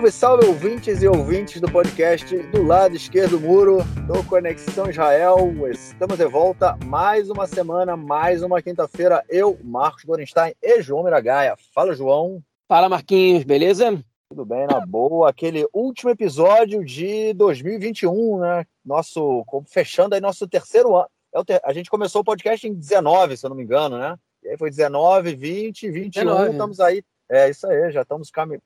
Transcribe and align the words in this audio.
Salve, 0.00 0.12
salve, 0.12 0.46
ouvintes 0.46 1.02
e 1.02 1.08
ouvintes 1.08 1.60
do 1.60 1.70
podcast 1.70 2.34
do 2.34 2.62
lado 2.62 2.96
esquerdo 2.96 3.32
do 3.32 3.40
muro 3.40 3.84
do 4.06 4.24
Conexão 4.26 4.88
Israel. 4.88 5.52
Estamos 5.70 6.16
de 6.16 6.24
volta 6.24 6.74
mais 6.86 7.28
uma 7.28 7.46
semana, 7.46 7.98
mais 7.98 8.42
uma 8.42 8.62
quinta-feira. 8.62 9.22
Eu, 9.28 9.58
Marcos 9.62 10.04
Gorenstein 10.04 10.54
e 10.62 10.80
João 10.80 11.04
Miragaia. 11.04 11.54
Fala, 11.74 11.94
João. 11.94 12.42
Fala, 12.66 12.88
Marquinhos, 12.88 13.44
beleza? 13.44 14.02
Tudo 14.30 14.46
bem, 14.46 14.66
na 14.66 14.80
boa. 14.86 15.28
Aquele 15.28 15.68
último 15.70 16.08
episódio 16.08 16.82
de 16.82 17.34
2021, 17.34 18.38
né? 18.38 18.64
Nosso, 18.82 19.44
fechando 19.66 20.14
aí 20.14 20.20
nosso 20.20 20.48
terceiro 20.48 20.96
ano. 20.96 21.08
É 21.34 21.60
a 21.62 21.74
gente 21.74 21.90
começou 21.90 22.22
o 22.22 22.24
podcast 22.24 22.66
em 22.66 22.72
19, 22.72 23.36
se 23.36 23.44
eu 23.44 23.50
não 23.50 23.56
me 23.56 23.64
engano, 23.64 23.98
né? 23.98 24.16
E 24.42 24.48
aí 24.48 24.56
foi 24.56 24.70
19, 24.70 25.34
20, 25.34 25.90
21, 25.90 26.24
19. 26.24 26.50
estamos 26.52 26.80
aí 26.80 27.02
é 27.30 27.48
isso 27.48 27.66
aí, 27.66 27.92
já 27.92 28.02
estamos 28.02 28.28
caminhando. 28.30 28.62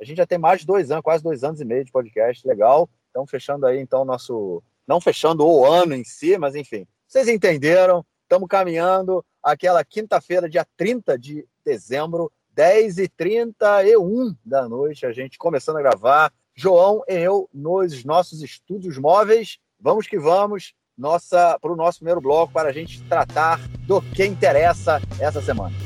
A 0.00 0.04
gente 0.04 0.18
já 0.18 0.26
tem 0.26 0.38
mais 0.38 0.60
de 0.60 0.66
dois 0.66 0.90
anos, 0.92 1.02
quase 1.02 1.22
dois 1.22 1.42
anos 1.42 1.60
e 1.60 1.64
meio 1.64 1.84
de 1.84 1.90
podcast, 1.90 2.46
legal. 2.46 2.88
Então, 3.10 3.26
fechando 3.26 3.66
aí, 3.66 3.80
então, 3.80 4.04
nosso. 4.04 4.62
Não 4.86 5.00
fechando 5.00 5.44
o 5.46 5.64
ano 5.64 5.94
em 5.94 6.04
si, 6.04 6.38
mas 6.38 6.54
enfim, 6.54 6.86
vocês 7.06 7.26
entenderam. 7.26 8.04
Estamos 8.22 8.48
caminhando 8.48 9.24
aquela 9.42 9.84
quinta-feira, 9.84 10.48
dia 10.48 10.66
30 10.76 11.18
de 11.18 11.46
dezembro, 11.64 12.30
10h31 12.56 14.36
da 14.44 14.68
noite, 14.68 15.04
a 15.04 15.12
gente 15.12 15.36
começando 15.36 15.76
a 15.76 15.82
gravar. 15.82 16.32
João 16.54 17.02
e 17.08 17.14
eu 17.14 17.48
nos 17.52 18.04
nossos 18.04 18.42
estúdios 18.42 18.96
móveis. 18.96 19.58
Vamos 19.80 20.06
que 20.06 20.18
vamos 20.18 20.72
nossa 20.96 21.58
para 21.60 21.72
o 21.72 21.76
nosso 21.76 21.98
primeiro 21.98 22.20
bloco 22.20 22.52
para 22.52 22.68
a 22.68 22.72
gente 22.72 23.02
tratar 23.08 23.58
do 23.86 24.00
que 24.00 24.24
interessa 24.24 25.00
essa 25.18 25.42
semana. 25.42 25.83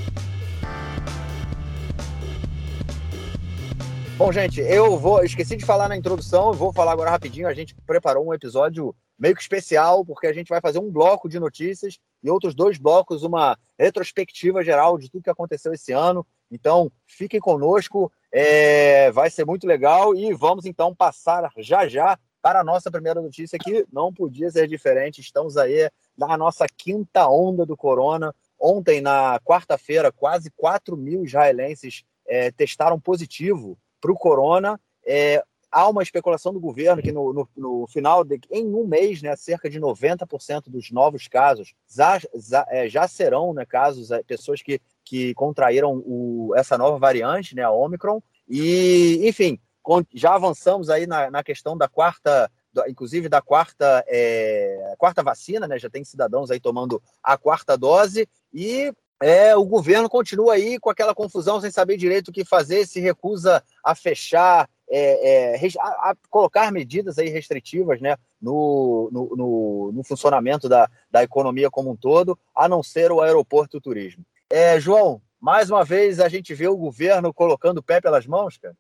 Bom, 4.19 4.33
gente, 4.33 4.61
eu 4.61 4.99
vou. 4.99 5.23
Esqueci 5.23 5.57
de 5.57 5.65
falar 5.65 5.89
na 5.89 5.97
introdução, 5.97 6.53
vou 6.53 6.73
falar 6.73 6.91
agora 6.91 7.09
rapidinho. 7.09 7.47
A 7.47 7.55
gente 7.55 7.73
preparou 7.87 8.27
um 8.27 8.35
episódio 8.35 8.93
meio 9.17 9.33
que 9.33 9.41
especial, 9.41 10.05
porque 10.05 10.27
a 10.27 10.33
gente 10.33 10.49
vai 10.49 10.61
fazer 10.61 10.81
um 10.81 10.91
bloco 10.91 11.29
de 11.29 11.39
notícias 11.39 12.01
e 12.21 12.29
outros 12.29 12.53
dois 12.53 12.79
blocos, 12.79 13.23
uma 13.23 13.57
retrospectiva 13.79 14.65
geral 14.65 14.99
de 14.99 15.09
tudo 15.09 15.23
que 15.23 15.31
aconteceu 15.31 15.73
esse 15.73 15.93
ano. 15.93 16.27
Então, 16.51 16.91
fiquem 17.07 17.39
conosco, 17.39 18.11
é... 18.33 19.09
vai 19.13 19.31
ser 19.31 19.47
muito 19.47 19.69
legal 19.69 20.13
e 20.17 20.35
vamos 20.35 20.67
então 20.67 20.93
passar 20.93 21.49
já 21.59 21.87
já 21.87 22.19
para 22.43 22.59
a 22.59 22.65
nossa 22.65 22.91
primeira 22.91 23.23
notícia, 23.23 23.57
que 23.57 23.87
não 23.93 24.13
podia 24.13 24.51
ser 24.51 24.67
diferente. 24.67 25.21
Estamos 25.21 25.57
aí 25.57 25.89
na 26.17 26.37
nossa 26.37 26.67
quinta 26.77 27.29
onda 27.29 27.65
do 27.65 27.77
corona. 27.77 28.35
Ontem, 28.59 29.01
na 29.01 29.39
quarta-feira, 29.45 30.11
quase 30.11 30.51
4 30.57 30.97
mil 30.97 31.25
israelenses 31.25 32.03
é, 32.27 32.51
testaram 32.51 32.99
positivo 32.99 33.79
para 34.01 34.13
o 34.13 34.17
corona. 34.17 34.81
É, 35.07 35.43
há 35.71 35.89
uma 35.89 36.03
especulação 36.03 36.53
do 36.53 36.61
governo 36.61 37.03
que 37.03 37.13
no, 37.13 37.33
no, 37.33 37.49
no, 37.57 37.87
final, 37.87 38.25
de, 38.25 38.41
em 38.51 38.67
um 38.75 38.87
mês, 38.87 39.23
né, 39.23 39.35
cerca 39.37 39.69
de 39.69 39.81
90% 39.81 40.65
dos 40.69 40.91
novos 40.91 41.29
casos 41.29 41.75
já, 41.89 42.19
já, 42.35 42.67
é, 42.69 42.89
já 42.89 43.07
serão 43.07 43.53
né, 43.53 43.65
casos, 43.65 44.11
é, 44.11 44.23
pessoas 44.23 44.63
que, 44.63 44.81
que 45.05 45.35
contraíram 45.35 46.03
o, 46.05 46.53
essa 46.57 46.79
nova 46.79 46.99
variante, 46.99 47.55
né, 47.55 47.63
a 47.63 47.71
Omicron. 47.71 48.23
E, 48.49 49.21
enfim, 49.29 49.59
já 50.15 50.35
avançamos 50.35 50.91
aí 50.91 51.07
na, 51.07 51.31
na 51.31 51.43
questão 51.43 51.77
da 51.77 51.89
quarta, 51.89 52.51
inclusive 52.87 53.29
da 53.29 53.41
quarta, 53.41 54.05
é, 54.07 54.95
quarta 54.99 55.23
vacina, 55.23 55.67
né? 55.67 55.79
Já 55.79 55.89
tem 55.89 56.05
cidadãos 56.05 56.51
aí 56.51 56.61
tomando 56.61 57.03
a 57.23 57.37
quarta 57.37 57.77
dose 57.77 58.29
e 58.53 58.93
é, 59.21 59.57
o 59.57 59.65
governo 59.65 60.09
continua 60.09 60.55
aí 60.55 60.79
com 60.79 60.91
aquela 60.91 61.15
confusão 61.15 61.61
sem 61.61 61.71
saber 61.71 61.97
direito 61.97 62.29
o 62.29 62.33
que 62.33 62.45
fazer, 62.45 62.87
se 62.87 63.01
recusa 63.01 63.63
a 63.83 63.95
fechar, 63.95 64.69
é, 64.89 65.57
é, 65.57 65.69
a, 65.81 66.11
a, 66.11 66.15
colocar 66.31 66.71
medidas 66.71 67.19
aí 67.19 67.29
restritivas 67.29 68.01
né, 68.01 68.17
no, 68.41 69.11
no, 69.13 69.37
no, 69.37 69.93
no, 69.93 70.05
funcionamento 70.05 70.69
da, 70.69 70.89
da 71.11 71.23
economia 71.23 71.71
como 71.71 71.91
um 71.91 71.97
todo, 71.97 72.39
a 72.55 72.69
não 72.69 72.83
ser 72.83 73.11
o 73.11 73.21
aeroporto 73.21 73.77
e 73.77 73.79
o 73.79 73.81
turismo. 73.81 74.25
É, 74.49 74.79
João, 74.79 75.21
mais 75.41 75.69
uma 75.69 75.85
vez 75.85 76.21
a 76.21 76.29
gente 76.29 76.55
vê 76.55 76.69
o 76.69 76.77
governo 76.77 77.35
colocando 77.35 77.79
o 77.79 77.83
pé 77.83 78.01
pelas 78.01 78.27
mãos, 78.27 78.57
cara? 78.57 78.75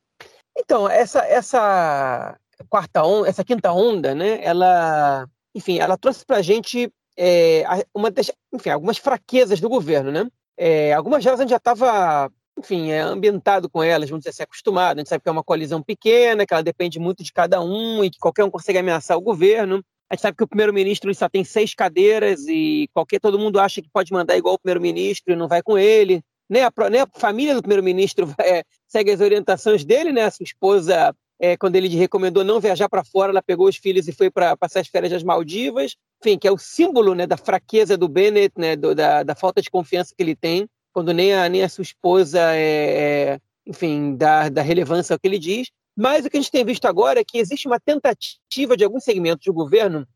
Então, 0.56 0.88
essa, 0.88 1.20
essa 1.20 2.36
quarta 2.68 3.04
onda, 3.04 3.28
essa 3.28 3.44
quinta 3.44 3.72
onda, 3.72 4.14
né, 4.14 4.42
ela, 4.42 5.28
enfim, 5.54 5.78
ela 5.78 5.96
trouxe 5.96 6.24
para 6.24 6.38
a 6.38 6.42
gente 6.42 6.92
é, 7.18 7.64
uma 7.92 8.12
das, 8.12 8.30
enfim, 8.52 8.70
algumas 8.70 8.96
fraquezas 8.96 9.60
do 9.60 9.68
governo, 9.68 10.12
né? 10.12 10.30
É, 10.56 10.92
algumas 10.92 11.24
delas 11.24 11.40
a 11.40 11.42
gente 11.42 11.50
já 11.50 11.56
estava, 11.56 12.30
enfim, 12.56 12.90
é, 12.90 13.00
ambientado 13.00 13.68
com 13.68 13.82
elas, 13.82 14.08
vamos 14.08 14.20
dizer 14.20 14.30
assim, 14.30 14.44
acostumado. 14.44 14.98
A 14.98 15.00
gente 15.00 15.08
sabe 15.08 15.22
que 15.24 15.28
é 15.28 15.32
uma 15.32 15.42
coalizão 15.42 15.82
pequena, 15.82 16.46
que 16.46 16.54
ela 16.54 16.62
depende 16.62 17.00
muito 17.00 17.24
de 17.24 17.32
cada 17.32 17.60
um 17.60 18.04
e 18.04 18.10
que 18.10 18.18
qualquer 18.20 18.44
um 18.44 18.50
consegue 18.50 18.78
ameaçar 18.78 19.16
o 19.16 19.20
governo. 19.20 19.84
A 20.08 20.14
gente 20.14 20.22
sabe 20.22 20.36
que 20.36 20.44
o 20.44 20.48
primeiro-ministro 20.48 21.12
só 21.12 21.28
tem 21.28 21.42
seis 21.42 21.74
cadeiras 21.74 22.46
e 22.46 22.88
qualquer 22.94 23.20
todo 23.20 23.38
mundo 23.38 23.58
acha 23.58 23.82
que 23.82 23.90
pode 23.90 24.12
mandar 24.12 24.36
igual 24.36 24.54
o 24.54 24.58
primeiro-ministro 24.58 25.32
e 25.32 25.36
não 25.36 25.48
vai 25.48 25.60
com 25.60 25.76
ele. 25.76 26.22
Nem 26.48 26.62
a, 26.62 26.72
nem 26.88 27.00
a 27.00 27.08
família 27.14 27.54
do 27.54 27.62
primeiro-ministro 27.62 28.32
é, 28.40 28.62
segue 28.86 29.10
as 29.10 29.20
orientações 29.20 29.84
dele, 29.84 30.12
né? 30.12 30.22
A 30.22 30.30
sua 30.30 30.44
esposa 30.44 31.14
é, 31.38 31.56
quando 31.56 31.76
ele 31.76 31.88
recomendou 31.88 32.42
não 32.42 32.60
viajar 32.60 32.88
para 32.88 33.04
fora, 33.04 33.30
ela 33.30 33.42
pegou 33.42 33.68
os 33.68 33.76
filhos 33.76 34.08
e 34.08 34.12
foi 34.12 34.30
para 34.30 34.56
passar 34.56 34.80
as 34.80 34.88
férias 34.88 35.12
das 35.12 35.22
Maldivas, 35.22 35.96
enfim, 36.20 36.38
que 36.38 36.48
é 36.48 36.52
o 36.52 36.58
símbolo 36.58 37.14
né, 37.14 37.26
da 37.26 37.36
fraqueza 37.36 37.96
do 37.96 38.08
Bennett, 38.08 38.54
né, 38.58 38.74
do, 38.74 38.94
da, 38.94 39.22
da, 39.22 39.34
falta 39.34 39.62
de 39.62 39.70
confiança 39.70 40.14
que 40.16 40.22
ele 40.22 40.34
tem, 40.34 40.68
quando 40.92 41.12
nem 41.12 41.32
a, 41.32 41.48
nem 41.48 41.62
a 41.62 41.68
sua 41.68 41.82
esposa, 41.82 42.40
é, 42.54 43.34
é, 43.34 43.40
enfim, 43.66 44.16
dá, 44.16 44.48
relevância 44.60 45.14
ao 45.14 45.20
que 45.20 45.28
ele 45.28 45.38
diz. 45.38 45.68
Mas 45.96 46.24
o 46.24 46.30
que 46.30 46.36
a 46.36 46.40
gente 46.40 46.50
tem 46.50 46.64
visto 46.64 46.86
agora 46.86 47.20
é 47.20 47.24
que 47.24 47.38
existe 47.38 47.66
uma 47.66 47.78
tentativa 47.78 48.76
de 48.76 48.84
alguns 48.84 49.04
segmentos 49.04 49.44
do 49.44 49.52
governo 49.52 50.06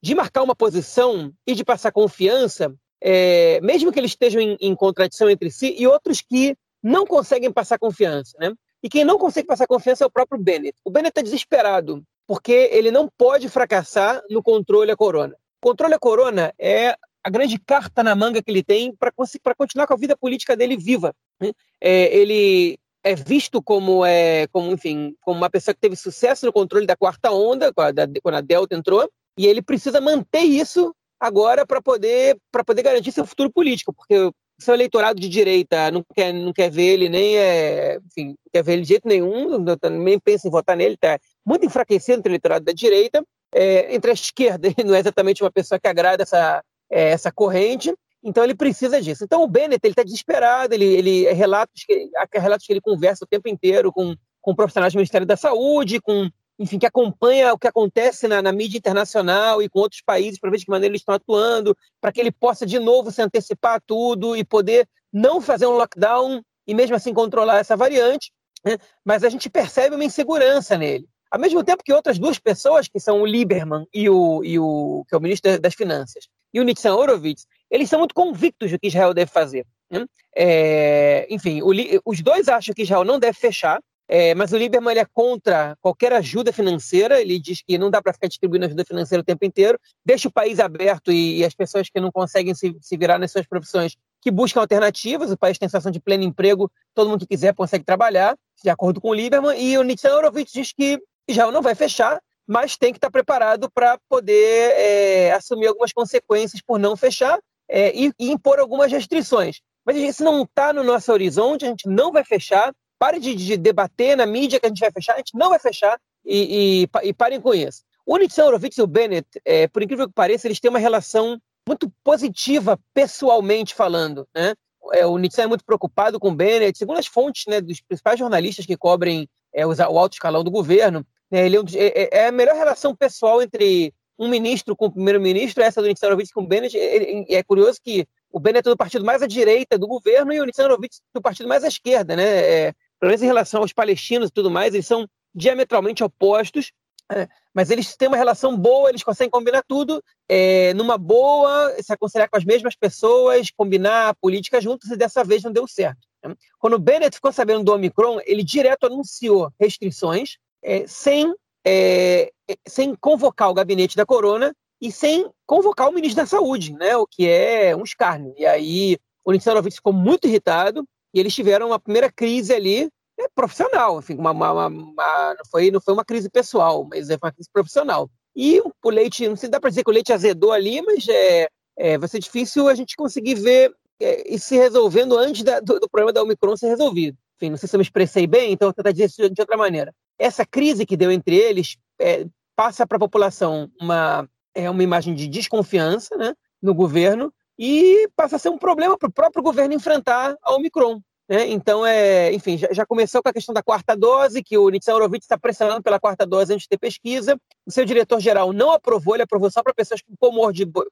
de 0.00 0.14
marcar 0.14 0.42
uma 0.42 0.54
posição 0.54 1.32
e 1.46 1.54
de 1.54 1.64
passar 1.64 1.90
confiança, 1.90 2.72
é, 3.00 3.60
mesmo 3.60 3.92
que 3.92 3.98
eles 3.98 4.12
estejam 4.12 4.40
em, 4.40 4.56
em 4.60 4.74
contradição 4.74 5.28
entre 5.28 5.50
si, 5.50 5.74
e 5.76 5.86
outros 5.86 6.20
que 6.20 6.56
não 6.82 7.04
conseguem 7.04 7.52
passar 7.52 7.78
confiança, 7.78 8.36
né? 8.38 8.52
E 8.82 8.88
quem 8.88 9.04
não 9.04 9.18
consegue 9.18 9.46
passar 9.46 9.66
confiança 9.66 10.04
é 10.04 10.06
o 10.06 10.10
próprio 10.10 10.40
Bennett. 10.40 10.78
O 10.84 10.90
Bennett 10.90 11.10
está 11.10 11.22
desesperado, 11.22 12.02
porque 12.26 12.70
ele 12.72 12.90
não 12.90 13.08
pode 13.08 13.48
fracassar 13.48 14.22
no 14.30 14.42
controle 14.42 14.90
a 14.90 14.96
corona. 14.96 15.34
O 15.62 15.68
controle 15.68 15.94
a 15.94 15.98
corona 15.98 16.54
é 16.58 16.96
a 17.24 17.30
grande 17.30 17.58
carta 17.58 18.02
na 18.02 18.14
manga 18.14 18.42
que 18.42 18.50
ele 18.50 18.62
tem 18.62 18.94
para 18.94 19.54
continuar 19.54 19.86
com 19.86 19.94
a 19.94 19.96
vida 19.98 20.16
política 20.16 20.56
dele 20.56 20.76
viva. 20.76 21.14
Né? 21.40 21.52
É, 21.80 22.16
ele 22.16 22.78
é 23.02 23.14
visto 23.14 23.62
como, 23.62 24.04
é, 24.04 24.46
como, 24.48 24.72
enfim, 24.72 25.14
como 25.20 25.38
uma 25.38 25.50
pessoa 25.50 25.74
que 25.74 25.80
teve 25.80 25.96
sucesso 25.96 26.46
no 26.46 26.52
controle 26.52 26.86
da 26.86 26.96
quarta 26.96 27.30
onda, 27.30 27.72
quando 27.72 28.34
a 28.34 28.40
Delta 28.40 28.74
entrou, 28.74 29.10
e 29.36 29.46
ele 29.46 29.62
precisa 29.62 30.00
manter 30.00 30.42
isso 30.42 30.94
agora 31.20 31.66
para 31.66 31.82
poder, 31.82 32.36
poder 32.64 32.82
garantir 32.82 33.12
seu 33.12 33.26
futuro 33.26 33.50
político, 33.50 33.92
porque 33.92 34.30
seu 34.58 34.74
eleitorado 34.74 35.20
de 35.20 35.28
direita 35.28 35.90
não 35.90 36.04
quer, 36.14 36.32
não 36.32 36.52
quer 36.52 36.70
ver 36.70 36.94
ele, 36.94 37.08
nem 37.08 37.36
é, 37.36 37.98
enfim, 38.06 38.34
quer 38.52 38.62
ver 38.62 38.72
ele 38.74 38.82
de 38.82 38.88
jeito 38.88 39.06
nenhum, 39.06 39.64
nem 40.02 40.18
pensa 40.18 40.48
em 40.48 40.50
votar 40.50 40.76
nele, 40.76 40.94
está 40.94 41.18
muito 41.46 41.64
enfraquecido 41.64 42.18
entre 42.18 42.30
o 42.30 42.32
eleitorado 42.32 42.64
da 42.64 42.72
direita. 42.72 43.24
É, 43.54 43.94
entre 43.94 44.10
a 44.10 44.14
esquerda, 44.14 44.68
ele 44.68 44.86
não 44.86 44.94
é 44.94 45.00
exatamente 45.00 45.42
uma 45.42 45.50
pessoa 45.50 45.78
que 45.78 45.88
agrada 45.88 46.22
essa, 46.22 46.62
é, 46.90 47.10
essa 47.10 47.32
corrente, 47.32 47.94
então 48.22 48.44
ele 48.44 48.54
precisa 48.54 49.00
disso. 49.00 49.24
Então 49.24 49.42
o 49.42 49.48
Bennett 49.48 49.80
ele 49.82 49.92
está 49.92 50.02
desesperado, 50.02 50.74
ele, 50.74 50.84
ele 50.84 51.32
relatos 51.32 51.84
que, 51.86 52.10
há 52.16 52.40
relatos 52.40 52.66
que 52.66 52.72
ele 52.72 52.80
conversa 52.80 53.24
o 53.24 53.28
tempo 53.28 53.48
inteiro 53.48 53.92
com, 53.92 54.14
com 54.40 54.54
profissionais 54.54 54.92
do 54.92 54.96
Ministério 54.96 55.26
da 55.26 55.36
Saúde, 55.36 56.00
com 56.00 56.28
enfim, 56.58 56.78
que 56.78 56.86
acompanha 56.86 57.52
o 57.52 57.58
que 57.58 57.68
acontece 57.68 58.26
na, 58.26 58.42
na 58.42 58.52
mídia 58.52 58.78
internacional 58.78 59.62
e 59.62 59.68
com 59.68 59.78
outros 59.78 60.02
países 60.02 60.40
para 60.40 60.50
ver 60.50 60.58
de 60.58 60.64
que 60.64 60.70
maneira 60.70 60.90
eles 60.90 61.02
estão 61.02 61.14
atuando, 61.14 61.76
para 62.00 62.10
que 62.10 62.20
ele 62.20 62.32
possa 62.32 62.66
de 62.66 62.78
novo 62.78 63.10
se 63.10 63.22
antecipar 63.22 63.76
a 63.76 63.80
tudo 63.80 64.36
e 64.36 64.44
poder 64.44 64.88
não 65.12 65.40
fazer 65.40 65.66
um 65.66 65.76
lockdown 65.76 66.42
e 66.66 66.74
mesmo 66.74 66.96
assim 66.96 67.14
controlar 67.14 67.58
essa 67.58 67.76
variante. 67.76 68.32
Né? 68.64 68.76
Mas 69.04 69.22
a 69.22 69.28
gente 69.28 69.48
percebe 69.48 69.94
uma 69.94 70.04
insegurança 70.04 70.76
nele. 70.76 71.06
Ao 71.30 71.38
mesmo 71.38 71.62
tempo 71.62 71.84
que 71.84 71.92
outras 71.92 72.18
duas 72.18 72.38
pessoas, 72.38 72.88
que 72.88 72.98
são 72.98 73.20
o 73.20 73.26
Lieberman 73.26 73.86
e 73.92 74.08
o, 74.08 74.42
e 74.42 74.58
o 74.58 75.04
que 75.08 75.14
é 75.14 75.18
o 75.18 75.20
ministro 75.20 75.60
das 75.60 75.74
Finanças, 75.74 76.26
e 76.52 76.60
o 76.60 76.64
Nitzan 76.64 76.94
Horowitz, 76.94 77.46
eles 77.70 77.88
são 77.88 77.98
muito 77.98 78.14
convictos 78.14 78.70
do 78.70 78.78
que 78.78 78.88
Israel 78.88 79.12
deve 79.12 79.30
fazer. 79.30 79.66
Né? 79.90 80.06
É, 80.34 81.26
enfim, 81.30 81.60
o, 81.62 81.70
os 82.04 82.22
dois 82.22 82.48
acham 82.48 82.74
que 82.74 82.82
Israel 82.82 83.04
não 83.04 83.18
deve 83.18 83.38
fechar, 83.38 83.80
é, 84.08 84.34
mas 84.34 84.52
o 84.52 84.56
Lieberman 84.56 84.96
é 84.96 85.04
contra 85.04 85.76
qualquer 85.82 86.14
ajuda 86.14 86.50
financeira, 86.50 87.20
ele 87.20 87.38
diz 87.38 87.60
que 87.60 87.76
não 87.76 87.90
dá 87.90 88.00
para 88.00 88.14
ficar 88.14 88.26
distribuindo 88.26 88.64
ajuda 88.64 88.84
financeira 88.84 89.20
o 89.20 89.24
tempo 89.24 89.44
inteiro, 89.44 89.78
deixa 90.04 90.28
o 90.28 90.32
país 90.32 90.58
aberto 90.58 91.12
e, 91.12 91.38
e 91.38 91.44
as 91.44 91.54
pessoas 91.54 91.90
que 91.90 92.00
não 92.00 92.10
conseguem 92.10 92.54
se, 92.54 92.74
se, 92.80 92.96
virar 92.96 93.18
nas 93.18 93.30
suas 93.30 93.46
profissões 93.46 93.96
que 94.22 94.30
buscam 94.30 94.60
alternativas, 94.60 95.30
o 95.30 95.36
país 95.36 95.58
tem 95.58 95.68
sensação 95.68 95.92
de 95.92 96.00
pleno 96.00 96.24
emprego, 96.24 96.70
todo 96.94 97.10
mundo 97.10 97.20
que 97.20 97.36
quiser 97.36 97.54
consegue 97.54 97.84
trabalhar, 97.84 98.34
de 98.62 98.70
acordo 98.70 99.00
com 99.00 99.10
o 99.10 99.14
Lieberman, 99.14 99.60
e 99.60 99.76
o 99.76 99.82
Nitzan 99.82 100.16
Horowitz 100.16 100.52
diz 100.52 100.72
que 100.72 100.98
Israel 101.28 101.52
não 101.52 101.60
vai 101.60 101.74
fechar, 101.74 102.18
mas 102.46 102.78
tem 102.78 102.92
que 102.92 102.96
estar 102.96 103.10
preparado 103.10 103.70
para 103.70 103.98
poder 104.08 104.72
é, 104.74 105.32
assumir 105.32 105.66
algumas 105.66 105.92
consequências 105.92 106.62
por 106.62 106.78
não 106.78 106.96
fechar 106.96 107.38
é, 107.68 107.94
e, 107.94 108.10
e 108.18 108.30
impor 108.30 108.58
algumas 108.58 108.90
restrições. 108.90 109.60
Mas 109.84 109.96
isso 109.96 110.24
não 110.24 110.42
está 110.42 110.72
no 110.72 110.82
nosso 110.82 111.12
horizonte, 111.12 111.66
a 111.66 111.68
gente 111.68 111.86
não 111.86 112.10
vai 112.10 112.24
fechar, 112.24 112.72
pare 112.98 113.20
de, 113.20 113.34
de, 113.34 113.56
debater 113.56 114.16
na 114.16 114.26
mídia 114.26 114.58
que 114.58 114.66
a 114.66 114.68
gente 114.68 114.80
vai 114.80 114.90
fechar, 114.90 115.14
a 115.14 115.18
gente 115.18 115.36
não 115.36 115.50
vai 115.50 115.58
fechar 115.58 115.98
e, 116.24 116.86
e, 117.02 117.08
e 117.08 117.12
parem 117.12 117.40
com 117.40 117.54
isso. 117.54 117.82
O 118.04 118.16
Nitsan 118.16 118.46
e 118.46 118.82
o 118.82 118.86
Bennett, 118.86 119.28
é, 119.44 119.68
por 119.68 119.82
incrível 119.82 120.08
que 120.08 120.14
pareça, 120.14 120.46
eles 120.46 120.58
têm 120.58 120.70
uma 120.70 120.78
relação 120.78 121.38
muito 121.68 121.92
positiva 122.02 122.80
pessoalmente 122.94 123.74
falando, 123.74 124.26
né? 124.34 124.54
É, 124.94 125.04
o 125.04 125.18
Nitsan 125.18 125.42
é 125.42 125.46
muito 125.46 125.64
preocupado 125.64 126.18
com 126.18 126.30
o 126.30 126.34
Bennett, 126.34 126.78
segundo 126.78 126.98
as 126.98 127.06
fontes 127.06 127.44
né, 127.46 127.60
dos 127.60 127.80
principais 127.82 128.18
jornalistas 128.18 128.64
que 128.64 128.76
cobrem 128.76 129.28
é, 129.52 129.66
o 129.66 129.98
alto 129.98 130.14
escalão 130.14 130.42
do 130.42 130.50
governo, 130.50 131.06
né, 131.30 131.44
ele 131.44 131.58
é, 131.58 131.60
é, 131.74 132.08
é, 132.20 132.26
a 132.28 132.32
melhor 132.32 132.56
relação 132.56 132.96
pessoal 132.96 133.42
entre 133.42 133.92
um 134.18 134.28
ministro 134.28 134.74
com 134.74 134.86
o 134.86 134.90
primeiro-ministro, 134.90 135.62
essa 135.62 135.82
do 135.82 135.88
Nitsan 135.88 136.16
com 136.32 136.40
o 136.40 136.46
Bennett. 136.46 136.76
é 136.76 137.42
curioso 137.42 137.78
que 137.84 138.06
o 138.32 138.40
Bennett 138.40 138.66
é 138.66 138.70
do 138.70 138.76
partido 138.76 139.04
mais 139.04 139.22
à 139.22 139.26
direita 139.26 139.78
do 139.78 139.86
governo 139.86 140.32
e 140.32 140.40
o 140.40 140.44
Nitsan 140.44 140.64
Horowitz 140.64 141.02
do 141.14 141.20
partido 141.20 141.48
mais 141.48 141.62
à 141.62 141.68
esquerda, 141.68 142.16
né? 142.16 142.72
É, 142.98 143.00
pelo 143.00 143.10
menos 143.10 143.22
em 143.22 143.26
relação 143.26 143.62
aos 143.62 143.72
palestinos 143.72 144.28
e 144.28 144.32
tudo 144.32 144.50
mais, 144.50 144.74
eles 144.74 144.86
são 144.86 145.08
diametralmente 145.34 146.02
opostos, 146.02 146.72
é, 147.10 147.26
mas 147.54 147.70
eles 147.70 147.96
têm 147.96 148.08
uma 148.08 148.16
relação 148.16 148.56
boa, 148.56 148.90
eles 148.90 149.02
conseguem 149.02 149.30
combinar 149.30 149.62
tudo 149.66 150.02
é, 150.28 150.74
numa 150.74 150.98
boa, 150.98 151.74
se 151.80 151.92
aconselhar 151.92 152.28
com 152.28 152.36
as 152.36 152.44
mesmas 152.44 152.76
pessoas, 152.76 153.50
combinar 153.50 154.10
a 154.10 154.14
política 154.14 154.60
juntos, 154.60 154.90
e 154.90 154.96
dessa 154.96 155.24
vez 155.24 155.42
não 155.42 155.52
deu 155.52 155.66
certo. 155.66 156.06
Né? 156.22 156.34
Quando 156.58 156.74
o 156.74 156.78
Bennett 156.78 157.16
ficou 157.16 157.32
sabendo 157.32 157.64
do 157.64 157.72
Omicron, 157.72 158.20
ele 158.26 158.44
direto 158.44 158.84
anunciou 158.84 159.50
restrições 159.58 160.36
é, 160.62 160.86
sem, 160.86 161.34
é, 161.66 162.30
sem 162.66 162.94
convocar 162.94 163.48
o 163.48 163.54
gabinete 163.54 163.96
da 163.96 164.04
Corona 164.04 164.54
e 164.80 164.92
sem 164.92 165.28
convocar 165.46 165.88
o 165.88 165.92
ministro 165.92 166.22
da 166.22 166.26
Saúde, 166.26 166.74
né? 166.74 166.96
o 166.96 167.06
que 167.06 167.28
é 167.28 167.74
um 167.74 167.84
escárnio. 167.84 168.34
E 168.36 168.44
aí 168.44 168.98
o 169.24 169.32
Nixonovic 169.32 169.76
ficou 169.76 169.92
muito 169.92 170.28
irritado 170.28 170.86
e 171.12 171.20
eles 171.20 171.34
tiveram 171.34 171.68
uma 171.68 171.78
primeira 171.78 172.10
crise 172.10 172.52
ali 172.52 172.90
é 173.18 173.28
profissional, 173.34 173.98
enfim, 173.98 174.14
uma, 174.14 174.30
uma, 174.30 174.66
uma, 174.68 175.34
não, 175.34 175.44
foi, 175.50 175.70
não 175.72 175.80
foi 175.80 175.92
uma 175.92 176.04
crise 176.04 176.30
pessoal, 176.30 176.86
mas 176.88 177.10
é 177.10 177.18
uma 177.20 177.32
crise 177.32 177.50
profissional. 177.52 178.08
E 178.34 178.60
o 178.60 178.90
leite, 178.90 179.26
não 179.26 179.34
sei, 179.34 179.48
dá 179.48 179.58
para 179.58 179.70
dizer 179.70 179.82
que 179.82 179.90
o 179.90 179.92
leite 179.92 180.12
azedou 180.12 180.52
ali, 180.52 180.80
mas 180.82 181.08
é, 181.08 181.48
é, 181.76 181.98
vai 181.98 182.08
ser 182.08 182.20
difícil 182.20 182.68
a 182.68 182.74
gente 182.76 182.94
conseguir 182.94 183.34
ver 183.34 183.74
é, 184.00 184.32
isso 184.32 184.46
se 184.46 184.56
resolvendo 184.56 185.18
antes 185.18 185.42
da, 185.42 185.58
do, 185.58 185.80
do, 185.80 185.88
problema 185.88 186.12
da 186.12 186.22
Omicron 186.22 186.56
ser 186.56 186.68
resolvido. 186.68 187.18
Enfim, 187.36 187.50
não 187.50 187.56
sei 187.56 187.68
se 187.68 187.74
eu 187.74 187.78
me 187.78 187.82
expressei 187.82 188.26
bem, 188.26 188.52
então 188.52 188.68
vou 188.68 188.72
tentar 188.72 188.92
dizer 188.92 189.06
isso 189.06 189.28
de 189.28 189.40
outra 189.40 189.56
maneira. 189.56 189.92
Essa 190.16 190.46
crise 190.46 190.86
que 190.86 190.96
deu 190.96 191.10
entre 191.10 191.34
eles 191.36 191.76
é, 192.00 192.24
passa 192.54 192.86
para 192.86 192.96
a 192.96 193.00
população 193.00 193.70
uma, 193.80 194.28
é, 194.54 194.70
uma 194.70 194.82
imagem 194.82 195.14
de 195.14 195.26
desconfiança 195.26 196.16
né, 196.16 196.34
no 196.62 196.74
governo 196.74 197.32
e 197.58 198.08
passa 198.14 198.36
a 198.36 198.38
ser 198.38 198.50
um 198.50 198.58
problema 198.58 198.96
para 198.96 199.08
o 199.08 199.12
próprio 199.12 199.42
governo 199.42 199.74
enfrentar 199.74 200.36
a 200.42 200.54
Omicron. 200.54 201.00
Né? 201.28 201.46
Então, 201.48 201.84
é, 201.84 202.32
enfim, 202.32 202.56
já, 202.56 202.68
já, 202.72 202.86
começou 202.86 203.22
com 203.22 203.28
a 203.28 203.32
questão 203.32 203.52
da 203.52 203.62
quarta 203.62 203.94
dose, 203.94 204.42
que 204.42 204.56
o 204.56 204.70
Nitsan 204.70 204.94
Horowitz 204.94 205.26
está 205.26 205.36
pressionando 205.36 205.82
pela 205.82 206.00
quarta 206.00 206.24
dose 206.24 206.54
antes 206.54 206.62
de 206.62 206.70
ter 206.70 206.78
pesquisa. 206.78 207.38
O 207.66 207.70
seu 207.70 207.84
diretor-geral 207.84 208.50
não 208.52 208.70
aprovou, 208.70 209.14
ele 209.14 209.24
aprovou 209.24 209.50
só 209.50 209.62
para 209.62 209.74
pessoas 209.74 210.00
com 210.00 210.16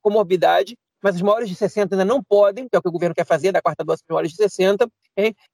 comorbidade, 0.02 0.76
mas 1.02 1.14
os 1.14 1.22
maiores 1.22 1.48
de 1.48 1.54
60 1.54 1.94
ainda 1.94 2.04
não 2.04 2.22
podem, 2.22 2.68
que 2.68 2.76
é 2.76 2.78
o 2.78 2.82
que 2.82 2.88
o 2.88 2.92
governo 2.92 3.14
quer 3.14 3.24
fazer, 3.24 3.50
da 3.50 3.62
quarta 3.62 3.82
dose 3.82 4.02
para 4.04 4.12
os 4.12 4.16
maiores 4.16 4.32
de 4.32 4.36
60. 4.36 4.86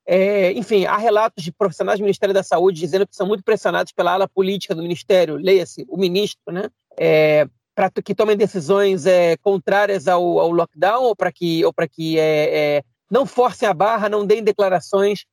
É, 0.04 0.52
enfim, 0.52 0.84
há 0.84 0.96
relatos 0.96 1.44
de 1.44 1.52
profissionais 1.52 2.00
do 2.00 2.02
Ministério 2.02 2.34
da 2.34 2.42
Saúde 2.42 2.80
dizendo 2.80 3.06
que 3.06 3.14
são 3.14 3.26
muito 3.26 3.44
pressionados 3.44 3.92
pela 3.92 4.14
ala 4.14 4.28
política 4.28 4.74
do 4.74 4.82
Ministério, 4.82 5.36
leia-se, 5.36 5.86
o 5.88 5.96
ministro, 5.96 6.52
né? 6.52 6.68
É, 6.98 7.46
para 7.74 7.90
que 7.90 8.14
tomem 8.14 8.36
decisões 8.36 9.06
é, 9.06 9.36
contrárias 9.38 10.06
ao, 10.08 10.38
ao 10.38 10.50
lockdown 10.50 11.04
ou 11.04 11.16
para 11.16 11.32
que, 11.32 11.64
ou 11.64 11.72
que 11.90 12.18
é, 12.18 12.76
é 12.78 12.82
não 13.10 13.26
forcem 13.26 13.68
a 13.68 13.74
barra, 13.74 14.08
não 14.08 14.26
deem 14.26 14.42
declarações 14.42 15.24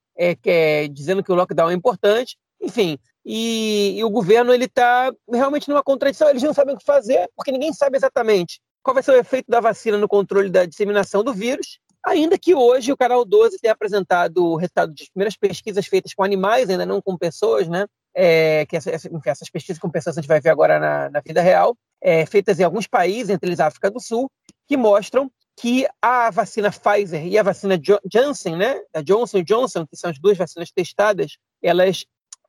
que 0.41 0.89
dizendo 0.91 1.23
que 1.23 1.31
o 1.31 1.35
lockdown 1.35 1.69
é 1.69 1.73
importante, 1.73 2.37
enfim. 2.61 2.97
E, 3.25 3.97
e 3.97 4.03
o 4.03 4.09
governo 4.09 4.53
ele 4.53 4.65
está 4.65 5.11
realmente 5.31 5.69
numa 5.69 5.83
contradição. 5.83 6.29
Eles 6.29 6.43
não 6.43 6.53
sabem 6.53 6.75
o 6.75 6.77
que 6.77 6.83
fazer 6.83 7.29
porque 7.35 7.51
ninguém 7.51 7.71
sabe 7.73 7.97
exatamente 7.97 8.59
qual 8.81 8.93
vai 8.93 9.03
ser 9.03 9.11
o 9.11 9.17
efeito 9.17 9.45
da 9.49 9.59
vacina 9.59 9.97
no 9.97 10.07
controle 10.07 10.49
da 10.49 10.65
disseminação 10.65 11.23
do 11.23 11.33
vírus. 11.33 11.79
Ainda 12.05 12.37
que 12.37 12.55
hoje 12.55 12.91
o 12.91 12.97
canal 12.97 13.25
12 13.25 13.59
tenha 13.59 13.73
apresentado 13.73 14.45
o 14.45 14.55
resultado 14.55 14.93
das 14.93 15.09
primeiras 15.09 15.35
pesquisas 15.35 15.85
feitas 15.85 16.13
com 16.13 16.23
animais, 16.23 16.69
ainda 16.69 16.85
não 16.85 17.01
com 17.01 17.17
pessoas, 17.17 17.67
né? 17.67 17.85
É, 18.15 18.65
que 18.65 18.75
essa, 18.75 18.89
enfim, 18.91 19.29
essas 19.29 19.49
pesquisas 19.49 19.79
com 19.79 19.89
pessoas 19.89 20.17
a 20.17 20.21
gente 20.21 20.27
vai 20.27 20.41
ver 20.41 20.49
agora 20.49 20.79
na, 20.79 21.09
na 21.09 21.19
vida 21.21 21.41
real, 21.41 21.77
é, 22.01 22.25
feitas 22.25 22.59
em 22.59 22.63
alguns 22.63 22.87
países, 22.87 23.29
entre 23.29 23.49
eles 23.49 23.59
a 23.59 23.67
África 23.67 23.91
do 23.91 23.99
Sul, 23.99 24.29
que 24.67 24.75
mostram 24.75 25.31
que 25.55 25.85
a 26.01 26.31
vacina 26.31 26.71
Pfizer 26.71 27.25
e 27.25 27.37
a 27.37 27.43
vacina 27.43 27.79
Janssen, 28.11 28.55
né, 28.55 28.81
da 28.93 29.01
Johnson 29.01 29.43
Johnson, 29.43 29.85
que 29.85 29.97
são 29.97 30.09
as 30.09 30.17
duas 30.17 30.37
vacinas 30.37 30.71
testadas, 30.71 31.37
elas 31.61 32.05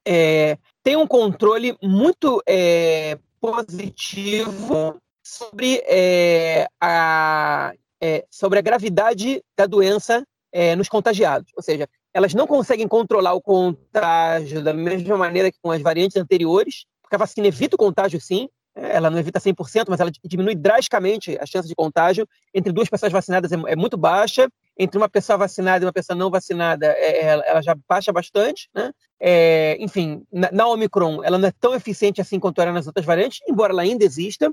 é, 0.07 0.57
têm 0.83 0.97
um 0.97 1.07
controle 1.07 1.77
muito 1.83 2.41
é, 2.47 3.19
positivo 3.41 5.01
sobre, 5.25 5.83
é, 5.87 6.69
a, 6.81 7.73
é, 8.01 8.25
sobre 8.31 8.59
a 8.59 8.63
gravidade 8.63 9.43
da 9.57 9.67
doença 9.67 10.25
é, 10.53 10.77
nos 10.77 10.89
contagiados. 10.89 11.53
Ou 11.57 11.63
seja, 11.63 11.89
elas 12.13 12.35
não 12.35 12.47
conseguem 12.47 12.89
controlar 12.89 13.35
o 13.35 13.41
contágio 13.41 14.63
da 14.63 14.73
mesma 14.73 15.17
maneira 15.17 15.51
que 15.51 15.59
com 15.63 15.71
as 15.71 15.83
variantes 15.83 16.17
anteriores, 16.17 16.85
porque 17.03 17.17
a 17.17 17.19
vacina 17.19 17.47
evita 17.47 17.77
o 17.77 17.79
contágio, 17.79 18.21
sim, 18.21 18.49
ela 18.75 19.11
não 19.11 19.19
evita 19.19 19.41
100%, 19.41 19.87
mas 19.89 20.01
ela 20.01 20.11
diminui 20.25 20.55
drasticamente 20.55 21.37
a 21.41 21.47
chance 21.47 21.69
de 21.69 21.75
contágio. 21.75 22.27
Entre 22.55 22.73
duas 22.73 22.89
pessoas 22.89 23.13
vacinadas 23.13 23.51
é, 23.53 23.57
é 23.67 23.77
muito 23.77 23.97
baixa, 23.97 24.49
entre 24.79 24.97
uma 24.97 25.09
pessoa 25.09 25.37
vacinada 25.37 25.85
e 25.85 25.87
uma 25.87 25.93
pessoa 25.93 26.17
não 26.17 26.31
vacinada, 26.31 26.87
é, 26.87 27.27
é 27.27 27.43
ela 27.47 27.61
já 27.61 27.77
baixa 27.89 28.13
bastante, 28.13 28.69
né? 28.75 28.93
É, 29.21 29.77
enfim, 29.81 30.23
na, 30.33 30.51
na, 30.53 30.67
Omicron, 30.69 31.23
ela 31.23 31.37
não 31.37 31.49
é 31.49 31.53
tão 31.53 31.75
eficiente 31.75 32.21
assim 32.21 32.39
quanto 32.39 32.61
era 32.63 32.73
nas 32.73 32.87
outras 32.87 33.05
variantes, 33.05 33.41
embora 33.47 33.73
ela 33.73 33.83
ainda 33.83 34.05
exista, 34.05 34.51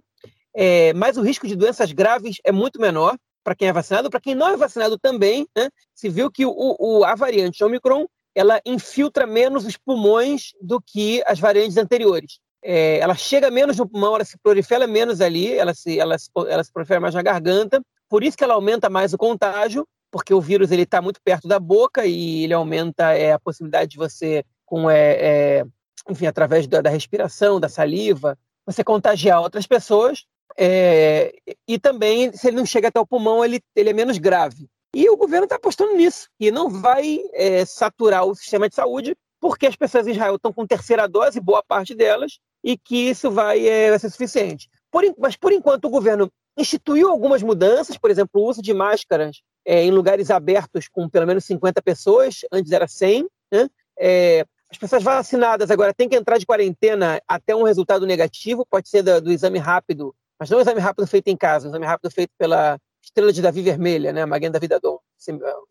é, 0.54 0.92
mas 0.94 1.16
o 1.16 1.22
risco 1.22 1.48
de 1.48 1.56
doenças 1.56 1.92
graves 1.92 2.38
é 2.44 2.52
muito 2.52 2.82
menor 2.82 3.16
para 3.48 3.56
quem 3.56 3.70
é 3.70 3.74
vacinado, 3.74 4.10
para 4.10 4.20
quem 4.20 4.36
não 4.36 4.50
é 4.50 4.58
vacinado 4.58 5.00
também, 5.00 5.48
né? 5.56 5.70
Se 5.96 6.10
viu 6.10 6.30
que 6.30 6.46
o, 6.46 6.76
o, 6.78 7.06
a 7.06 7.16
variante 7.16 7.64
Omicron 7.64 8.06
ela 8.36 8.60
infiltra 8.66 9.26
menos 9.26 9.66
os 9.66 9.78
pulmões 9.78 10.52
do 10.62 10.82
que 10.82 11.24
as 11.26 11.40
variantes 11.40 11.78
anteriores 11.78 12.40
é, 12.70 13.00
ela 13.00 13.16
chega 13.16 13.50
menos 13.50 13.78
no 13.78 13.88
pulmão, 13.88 14.16
ela 14.16 14.26
se 14.26 14.38
prolifera 14.38 14.86
menos 14.86 15.22
ali, 15.22 15.54
ela 15.54 15.74
se, 15.74 15.98
ela, 15.98 16.18
se, 16.18 16.30
ela 16.50 16.62
se 16.62 16.72
prolifera 16.72 17.00
mais 17.00 17.14
na 17.14 17.22
garganta, 17.22 17.82
por 18.10 18.24
isso 18.26 18.38
que 18.38 18.44
ela 18.44 18.56
aumenta 18.56 18.90
mais 18.90 19.14
o 19.14 19.18
contágio, 19.18 19.88
porque 20.12 20.34
o 20.34 20.42
vírus 20.42 20.70
ele 20.70 20.82
está 20.82 21.02
muito 21.02 21.22
perto 21.24 21.48
da 21.48 21.60
boca 21.60 22.06
e 22.06 22.44
ele 22.44 22.54
aumenta 22.54 23.14
é, 23.14 23.32
a 23.32 23.40
possibilidade 23.40 23.92
de 23.92 23.98
você, 23.98 24.44
com, 24.66 24.90
é, 24.90 25.12
é, 25.12 25.66
enfim, 26.10 26.26
através 26.26 26.68
da, 26.68 26.82
da, 26.82 26.90
respiração, 26.90 27.58
da 27.58 27.70
saliva, 27.70 28.38
você 28.66 28.84
contagiar 28.84 29.42
outras 29.42 29.66
pessoas. 29.66 30.26
É, 30.58 31.34
e 31.68 31.80
também, 31.80 32.32
se 32.32 32.48
ele 32.48 32.58
não 32.58 32.66
chega 32.66 32.88
até 32.88 33.00
o 33.00 33.06
pulmão, 33.06 33.44
ele, 33.44 33.62
ele 33.76 33.90
é 33.90 33.94
menos 33.94 34.18
grave. 34.18 34.68
E 34.94 35.10
o 35.10 35.18
governo 35.18 35.46
está 35.46 35.56
apostando 35.56 35.96
nisso, 35.96 36.30
e 36.40 36.50
não 36.52 36.70
vai 36.70 37.20
é, 37.34 37.66
saturar 37.66 38.26
o 38.26 38.36
sistema 38.36 38.70
de 38.70 38.76
saúde, 38.76 39.16
porque 39.40 39.68
as 39.68 39.76
pessoas 39.76 40.08
em 40.08 40.12
Israel 40.12 40.36
estão 40.36 40.52
com 40.52 40.66
terceira 40.66 41.08
dose, 41.08 41.40
boa 41.40 41.64
parte 41.64 41.94
delas, 41.94 42.40
e 42.64 42.78
que 42.78 43.10
isso 43.10 43.30
vai, 43.30 43.68
é, 43.68 43.90
vai 43.90 44.00
ser 44.00 44.10
suficiente. 44.10 44.70
Por, 44.92 45.04
mas, 45.18 45.36
por 45.36 45.52
enquanto, 45.52 45.86
o 45.86 45.90
governo 45.90 46.32
instituiu 46.58 47.10
algumas 47.10 47.44
mudanças, 47.44 47.98
por 47.98 48.10
exemplo, 48.10 48.42
o 48.42 48.50
uso 48.50 48.62
de 48.62 48.74
máscaras 48.74 49.42
é, 49.64 49.84
em 49.84 49.92
lugares 49.92 50.32
abertos 50.32 50.88
com 50.88 51.08
pelo 51.08 51.28
menos 51.28 51.46
50 51.46 51.82
pessoas, 51.82 52.40
antes 52.52 52.72
era 52.72 52.88
100. 52.88 53.28
Né? 53.52 53.70
É, 54.00 54.46
as 54.70 54.78
pessoas 54.78 55.04
vacinadas 55.04 55.70
agora 55.70 55.94
têm 55.94 56.10
que 56.10 56.16
entrar 56.16 56.38
de 56.38 56.46
quarentena 56.46 57.22
até 57.28 57.56
um 57.56 57.64
resultado 57.64 58.06
negativo, 58.06 58.66
pode 58.66 58.90
ser 58.90 59.04
do, 59.04 59.22
do 59.22 59.32
exame 59.32 59.60
rápido, 59.60 60.16
mas 60.40 60.50
não 60.50 60.58
o 60.58 60.62
exame 60.62 60.80
rápido 60.80 61.08
feito 61.08 61.28
em 61.28 61.38
casa, 61.38 61.68
um 61.68 61.72
exame 61.72 61.86
rápido 61.86 62.12
feito 62.12 62.32
pela 62.38 62.78
Estrela 63.04 63.32
de 63.32 63.42
Davi 63.42 63.62
Vermelha, 63.62 64.12
né, 64.12 64.26
Maguen 64.26 64.52
Davi 64.52 64.68
Dadon, 64.68 65.00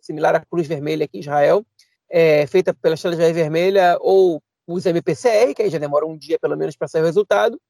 similar 0.00 0.34
à 0.34 0.40
Cruz 0.40 0.66
Vermelha 0.66 1.04
aqui 1.04 1.18
em 1.18 1.20
Israel, 1.20 1.64
é, 2.10 2.46
feita 2.46 2.72
pela 2.74 2.94
Estrela 2.94 3.16
de 3.16 3.22
Davi 3.22 3.34
Vermelha 3.34 3.96
ou 4.00 4.42
o 4.66 4.78
exame 4.78 5.00
PCR, 5.00 5.54
que 5.54 5.62
aí 5.62 5.70
já 5.70 5.78
demora 5.78 6.04
um 6.04 6.16
dia 6.16 6.38
pelo 6.38 6.56
menos 6.56 6.76
para 6.76 6.88
sair 6.88 7.02
o 7.02 7.04
resultado. 7.04 7.60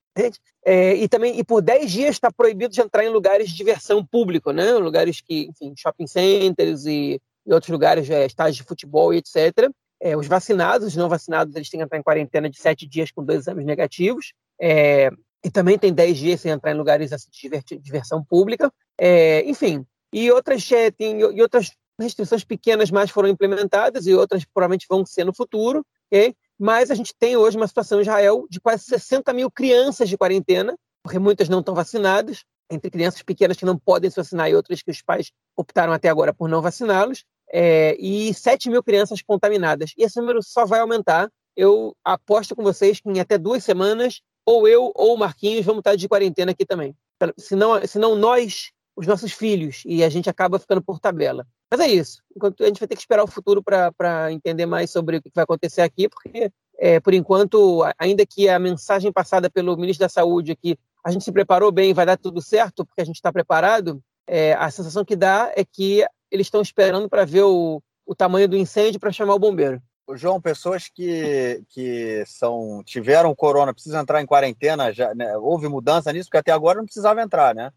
É, 0.64 0.94
e 0.94 1.06
também, 1.08 1.38
e 1.38 1.44
por 1.44 1.60
10 1.60 1.92
dias 1.92 2.10
está 2.10 2.32
proibido 2.32 2.72
de 2.72 2.80
entrar 2.80 3.04
em 3.04 3.10
lugares 3.10 3.50
de 3.50 3.54
diversão 3.54 4.04
público, 4.04 4.50
né? 4.50 4.72
Lugares 4.72 5.20
que, 5.20 5.46
enfim, 5.50 5.74
shopping 5.76 6.06
centers 6.06 6.86
e, 6.86 7.20
e 7.46 7.52
outros 7.52 7.70
lugares, 7.70 8.08
é, 8.08 8.24
estádios 8.24 8.56
de 8.56 8.62
futebol 8.62 9.12
e 9.12 9.18
etc. 9.18 9.70
É, 10.00 10.16
os 10.16 10.26
vacinados, 10.26 10.88
os 10.88 10.96
não 10.96 11.08
vacinados, 11.08 11.54
eles 11.54 11.68
têm 11.68 11.78
que 11.78 11.84
entrar 11.84 11.98
em 11.98 12.02
quarentena 12.02 12.48
de 12.48 12.58
7 12.58 12.86
dias 12.86 13.10
com 13.10 13.22
dois 13.22 13.40
exames 13.40 13.66
negativos. 13.66 14.32
É, 14.58 15.10
e 15.44 15.50
também 15.50 15.78
tem 15.78 15.92
10 15.92 16.18
dias 16.18 16.40
sem 16.40 16.50
entrar 16.50 16.72
em 16.72 16.76
lugares 16.76 17.12
assim, 17.12 17.28
de 17.30 17.78
diversão 17.78 18.24
pública. 18.24 18.72
É, 18.98 19.42
enfim, 19.48 19.84
e 20.12 20.30
outras, 20.30 20.70
é, 20.72 20.90
tem, 20.90 21.20
e 21.20 21.42
outras 21.42 21.70
restrições 21.98 22.44
pequenas 22.44 22.90
mais 22.90 23.10
foram 23.10 23.28
implementadas 23.28 24.06
e 24.06 24.14
outras 24.14 24.44
provavelmente 24.44 24.86
vão 24.88 25.04
ser 25.04 25.24
no 25.24 25.34
futuro. 25.34 25.84
Okay? 26.10 26.34
Mas 26.58 26.90
a 26.90 26.94
gente 26.94 27.14
tem 27.18 27.36
hoje 27.36 27.56
uma 27.56 27.66
situação 27.66 27.98
em 27.98 28.02
Israel 28.02 28.46
de 28.50 28.60
quase 28.60 28.84
60 28.84 29.32
mil 29.32 29.50
crianças 29.50 30.08
de 30.08 30.16
quarentena, 30.16 30.76
porque 31.02 31.18
muitas 31.18 31.48
não 31.48 31.60
estão 31.60 31.74
vacinadas, 31.74 32.44
entre 32.70 32.90
crianças 32.90 33.22
pequenas 33.22 33.56
que 33.56 33.64
não 33.64 33.78
podem 33.78 34.10
se 34.10 34.16
vacinar 34.16 34.50
e 34.50 34.54
outras 34.54 34.82
que 34.82 34.90
os 34.90 35.02
pais 35.02 35.30
optaram 35.56 35.92
até 35.92 36.08
agora 36.08 36.34
por 36.34 36.48
não 36.48 36.60
vaciná-los. 36.60 37.24
é, 37.52 37.96
e 37.98 38.34
7 38.34 38.68
mil 38.68 38.82
crianças 38.82 39.22
contaminadas. 39.22 39.92
E 39.96 40.02
esse 40.02 40.18
número 40.20 40.42
só 40.42 40.66
vai 40.66 40.80
aumentar. 40.80 41.30
Eu 41.56 41.96
aposto 42.04 42.56
com 42.56 42.62
vocês 42.62 43.00
que 43.00 43.08
em 43.08 43.20
até 43.20 43.38
duas 43.38 43.64
semanas, 43.64 44.20
ou 44.46 44.68
eu 44.68 44.92
ou 44.94 45.14
o 45.14 45.18
Marquinhos 45.18 45.66
vamos 45.66 45.80
estar 45.80 45.96
de 45.96 46.08
quarentena 46.08 46.52
aqui 46.52 46.64
também. 46.64 46.94
Senão, 47.36 47.84
senão 47.86 48.14
nós, 48.14 48.70
os 48.94 49.06
nossos 49.06 49.32
filhos, 49.32 49.82
e 49.84 50.04
a 50.04 50.08
gente 50.08 50.30
acaba 50.30 50.58
ficando 50.58 50.80
por 50.80 51.00
tabela. 51.00 51.46
Mas 51.70 51.80
é 51.80 51.88
isso. 51.88 52.22
Enquanto 52.34 52.62
a 52.62 52.66
gente 52.66 52.78
vai 52.78 52.86
ter 52.86 52.94
que 52.94 53.02
esperar 53.02 53.24
o 53.24 53.26
futuro 53.26 53.62
para 53.62 54.30
entender 54.30 54.66
mais 54.66 54.90
sobre 54.90 55.16
o 55.16 55.22
que 55.22 55.30
vai 55.34 55.42
acontecer 55.42 55.82
aqui, 55.82 56.08
porque, 56.08 56.50
é, 56.78 57.00
por 57.00 57.12
enquanto, 57.12 57.82
ainda 57.98 58.24
que 58.24 58.48
a 58.48 58.58
mensagem 58.58 59.12
passada 59.12 59.50
pelo 59.50 59.76
ministro 59.76 60.04
da 60.04 60.08
Saúde 60.08 60.52
aqui, 60.52 60.78
a 61.04 61.10
gente 61.10 61.24
se 61.24 61.32
preparou 61.32 61.72
bem, 61.72 61.92
vai 61.92 62.06
dar 62.06 62.16
tudo 62.16 62.40
certo, 62.40 62.84
porque 62.86 63.00
a 63.00 63.04
gente 63.04 63.16
está 63.16 63.32
preparado, 63.32 64.00
é, 64.26 64.54
a 64.54 64.70
sensação 64.70 65.04
que 65.04 65.16
dá 65.16 65.52
é 65.56 65.64
que 65.64 66.04
eles 66.30 66.46
estão 66.46 66.60
esperando 66.60 67.08
para 67.08 67.24
ver 67.24 67.42
o, 67.42 67.82
o 68.04 68.14
tamanho 68.14 68.48
do 68.48 68.56
incêndio 68.56 69.00
para 69.00 69.12
chamar 69.12 69.34
o 69.34 69.38
bombeiro. 69.38 69.80
João, 70.14 70.40
pessoas 70.40 70.88
que, 70.88 71.64
que 71.68 72.24
são 72.26 72.82
tiveram 72.84 73.34
corona 73.34 73.74
precisam 73.74 74.00
entrar 74.00 74.20
em 74.22 74.26
quarentena, 74.26 74.92
já, 74.92 75.14
né, 75.14 75.36
houve 75.36 75.68
mudança 75.68 76.12
nisso, 76.12 76.28
porque 76.28 76.38
até 76.38 76.52
agora 76.52 76.78
não 76.78 76.84
precisava 76.84 77.20
entrar, 77.20 77.54
né? 77.54 77.72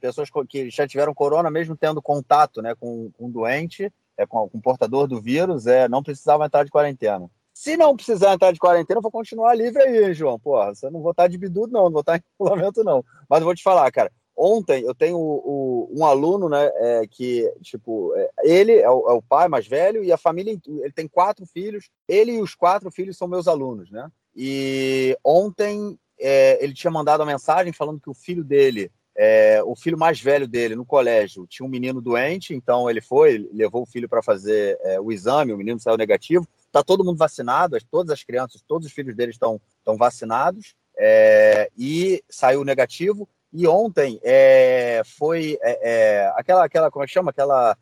Pessoas 0.00 0.30
que 0.48 0.70
já 0.70 0.86
tiveram 0.86 1.12
corona, 1.12 1.50
mesmo 1.50 1.76
tendo 1.76 2.00
contato 2.00 2.62
né, 2.62 2.74
com, 2.74 3.10
com 3.10 3.26
um 3.26 3.30
doente, 3.30 3.92
é, 4.16 4.24
com, 4.24 4.48
com 4.48 4.60
portador 4.60 5.06
do 5.06 5.20
vírus, 5.20 5.66
é, 5.66 5.88
não 5.88 6.02
precisava 6.02 6.46
entrar 6.46 6.64
de 6.64 6.70
quarentena. 6.70 7.28
Se 7.52 7.76
não 7.76 7.96
precisar 7.96 8.34
entrar 8.34 8.52
de 8.52 8.58
quarentena, 8.58 8.98
eu 8.98 9.02
vou 9.02 9.10
continuar 9.10 9.54
livre 9.54 9.82
aí, 9.82 10.14
João. 10.14 10.38
Porra, 10.38 10.74
você 10.74 10.88
não 10.90 11.00
vou 11.00 11.10
estar 11.10 11.26
de 11.26 11.38
bidudo, 11.38 11.72
não, 11.72 11.84
não 11.84 11.92
vou 11.92 12.00
estar 12.00 12.16
em 12.16 12.22
isolamento, 12.38 12.84
não. 12.84 13.04
Mas 13.28 13.40
eu 13.40 13.46
vou 13.46 13.54
te 13.54 13.62
falar, 13.62 13.90
cara, 13.90 14.12
Ontem 14.36 14.82
eu 14.82 14.94
tenho 14.94 15.16
o, 15.18 15.90
um 15.90 16.04
aluno, 16.04 16.48
né, 16.48 16.70
é, 16.74 17.06
que, 17.06 17.50
tipo, 17.62 18.12
é, 18.14 18.30
ele 18.44 18.72
é 18.72 18.90
o, 18.90 19.08
é 19.08 19.12
o, 19.12 19.22
pai 19.22 19.48
mais 19.48 19.66
velho 19.66 20.04
e 20.04 20.12
a 20.12 20.18
família, 20.18 20.58
ele 20.66 20.92
tem 20.92 21.08
quatro 21.08 21.46
filhos, 21.46 21.88
ele 22.06 22.32
e 22.32 22.42
os 22.42 22.54
quatro 22.54 22.90
filhos 22.90 23.16
são 23.16 23.26
meus 23.26 23.48
alunos, 23.48 23.90
né? 23.90 24.10
E 24.36 25.16
ontem 25.24 25.98
é, 26.20 26.62
ele 26.62 26.74
tinha 26.74 26.90
mandado 26.90 27.20
uma 27.20 27.32
mensagem 27.32 27.72
falando 27.72 27.98
que 27.98 28.10
o 28.10 28.14
filho 28.14 28.44
dele, 28.44 28.92
é, 29.16 29.62
o 29.64 29.74
filho 29.74 29.96
mais 29.96 30.20
velho 30.20 30.46
dele 30.46 30.76
no 30.76 30.84
colégio, 30.84 31.46
tinha 31.46 31.66
um 31.66 31.70
menino 31.70 32.02
doente, 32.02 32.54
então 32.54 32.90
ele 32.90 33.00
foi, 33.00 33.48
levou 33.54 33.82
o 33.82 33.86
filho 33.86 34.06
para 34.06 34.22
fazer 34.22 34.78
é, 34.82 35.00
o 35.00 35.10
exame, 35.10 35.54
o 35.54 35.56
menino 35.56 35.80
saiu 35.80 35.96
negativo, 35.96 36.46
tá 36.70 36.82
todo 36.82 37.02
mundo 37.02 37.16
vacinado, 37.16 37.78
todas 37.90 38.12
as 38.12 38.22
crianças, 38.22 38.60
todos 38.60 38.86
os 38.86 38.92
filhos 38.92 39.16
dele 39.16 39.30
estão, 39.30 39.58
estão 39.78 39.96
vacinados, 39.96 40.74
é, 40.98 41.70
e 41.76 42.22
saiu 42.28 42.64
negativo. 42.64 43.28
E 43.52 43.66
ontem 43.66 44.20
é, 44.22 45.02
foi 45.18 45.58
é, 45.62 46.32
aquela, 46.36 46.64
aquela, 46.64 46.90
como 46.90 47.04
é 47.04 47.06
que 47.06 47.12
chama? 47.12 47.30
Aquela 47.30 47.76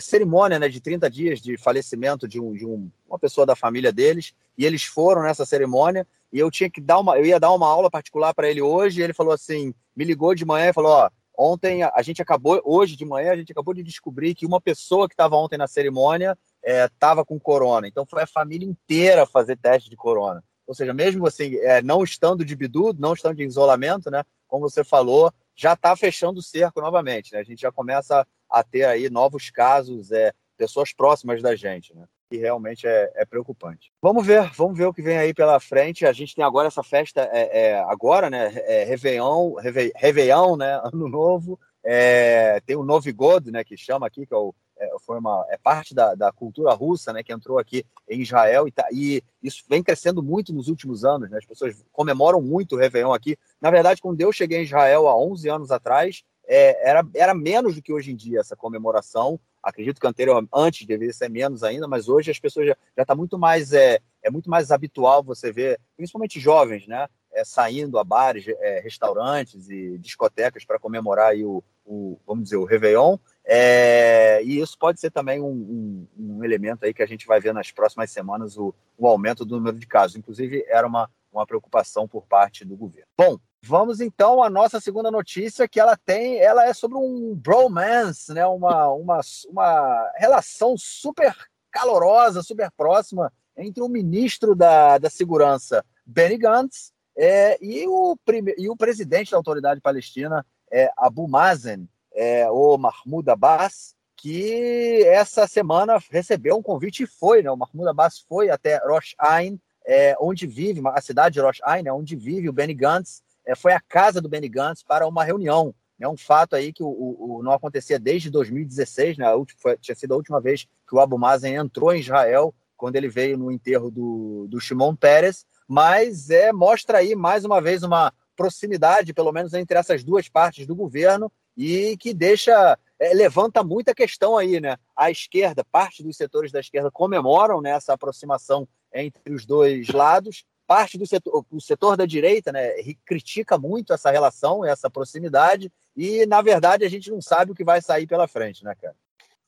cerimônia 0.00 0.58
né, 0.58 0.68
de 0.68 0.80
30 0.80 1.10
dias 1.10 1.40
de 1.40 1.56
falecimento 1.56 2.28
de, 2.28 2.40
um, 2.40 2.52
de 2.52 2.64
um, 2.64 2.90
uma 3.08 3.18
pessoa 3.18 3.46
da 3.46 3.56
família 3.56 3.92
deles. 3.92 4.32
E 4.56 4.64
eles 4.64 4.84
foram 4.84 5.22
nessa 5.22 5.44
cerimônia 5.44 6.06
e 6.32 6.38
eu 6.38 6.50
tinha 6.50 6.70
que 6.70 6.80
dar 6.80 6.98
uma, 6.98 7.16
eu 7.18 7.24
ia 7.24 7.40
dar 7.40 7.52
uma 7.52 7.68
aula 7.68 7.90
particular 7.90 8.34
para 8.34 8.48
ele 8.48 8.62
hoje. 8.62 9.00
E 9.00 9.02
ele 9.02 9.12
falou 9.12 9.32
assim, 9.32 9.74
me 9.96 10.04
ligou 10.04 10.34
de 10.34 10.44
manhã 10.44 10.70
e 10.70 10.72
falou: 10.72 10.92
ó, 10.92 11.10
ontem 11.36 11.82
a 11.82 12.02
gente 12.02 12.20
acabou, 12.22 12.60
hoje 12.64 12.96
de 12.96 13.04
manhã 13.04 13.32
a 13.32 13.36
gente 13.36 13.52
acabou 13.52 13.74
de 13.74 13.82
descobrir 13.82 14.34
que 14.34 14.46
uma 14.46 14.60
pessoa 14.60 15.08
que 15.08 15.14
estava 15.14 15.36
ontem 15.36 15.56
na 15.56 15.66
cerimônia 15.66 16.36
estava 16.64 17.22
é, 17.22 17.24
com 17.24 17.38
corona. 17.38 17.86
Então 17.88 18.06
foi 18.06 18.22
a 18.22 18.26
família 18.26 18.68
inteira 18.68 19.26
fazer 19.26 19.56
teste 19.56 19.88
de 19.88 19.96
corona 19.96 20.42
ou 20.68 20.74
seja, 20.74 20.92
mesmo 20.92 21.26
assim, 21.26 21.56
é, 21.56 21.80
não 21.80 22.04
estando 22.04 22.44
de 22.44 22.54
bidu, 22.54 22.94
não 22.98 23.14
estando 23.14 23.36
de 23.36 23.42
isolamento, 23.42 24.10
né, 24.10 24.22
como 24.46 24.68
você 24.68 24.84
falou, 24.84 25.32
já 25.56 25.72
está 25.72 25.96
fechando 25.96 26.40
o 26.40 26.42
cerco 26.42 26.80
novamente. 26.80 27.32
Né? 27.32 27.40
A 27.40 27.42
gente 27.42 27.62
já 27.62 27.72
começa 27.72 28.26
a 28.50 28.62
ter 28.62 28.84
aí 28.84 29.08
novos 29.08 29.50
casos, 29.50 30.12
é, 30.12 30.32
pessoas 30.58 30.92
próximas 30.92 31.42
da 31.42 31.56
gente, 31.56 31.94
né? 31.94 32.04
E 32.30 32.36
realmente 32.36 32.86
é, 32.86 33.10
é, 33.14 33.24
preocupante. 33.24 33.90
Vamos 34.02 34.26
ver, 34.26 34.50
vamos 34.54 34.76
ver 34.76 34.84
o 34.84 34.92
que 34.92 35.00
vem 35.00 35.16
aí 35.16 35.32
pela 35.32 35.58
frente. 35.58 36.04
A 36.04 36.12
gente 36.12 36.34
tem 36.34 36.44
agora 36.44 36.68
essa 36.68 36.82
festa, 36.82 37.22
é, 37.32 37.70
é 37.70 37.80
agora, 37.80 38.28
né? 38.28 38.52
É, 38.66 38.84
Réveillon, 38.84 39.54
Réveillon, 39.96 40.56
né? 40.56 40.78
Ano 40.84 41.08
Novo. 41.08 41.58
É, 41.82 42.60
tem 42.66 42.76
o 42.76 42.84
Novigod, 42.84 43.50
né? 43.50 43.64
Que 43.64 43.76
chama 43.76 44.06
aqui, 44.06 44.26
que 44.26 44.34
é 44.34 44.36
o 44.36 44.54
é, 44.78 44.90
foi 45.00 45.18
uma, 45.18 45.44
é 45.50 45.56
parte 45.56 45.94
da, 45.94 46.14
da, 46.14 46.32
cultura 46.32 46.72
russa, 46.72 47.12
né, 47.12 47.22
que 47.22 47.32
entrou 47.32 47.58
aqui 47.58 47.84
em 48.08 48.20
Israel 48.20 48.68
e, 48.68 48.70
tá, 48.70 48.86
e, 48.92 49.22
isso 49.42 49.64
vem 49.68 49.82
crescendo 49.82 50.22
muito 50.22 50.52
nos 50.52 50.68
últimos 50.68 51.04
anos, 51.04 51.30
né, 51.30 51.38
as 51.38 51.46
pessoas 51.46 51.84
comemoram 51.92 52.40
muito 52.40 52.76
o 52.76 52.78
Réveillon 52.78 53.12
aqui. 53.12 53.36
Na 53.60 53.70
verdade, 53.70 54.00
quando 54.00 54.20
eu 54.20 54.32
cheguei 54.32 54.60
em 54.60 54.64
Israel 54.64 55.08
há 55.08 55.16
11 55.16 55.48
anos 55.48 55.70
atrás, 55.70 56.22
é, 56.46 56.88
era, 56.88 57.06
era 57.14 57.34
menos 57.34 57.74
do 57.74 57.82
que 57.82 57.92
hoje 57.92 58.10
em 58.10 58.16
dia 58.16 58.40
essa 58.40 58.56
comemoração. 58.56 59.38
Acredito 59.62 60.00
que 60.00 60.06
anterior, 60.06 60.46
antes 60.54 60.86
deveria 60.86 61.12
ser 61.12 61.28
menos 61.28 61.62
ainda, 61.62 61.86
mas 61.86 62.08
hoje 62.08 62.30
as 62.30 62.38
pessoas 62.38 62.68
já 62.68 62.76
está 62.96 63.14
muito 63.14 63.38
mais 63.38 63.72
é, 63.72 64.00
é 64.22 64.30
muito 64.30 64.48
mais 64.48 64.70
habitual 64.70 65.22
você 65.22 65.52
ver, 65.52 65.78
principalmente 65.96 66.40
jovens, 66.40 66.86
né, 66.86 67.06
é, 67.32 67.44
saindo 67.44 67.98
a 67.98 68.04
bares, 68.04 68.46
é, 68.48 68.80
restaurantes 68.80 69.68
e 69.68 69.98
discotecas 69.98 70.64
para 70.64 70.78
comemorar 70.78 71.32
aí 71.32 71.44
o, 71.44 71.62
o, 71.84 72.18
vamos 72.26 72.44
dizer, 72.44 72.56
o 72.56 72.64
Réveillon. 72.64 73.18
É, 73.50 74.42
e 74.44 74.60
isso 74.60 74.76
pode 74.78 75.00
ser 75.00 75.10
também 75.10 75.40
um, 75.40 75.46
um, 75.46 76.06
um, 76.18 76.44
elemento 76.44 76.84
aí 76.84 76.92
que 76.92 77.02
a 77.02 77.06
gente 77.06 77.26
vai 77.26 77.40
ver 77.40 77.54
nas 77.54 77.70
próximas 77.70 78.10
semanas 78.10 78.58
o, 78.58 78.74
o 78.98 79.06
aumento 79.06 79.42
do 79.42 79.56
número 79.56 79.78
de 79.78 79.86
casos. 79.86 80.18
Inclusive, 80.18 80.66
era 80.68 80.86
uma, 80.86 81.10
uma 81.32 81.46
preocupação 81.46 82.06
por 82.06 82.26
parte 82.26 82.62
do 82.62 82.76
governo. 82.76 83.08
Bom, 83.16 83.38
vamos 83.62 84.02
então 84.02 84.42
à 84.42 84.50
nossa 84.50 84.78
segunda 84.80 85.10
notícia, 85.10 85.66
que 85.66 85.80
ela 85.80 85.96
tem, 85.96 86.36
ela 86.38 86.66
é 86.66 86.74
sobre 86.74 86.98
um 86.98 87.34
bromance, 87.34 88.34
né? 88.34 88.46
uma, 88.46 88.90
uma, 88.90 89.20
uma 89.48 90.12
relação 90.16 90.76
super 90.76 91.34
calorosa, 91.70 92.42
super 92.42 92.70
próxima 92.72 93.32
entre 93.56 93.82
o 93.82 93.88
ministro 93.88 94.54
da, 94.54 94.98
da 94.98 95.08
Segurança, 95.08 95.82
Benny 96.04 96.36
Gantz, 96.36 96.92
é, 97.16 97.58
e, 97.64 97.88
o, 97.88 98.14
e 98.58 98.68
o 98.68 98.76
presidente 98.76 99.30
da 99.30 99.38
autoridade 99.38 99.80
palestina, 99.80 100.44
é, 100.70 100.90
Abu 100.98 101.26
Mazen, 101.26 101.88
é, 102.18 102.50
o 102.50 102.76
Mahmoud 102.76 103.30
Abbas, 103.30 103.94
que 104.16 105.04
essa 105.06 105.46
semana 105.46 106.02
recebeu 106.10 106.56
um 106.56 106.62
convite 106.62 107.04
e 107.04 107.06
foi, 107.06 107.44
né? 107.44 107.50
O 107.50 107.56
Mahmoud 107.56 107.88
Abbas 107.88 108.18
foi 108.28 108.50
até 108.50 108.76
Rosh 108.78 109.14
Ain, 109.16 109.60
é, 109.86 110.16
onde 110.20 110.44
vive, 110.44 110.82
a 110.84 111.00
cidade 111.00 111.34
de 111.34 111.40
Rosh 111.40 111.60
Ain, 111.62 111.84
né, 111.84 111.92
onde 111.92 112.16
vive 112.16 112.48
o 112.48 112.52
Benny 112.52 112.74
Gantz, 112.74 113.22
é, 113.46 113.54
foi 113.54 113.72
a 113.72 113.80
casa 113.80 114.20
do 114.20 114.28
Benny 114.28 114.48
Gantz 114.48 114.82
para 114.82 115.06
uma 115.06 115.22
reunião. 115.22 115.72
É 116.00 116.08
um 116.08 116.16
fato 116.16 116.56
aí 116.56 116.72
que 116.72 116.82
o, 116.82 116.88
o, 116.88 117.40
não 117.42 117.52
acontecia 117.52 117.98
desde 117.98 118.30
2016, 118.30 119.16
né? 119.16 119.26
Foi, 119.56 119.76
tinha 119.78 119.94
sido 119.94 120.12
a 120.12 120.16
última 120.16 120.40
vez 120.40 120.66
que 120.88 120.94
o 120.94 121.00
Abu 121.00 121.16
Mazen 121.16 121.54
entrou 121.54 121.94
em 121.94 122.00
Israel, 122.00 122.52
quando 122.76 122.96
ele 122.96 123.08
veio 123.08 123.38
no 123.38 123.50
enterro 123.50 123.90
do, 123.90 124.46
do 124.48 124.60
Shimon 124.60 124.94
Peres, 124.94 125.46
mas 125.68 126.30
é, 126.30 126.52
mostra 126.52 126.98
aí 126.98 127.14
mais 127.14 127.44
uma 127.44 127.60
vez 127.60 127.82
uma 127.84 128.12
proximidade, 128.36 129.14
pelo 129.14 129.32
menos 129.32 129.54
entre 129.54 129.78
essas 129.78 130.04
duas 130.04 130.28
partes 130.28 130.66
do 130.66 130.74
governo, 130.74 131.30
e 131.58 131.96
que 131.96 132.14
deixa, 132.14 132.78
é, 133.00 133.12
levanta 133.12 133.64
muita 133.64 133.92
questão 133.92 134.36
aí, 134.36 134.60
né? 134.60 134.76
A 134.96 135.10
esquerda, 135.10 135.64
parte 135.64 136.04
dos 136.04 136.16
setores 136.16 136.52
da 136.52 136.60
esquerda 136.60 136.88
comemoram 136.88 137.60
né, 137.60 137.70
essa 137.70 137.94
aproximação 137.94 138.68
entre 138.94 139.34
os 139.34 139.44
dois 139.44 139.88
lados, 139.88 140.44
parte 140.68 140.96
do 140.96 141.04
setor, 141.04 141.44
o 141.50 141.60
setor 141.60 141.96
da 141.96 142.06
direita, 142.06 142.52
né, 142.52 142.70
critica 143.04 143.58
muito 143.58 143.92
essa 143.92 144.10
relação, 144.10 144.64
essa 144.64 144.88
proximidade, 144.88 145.72
e 145.96 146.24
na 146.26 146.40
verdade 146.40 146.84
a 146.84 146.88
gente 146.88 147.10
não 147.10 147.20
sabe 147.20 147.50
o 147.50 147.54
que 147.54 147.64
vai 147.64 147.82
sair 147.82 148.06
pela 148.06 148.28
frente, 148.28 148.62
né, 148.62 148.74
cara? 148.80 148.94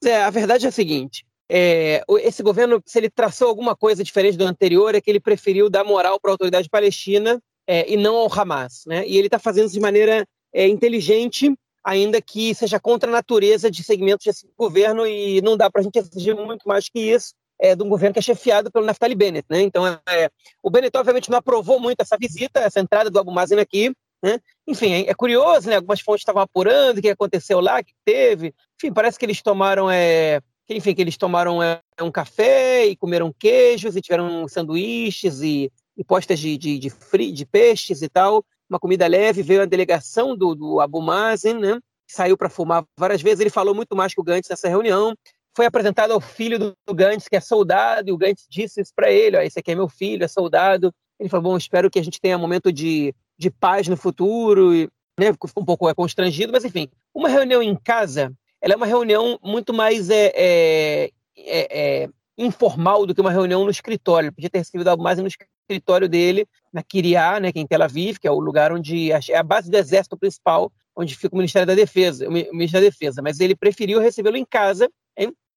É, 0.04 0.22
a 0.22 0.30
verdade 0.30 0.66
é 0.66 0.68
a 0.68 0.72
seguinte: 0.72 1.24
é, 1.48 2.02
esse 2.22 2.42
governo, 2.42 2.82
se 2.84 2.98
ele 2.98 3.08
traçou 3.08 3.48
alguma 3.48 3.76
coisa 3.76 4.02
diferente 4.02 4.36
do 4.36 4.46
anterior, 4.46 4.94
é 4.94 5.00
que 5.00 5.10
ele 5.10 5.20
preferiu 5.20 5.70
dar 5.70 5.84
moral 5.84 6.18
para 6.18 6.32
a 6.32 6.34
autoridade 6.34 6.68
palestina 6.68 7.40
é, 7.66 7.88
e 7.88 7.96
não 7.96 8.16
ao 8.16 8.32
Hamas, 8.32 8.84
né? 8.86 9.06
E 9.06 9.16
ele 9.16 9.28
está 9.28 9.38
fazendo 9.38 9.66
isso 9.66 9.74
de 9.74 9.80
maneira 9.80 10.26
é, 10.52 10.66
inteligente 10.66 11.54
ainda 11.84 12.20
que 12.20 12.54
seja 12.54 12.78
contra 12.78 13.08
a 13.08 13.12
natureza 13.12 13.70
de 13.70 13.82
segmentos 13.82 14.24
desse 14.24 14.48
governo 14.56 15.06
e 15.06 15.40
não 15.40 15.56
dá 15.56 15.70
para 15.70 15.80
a 15.80 15.84
gente 15.84 15.98
exigir 15.98 16.36
muito 16.36 16.68
mais 16.68 16.88
que 16.88 16.98
isso 16.98 17.34
é, 17.60 17.76
de 17.76 17.82
um 17.82 17.88
governo 17.88 18.14
que 18.14 18.18
é 18.18 18.22
chefiado 18.22 18.70
pelo 18.70 18.86
Naftali 18.86 19.14
Bennett. 19.14 19.46
Né? 19.48 19.60
Então, 19.62 19.86
é, 19.86 20.30
o 20.62 20.70
Bennett 20.70 20.96
obviamente 20.96 21.30
não 21.30 21.38
aprovou 21.38 21.78
muito 21.78 22.00
essa 22.00 22.16
visita, 22.18 22.60
essa 22.60 22.80
entrada 22.80 23.10
do 23.10 23.18
Abu 23.18 23.30
Mazen 23.30 23.58
aqui. 23.58 23.94
Né? 24.22 24.38
Enfim, 24.66 24.92
é, 24.92 25.10
é, 25.10 25.14
curioso, 25.14 25.68
né? 25.68 25.76
algumas 25.76 26.00
fontes 26.00 26.22
estavam 26.22 26.42
apurando 26.42 26.98
o 26.98 27.02
que 27.02 27.10
aconteceu 27.10 27.60
lá, 27.60 27.78
o 27.78 27.84
que 27.84 27.92
teve. 28.04 28.54
Enfim, 28.76 28.92
parece 28.92 29.18
que 29.18 29.24
eles 29.24 29.42
tomaram... 29.42 29.90
É, 29.90 30.40
enfim, 30.68 30.94
que 30.94 31.02
eles 31.02 31.16
tomaram 31.16 31.60
é, 31.60 31.80
um 32.00 32.12
café 32.12 32.86
e 32.86 32.94
comeram 32.94 33.34
queijos 33.36 33.96
e 33.96 34.00
tiveram 34.00 34.46
sanduíches 34.46 35.42
e, 35.42 35.70
e 35.96 36.04
postas 36.04 36.38
de, 36.38 36.56
de, 36.56 36.78
de, 36.78 36.88
fri, 36.88 37.32
de 37.32 37.44
peixes 37.44 38.02
e 38.02 38.08
tal 38.08 38.44
uma 38.70 38.78
comida 38.78 39.06
leve, 39.06 39.42
veio 39.42 39.62
a 39.62 39.66
delegação 39.66 40.36
do, 40.36 40.54
do 40.54 40.80
Abu 40.80 41.02
Mazen, 41.02 41.58
né? 41.58 41.78
Saiu 42.08 42.36
para 42.36 42.48
fumar 42.48 42.84
várias 42.96 43.20
vezes. 43.20 43.40
Ele 43.40 43.50
falou 43.50 43.74
muito 43.74 43.94
mais 43.96 44.14
que 44.14 44.20
o 44.20 44.24
Gantz 44.24 44.48
nessa 44.48 44.68
reunião. 44.68 45.14
Foi 45.54 45.66
apresentado 45.66 46.12
ao 46.12 46.20
filho 46.20 46.58
do, 46.58 46.76
do 46.86 46.94
Gantz, 46.94 47.28
que 47.28 47.36
é 47.36 47.40
soldado, 47.40 48.08
e 48.08 48.12
o 48.12 48.16
Gantz 48.16 48.46
disse 48.48 48.80
isso 48.80 48.92
para 48.94 49.10
ele: 49.10 49.36
ó, 49.36 49.40
esse 49.40 49.58
aqui 49.58 49.72
é 49.72 49.74
meu 49.74 49.88
filho, 49.88 50.24
é 50.24 50.28
soldado. 50.28 50.94
Ele 51.18 51.28
falou: 51.28 51.50
bom, 51.50 51.56
espero 51.56 51.90
que 51.90 51.98
a 51.98 52.04
gente 52.04 52.20
tenha 52.20 52.36
um 52.36 52.40
momento 52.40 52.72
de, 52.72 53.14
de 53.36 53.50
paz 53.50 53.88
no 53.88 53.96
futuro. 53.96 54.74
E, 54.74 54.88
né, 55.18 55.30
um 55.56 55.64
pouco 55.64 55.88
é, 55.88 55.94
constrangido, 55.94 56.52
mas 56.52 56.64
enfim, 56.64 56.88
uma 57.12 57.28
reunião 57.28 57.62
em 57.62 57.76
casa 57.76 58.32
ela 58.60 58.74
é 58.74 58.76
uma 58.76 58.86
reunião 58.86 59.38
muito 59.42 59.72
mais 59.72 60.10
é, 60.10 60.32
é, 60.34 61.10
é, 61.36 62.02
é 62.04 62.08
informal 62.36 63.06
do 63.06 63.14
que 63.14 63.20
uma 63.20 63.30
reunião 63.30 63.64
no 63.64 63.70
escritório. 63.70 64.32
Podia 64.32 64.50
ter 64.50 64.58
recebido 64.58 64.88
algo 64.88 65.02
mais 65.02 65.18
no 65.18 65.26
escritório 65.26 65.59
dele, 66.08 66.46
na 66.72 66.82
Kiriá, 66.82 67.38
né, 67.38 67.52
que 67.52 67.58
é 67.58 67.62
em 67.62 67.66
Tel 67.66 67.82
Aviv, 67.82 68.18
que 68.18 68.26
é 68.26 68.30
o 68.30 68.40
lugar 68.40 68.72
onde 68.72 69.12
é 69.12 69.36
a 69.36 69.42
base 69.42 69.70
do 69.70 69.76
exército 69.76 70.16
principal, 70.16 70.72
onde 70.96 71.16
fica 71.16 71.34
o 71.34 71.38
Ministério 71.38 71.66
da 71.66 71.74
Defesa, 71.74 72.28
o 72.28 72.32
Ministério 72.32 72.86
da 72.86 72.90
Defesa. 72.90 73.22
Mas 73.22 73.40
ele 73.40 73.54
preferiu 73.54 74.00
recebê-lo 74.00 74.36
em 74.36 74.44
casa, 74.44 74.88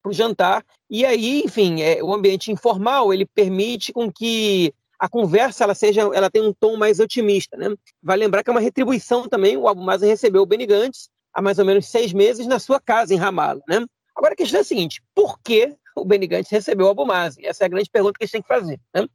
para 0.04 0.10
o 0.10 0.14
jantar. 0.14 0.64
E 0.90 1.06
aí, 1.06 1.42
enfim, 1.44 1.82
é, 1.82 2.04
o 2.04 2.14
ambiente 2.14 2.52
informal 2.52 3.14
ele 3.14 3.26
permite 3.26 3.94
com 3.94 4.12
que 4.12 4.74
a 5.00 5.08
conversa 5.10 5.64
ela 5.64 5.74
seja, 5.74 6.02
ela 6.02 6.30
tem 6.30 6.42
um 6.42 6.54
tom 6.54 6.78
mais 6.78 7.00
otimista, 7.00 7.58
né? 7.58 7.74
Vai 8.02 8.18
lembrar 8.18 8.44
que 8.44 8.50
é 8.50 8.54
uma 8.54 8.60
retribuição 8.60 9.28
também. 9.28 9.58
O 9.58 9.68
Abu 9.68 9.82
Mazen 9.82 10.10
recebeu 10.10 10.42
o 10.42 10.46
Benny 10.46 10.66
Gantz 10.66 11.10
há 11.34 11.42
mais 11.42 11.58
ou 11.58 11.66
menos 11.66 11.88
seis 11.88 12.14
meses 12.14 12.46
na 12.46 12.60
sua 12.60 12.80
casa 12.80 13.14
em 13.14 13.18
Ramallah, 13.18 13.64
né? 13.68 13.86
Agora 14.16 14.34
a 14.34 14.38
questão 14.38 14.60
é 14.60 14.62
a 14.62 14.66
seguinte: 14.66 15.02
por 15.16 15.40
que 15.40 15.76
o 15.98 16.06
Benny 16.06 16.28
Gantz 16.28 16.50
recebeu 16.50 16.88
o 16.88 16.90
Abu 16.90 17.06
Mazen? 17.06 17.46
Essa 17.46 17.64
é 17.64 17.66
a 17.66 17.70
grande 17.70 17.90
pergunta 17.90 18.18
que 18.18 18.24
a 18.24 18.28
gente 18.28 18.34
tem 18.34 18.42
que 18.42 18.48
fazer. 18.48 18.80
Né? 18.94 19.08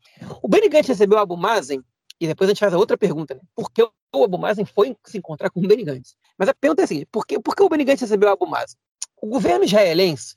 O 0.43 0.49
Benny 0.49 0.69
Gantz 0.69 0.89
recebeu 0.89 1.19
o 1.19 1.21
Abu 1.21 1.37
Mazen 1.37 1.83
e 2.21 2.27
depois 2.27 2.49
a 2.49 2.53
gente 2.53 2.61
faz 2.61 2.73
a 2.75 2.79
outra 2.79 2.97
pergunta: 2.97 3.35
né? 3.35 3.41
por 3.55 3.71
que 3.71 3.83
o 3.83 4.25
Abu 4.25 4.39
Mazen 4.39 4.65
foi 4.65 4.97
se 5.05 5.19
encontrar 5.19 5.51
com 5.51 5.61
o 5.61 5.67
Benny 5.67 5.85
Gantz? 5.85 6.17
Mas 6.37 6.49
a 6.49 6.55
pergunta 6.55 6.83
é 6.83 6.85
a 6.85 6.89
seguinte: 6.89 7.09
por 7.11 7.27
que, 7.27 7.39
por 7.39 7.55
que 7.55 7.63
o 7.63 7.69
Benny 7.69 7.85
Gantz 7.85 8.01
recebeu 8.01 8.29
o 8.29 8.33
Abu 8.33 8.47
Mazen? 8.47 8.77
O 9.21 9.27
governo 9.27 9.65
israelense 9.65 10.37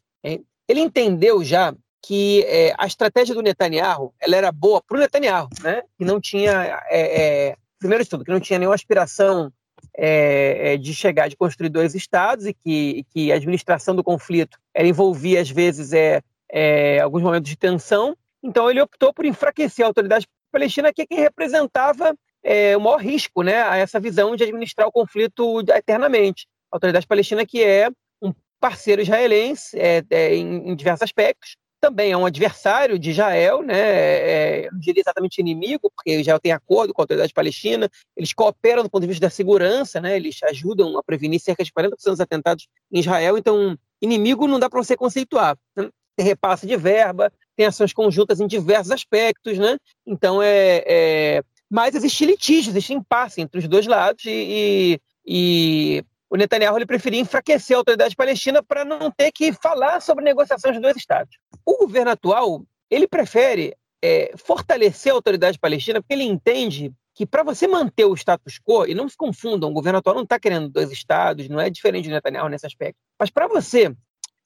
ele 0.71 0.79
entendeu 0.79 1.43
já 1.43 1.75
que 2.01 2.43
é, 2.45 2.73
a 2.77 2.87
estratégia 2.87 3.35
do 3.35 3.41
Netanyahu 3.41 4.13
ela 4.19 4.35
era 4.35 4.51
boa 4.51 4.81
para 4.81 4.97
o 4.97 4.99
Netanyahu, 4.99 5.49
né? 5.61 5.83
que 5.97 6.05
não 6.05 6.19
tinha, 6.19 6.81
é, 6.89 7.49
é, 7.49 7.55
primeiro 7.77 8.03
de 8.03 8.09
tudo, 8.09 8.23
que 8.23 8.31
não 8.31 8.39
tinha 8.39 8.57
nenhuma 8.57 8.73
aspiração 8.73 9.51
é, 9.95 10.73
é, 10.73 10.77
de 10.77 10.93
chegar, 10.95 11.27
de 11.27 11.35
construir 11.35 11.69
dois 11.69 11.93
estados 11.93 12.45
e 12.45 12.53
que, 12.53 13.05
que 13.13 13.31
a 13.31 13.35
administração 13.35 13.95
do 13.95 14.03
conflito 14.03 14.57
ela 14.73 14.87
envolvia, 14.87 15.41
às 15.41 15.49
vezes, 15.49 15.93
é, 15.93 16.21
é, 16.51 16.99
alguns 16.99 17.21
momentos 17.21 17.49
de 17.49 17.55
tensão. 17.55 18.15
Então, 18.43 18.69
ele 18.69 18.81
optou 18.81 19.13
por 19.13 19.25
enfraquecer 19.25 19.85
a 19.85 19.87
autoridade 19.87 20.27
palestina, 20.51 20.91
que 20.93 21.03
é 21.03 21.05
quem 21.05 21.19
representava 21.19 22.15
é, 22.43 22.75
o 22.75 22.81
maior 22.81 22.99
risco 22.99 23.43
né, 23.43 23.61
a 23.63 23.77
essa 23.77 23.99
visão 23.99 24.35
de 24.35 24.43
administrar 24.43 24.87
o 24.87 24.91
conflito 24.91 25.61
eternamente. 25.69 26.47
A 26.71 26.75
autoridade 26.75 27.07
palestina, 27.07 27.45
que 27.45 27.63
é 27.63 27.89
um 28.21 28.33
parceiro 28.59 29.01
israelense 29.01 29.77
é, 29.79 30.03
é, 30.09 30.35
em, 30.35 30.69
em, 30.69 30.75
diversos 30.75 31.03
aspectos, 31.03 31.55
também 31.79 32.11
é 32.11 32.17
um 32.17 32.27
adversário 32.27 32.99
de 32.99 33.09
Israel, 33.09 33.63
né? 33.63 33.75
É, 33.75 34.69
não 34.71 34.79
diria 34.79 35.01
exatamente 35.01 35.39
inimigo, 35.39 35.91
porque 35.95 36.19
Israel 36.19 36.39
tem 36.39 36.51
acordo 36.51 36.93
com 36.93 37.01
a 37.01 37.03
autoridade 37.03 37.33
palestina, 37.33 37.89
eles 38.15 38.33
cooperam 38.33 38.83
do 38.83 38.89
ponto 38.89 39.01
de 39.01 39.07
vista 39.07 39.25
da 39.25 39.31
segurança, 39.31 39.99
né? 39.99 40.15
eles 40.15 40.37
ajudam 40.43 40.95
a 40.97 41.03
prevenir 41.03 41.39
cerca 41.39 41.63
de 41.63 41.71
40% 41.71 41.95
dos 42.05 42.19
atentados 42.19 42.67
em 42.91 42.99
Israel, 42.99 43.35
então 43.35 43.75
inimigo 43.99 44.47
não 44.47 44.59
dá 44.59 44.69
para 44.69 44.81
você 44.81 44.95
conceituar. 44.95 45.57
Né? 45.75 45.89
Tem 46.15 46.25
repasse 46.25 46.67
de 46.67 46.75
verba, 46.77 47.31
tem 47.55 47.65
ações 47.65 47.93
conjuntas 47.93 48.39
em 48.39 48.47
diversos 48.47 48.91
aspectos, 48.91 49.57
né? 49.57 49.77
então 50.05 50.41
é, 50.41 50.83
é... 50.85 51.43
Mas 51.69 51.95
existe 51.95 52.25
litígio, 52.25 52.71
existe 52.71 52.93
impasse 52.93 53.41
entre 53.41 53.59
os 53.59 53.67
dois 53.67 53.87
lados 53.87 54.23
e, 54.25 54.99
e 55.25 56.03
o 56.29 56.35
Netanyahu 56.35 56.77
ele 56.77 56.85
preferia 56.85 57.19
enfraquecer 57.19 57.75
a 57.75 57.79
autoridade 57.79 58.15
palestina 58.15 58.61
para 58.61 58.83
não 58.83 59.09
ter 59.09 59.31
que 59.31 59.53
falar 59.53 60.01
sobre 60.01 60.23
negociações 60.23 60.75
dos 60.75 60.81
dois 60.81 60.97
estados. 60.97 61.37
O 61.65 61.77
governo 61.77 62.11
atual 62.11 62.65
ele 62.89 63.07
prefere 63.07 63.73
é, 64.01 64.33
fortalecer 64.35 65.11
a 65.11 65.15
autoridade 65.15 65.59
palestina 65.59 66.01
porque 66.01 66.13
ele 66.13 66.23
entende 66.23 66.91
que 67.13 67.25
para 67.25 67.43
você 67.43 67.67
manter 67.67 68.05
o 68.05 68.15
status 68.15 68.59
quo, 68.59 68.85
e 68.87 68.95
não 68.95 69.07
se 69.07 69.15
confundam, 69.15 69.69
o 69.69 69.73
governo 69.73 69.99
atual 69.99 70.15
não 70.15 70.23
está 70.23 70.39
querendo 70.39 70.69
dois 70.69 70.91
estados, 70.91 71.47
não 71.49 71.59
é 71.59 71.69
diferente 71.69 72.07
do 72.07 72.13
Netanyahu 72.13 72.49
nesse 72.49 72.65
aspecto, 72.65 72.97
mas 73.19 73.29
para 73.29 73.47
você, 73.47 73.93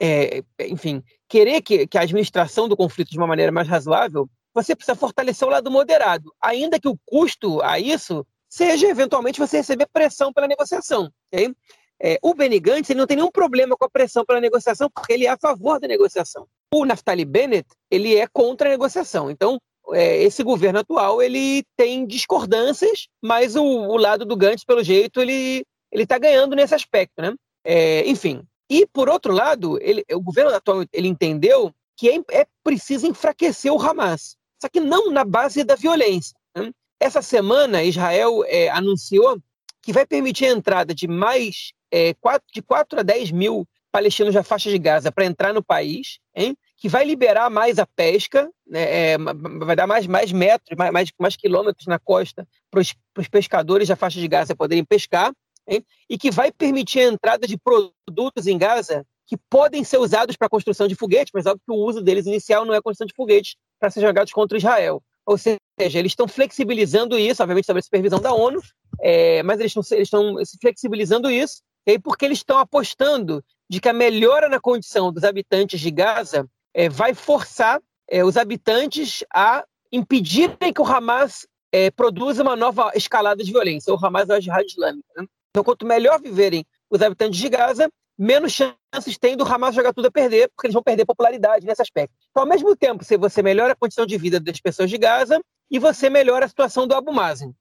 é, 0.01 0.43
enfim, 0.61 1.03
querer 1.27 1.61
que, 1.61 1.87
que 1.87 1.97
a 1.97 2.01
administração 2.01 2.67
do 2.67 2.75
conflito 2.75 3.11
de 3.11 3.17
uma 3.17 3.27
maneira 3.27 3.51
mais 3.51 3.67
razoável, 3.67 4.29
você 4.53 4.75
precisa 4.75 4.95
fortalecer 4.95 5.47
o 5.47 5.51
lado 5.51 5.69
moderado, 5.69 6.33
ainda 6.41 6.79
que 6.79 6.87
o 6.87 6.97
custo 7.05 7.61
a 7.61 7.79
isso 7.79 8.25
seja 8.49 8.87
eventualmente 8.87 9.39
você 9.39 9.57
receber 9.57 9.87
pressão 9.91 10.31
pela 10.31 10.47
negociação. 10.47 11.11
Okay? 11.27 11.53
É, 12.01 12.19
o 12.21 12.33
Benny 12.33 12.59
Gantz 12.59 12.89
ele 12.89 12.99
não 12.99 13.07
tem 13.07 13.17
nenhum 13.17 13.31
problema 13.31 13.75
com 13.77 13.85
a 13.85 13.89
pressão 13.89 14.25
pela 14.25 14.41
negociação, 14.41 14.89
porque 14.93 15.13
ele 15.13 15.25
é 15.25 15.29
a 15.29 15.37
favor 15.37 15.79
da 15.79 15.87
negociação. 15.87 16.47
O 16.73 16.85
Naftali 16.85 17.25
Bennett 17.25 17.67
ele 17.89 18.15
é 18.15 18.27
contra 18.27 18.67
a 18.67 18.71
negociação. 18.71 19.29
Então, 19.29 19.59
é, 19.93 20.23
esse 20.23 20.43
governo 20.43 20.79
atual 20.79 21.21
ele 21.21 21.63
tem 21.77 22.05
discordâncias, 22.05 23.07
mas 23.21 23.55
o, 23.55 23.63
o 23.63 23.97
lado 23.97 24.25
do 24.25 24.35
Gantz, 24.35 24.63
pelo 24.63 24.83
jeito, 24.83 25.21
ele 25.21 25.65
ele 25.91 26.03
está 26.03 26.17
ganhando 26.17 26.55
nesse 26.55 26.75
aspecto, 26.75 27.21
né? 27.21 27.33
É, 27.63 28.05
enfim. 28.09 28.45
E 28.69 28.85
por 28.87 29.09
outro 29.09 29.33
lado, 29.33 29.77
ele, 29.81 30.03
o 30.11 30.21
governo 30.21 30.53
atual 30.53 30.83
ele 30.91 31.07
entendeu 31.07 31.73
que 31.95 32.09
é, 32.09 32.19
é 32.31 32.47
preciso 32.63 33.07
enfraquecer 33.07 33.71
o 33.71 33.79
Hamas, 33.79 34.35
só 34.61 34.67
que 34.67 34.79
não 34.79 35.11
na 35.11 35.23
base 35.23 35.63
da 35.63 35.75
violência. 35.75 36.35
Né? 36.55 36.71
Essa 36.99 37.21
semana, 37.21 37.83
Israel 37.83 38.43
é, 38.47 38.69
anunciou 38.69 39.39
que 39.81 39.93
vai 39.93 40.05
permitir 40.05 40.45
a 40.45 40.51
entrada 40.51 40.93
de 40.93 41.07
mais 41.07 41.71
é, 41.91 42.13
4, 42.15 42.45
de 42.53 42.61
4 42.61 42.99
a 42.99 43.03
10 43.03 43.31
mil 43.31 43.67
palestinos 43.91 44.33
da 44.33 44.43
faixa 44.43 44.69
de 44.69 44.77
Gaza 44.77 45.11
para 45.11 45.25
entrar 45.25 45.53
no 45.53 45.63
país, 45.63 46.19
hein? 46.35 46.57
que 46.75 46.89
vai 46.89 47.05
liberar 47.05 47.49
mais 47.49 47.79
a 47.79 47.85
pesca, 47.85 48.49
né? 48.67 49.13
é, 49.13 49.17
vai 49.17 49.75
dar 49.75 49.87
mais, 49.87 50.05
mais 50.05 50.31
metros, 50.31 50.77
mais, 50.77 50.91
mais, 50.91 51.09
mais 51.17 51.35
quilômetros 51.35 51.87
na 51.87 51.97
costa 51.97 52.45
para 52.69 52.81
os 52.81 53.27
pescadores 53.29 53.87
da 53.87 53.95
faixa 53.95 54.19
de 54.19 54.27
Gaza 54.27 54.55
poderem 54.55 54.83
pescar, 54.83 55.31
hein? 55.67 55.85
e 56.09 56.17
que 56.17 56.31
vai 56.31 56.51
permitir 56.51 56.99
a 56.99 57.11
entrada 57.11 57.47
de 57.47 57.57
produtos 57.57 58.47
em 58.47 58.57
Gaza 58.57 59.05
que 59.27 59.37
podem 59.49 59.83
ser 59.83 59.97
usados 59.97 60.35
para 60.35 60.45
a 60.45 60.49
construção 60.49 60.87
de 60.87 60.95
foguetes, 60.95 61.31
mas 61.33 61.45
óbvio 61.45 61.61
que 61.65 61.71
o 61.71 61.83
uso 61.83 62.01
deles 62.01 62.27
inicial 62.27 62.63
não 62.63 62.73
é 62.73 62.77
a 62.77 62.81
construção 62.81 63.07
de 63.07 63.13
foguetes 63.15 63.55
para 63.79 63.89
ser 63.89 64.01
jogados 64.01 64.31
contra 64.31 64.57
Israel. 64.57 65.01
Ou 65.25 65.37
seja, 65.37 65.57
eles 65.79 66.11
estão 66.11 66.27
flexibilizando 66.27 67.17
isso, 67.17 67.41
obviamente, 67.41 67.65
sob 67.65 67.79
a 67.79 67.81
supervisão 67.81 68.19
da 68.19 68.33
ONU, 68.33 68.61
é, 69.01 69.41
mas 69.41 69.59
eles 69.59 69.75
estão, 69.75 69.99
estão 69.99 70.35
flexibilizando 70.61 71.31
isso, 71.31 71.61
e 71.87 71.97
porque 71.97 72.25
eles 72.25 72.39
estão 72.39 72.59
apostando 72.59 73.43
de 73.69 73.81
que 73.81 73.89
a 73.89 73.93
melhora 73.93 74.47
na 74.47 74.59
condição 74.59 75.11
dos 75.11 75.23
habitantes 75.23 75.79
de 75.79 75.89
Gaza 75.89 76.47
é, 76.73 76.87
vai 76.87 77.13
forçar 77.15 77.81
é, 78.07 78.23
os 78.23 78.37
habitantes 78.37 79.23
a 79.33 79.65
impedirem 79.91 80.73
que 80.73 80.81
o 80.81 80.85
Hamas 80.85 81.47
é, 81.71 81.89
produza 81.89 82.43
uma 82.43 82.55
nova 82.55 82.91
escalada 82.95 83.43
de 83.43 83.51
violência, 83.51 83.93
o 83.93 84.05
Hamas 84.05 84.29
é 84.29 84.35
a 84.35 84.39
Jihad 84.39 84.67
Islâmica. 84.67 85.07
Né? 85.17 85.25
Então, 85.55 85.63
quanto 85.63 85.85
melhor 85.85 86.19
viverem 86.21 86.65
os 86.89 87.01
habitantes 87.01 87.39
de 87.39 87.47
Gaza, 87.47 87.89
menos 88.17 88.51
chances 88.51 89.17
tem 89.17 89.37
do 89.37 89.45
Hamas 89.45 89.73
jogar 89.73 89.93
tudo 89.93 90.09
a 90.09 90.11
perder, 90.11 90.49
porque 90.49 90.67
eles 90.67 90.73
vão 90.73 90.83
perder 90.83 91.05
popularidade 91.05 91.65
nesse 91.65 91.81
aspecto. 91.81 92.13
Então, 92.29 92.43
ao 92.43 92.49
mesmo 92.49 92.75
tempo, 92.75 93.05
se 93.05 93.15
você 93.15 93.41
melhora 93.41 93.71
a 93.71 93.75
condição 93.75 94.05
de 94.05 94.17
vida 94.17 94.37
das 94.37 94.59
pessoas 94.59 94.89
de 94.89 94.97
Gaza 94.97 95.39
e 95.71 95.79
você 95.79 96.09
melhora 96.09 96.43
a 96.43 96.49
situação 96.49 96.85
do 96.85 96.93
Abu 96.93 97.13
Mazen. 97.13 97.55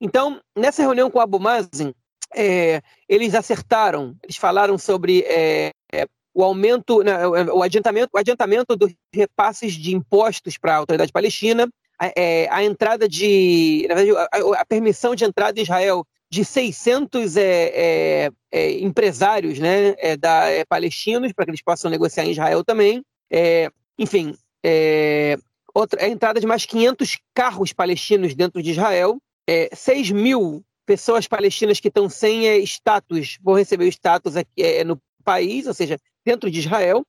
Então, 0.00 0.40
nessa 0.58 0.82
reunião 0.82 1.08
com 1.08 1.20
o 1.20 1.22
Abu 1.22 1.38
Mazen, 1.38 1.94
é, 2.34 2.82
eles 3.08 3.32
acertaram, 3.36 4.16
eles 4.24 4.36
falaram 4.36 4.76
sobre 4.76 5.20
é, 5.20 5.70
é, 5.92 6.08
o 6.34 6.42
aumento, 6.42 7.00
né, 7.04 7.24
o, 7.28 7.62
adiantamento, 7.62 8.10
o 8.12 8.18
adiantamento 8.18 8.74
dos 8.74 8.92
repasses 9.14 9.74
de 9.74 9.94
impostos 9.94 10.58
para 10.58 10.74
a 10.74 10.78
autoridade 10.78 11.12
palestina, 11.12 11.68
a, 11.96 12.10
é, 12.16 12.48
a 12.50 12.64
entrada 12.64 13.08
de, 13.08 13.84
verdade, 13.86 14.10
a, 14.16 14.60
a 14.62 14.64
permissão 14.66 15.14
de 15.14 15.24
entrada 15.24 15.60
em 15.60 15.62
Israel 15.62 16.04
de 16.30 16.44
600 16.44 17.36
é, 17.36 17.42
é, 17.42 18.30
é, 18.52 18.80
empresários 18.80 19.58
né, 19.58 19.94
é, 19.98 20.16
da, 20.16 20.48
é, 20.48 20.64
palestinos 20.64 21.32
para 21.32 21.44
que 21.44 21.50
eles 21.50 21.62
possam 21.62 21.90
negociar 21.90 22.24
em 22.24 22.30
Israel 22.30 22.64
também. 22.64 23.04
É, 23.28 23.68
enfim, 23.98 24.34
outra, 25.74 26.04
a 26.04 26.08
entrada 26.08 26.40
de 26.40 26.46
mais 26.46 26.64
500 26.64 27.18
carros 27.34 27.72
palestinos 27.72 28.34
dentro 28.34 28.62
de 28.62 28.70
Israel. 28.70 29.18
6 29.74 30.12
mil 30.12 30.64
pessoas 30.86 31.26
palestinas 31.26 31.80
que 31.80 31.88
estão 31.88 32.08
sem 32.08 32.62
status 32.62 33.36
vão 33.42 33.54
receber 33.54 33.84
o 33.84 33.88
status 33.88 34.36
aqui, 34.36 34.84
no 34.84 35.00
país, 35.24 35.66
ou 35.66 35.74
seja, 35.74 35.98
dentro 36.24 36.48
de 36.48 36.60
Israel. 36.60 37.04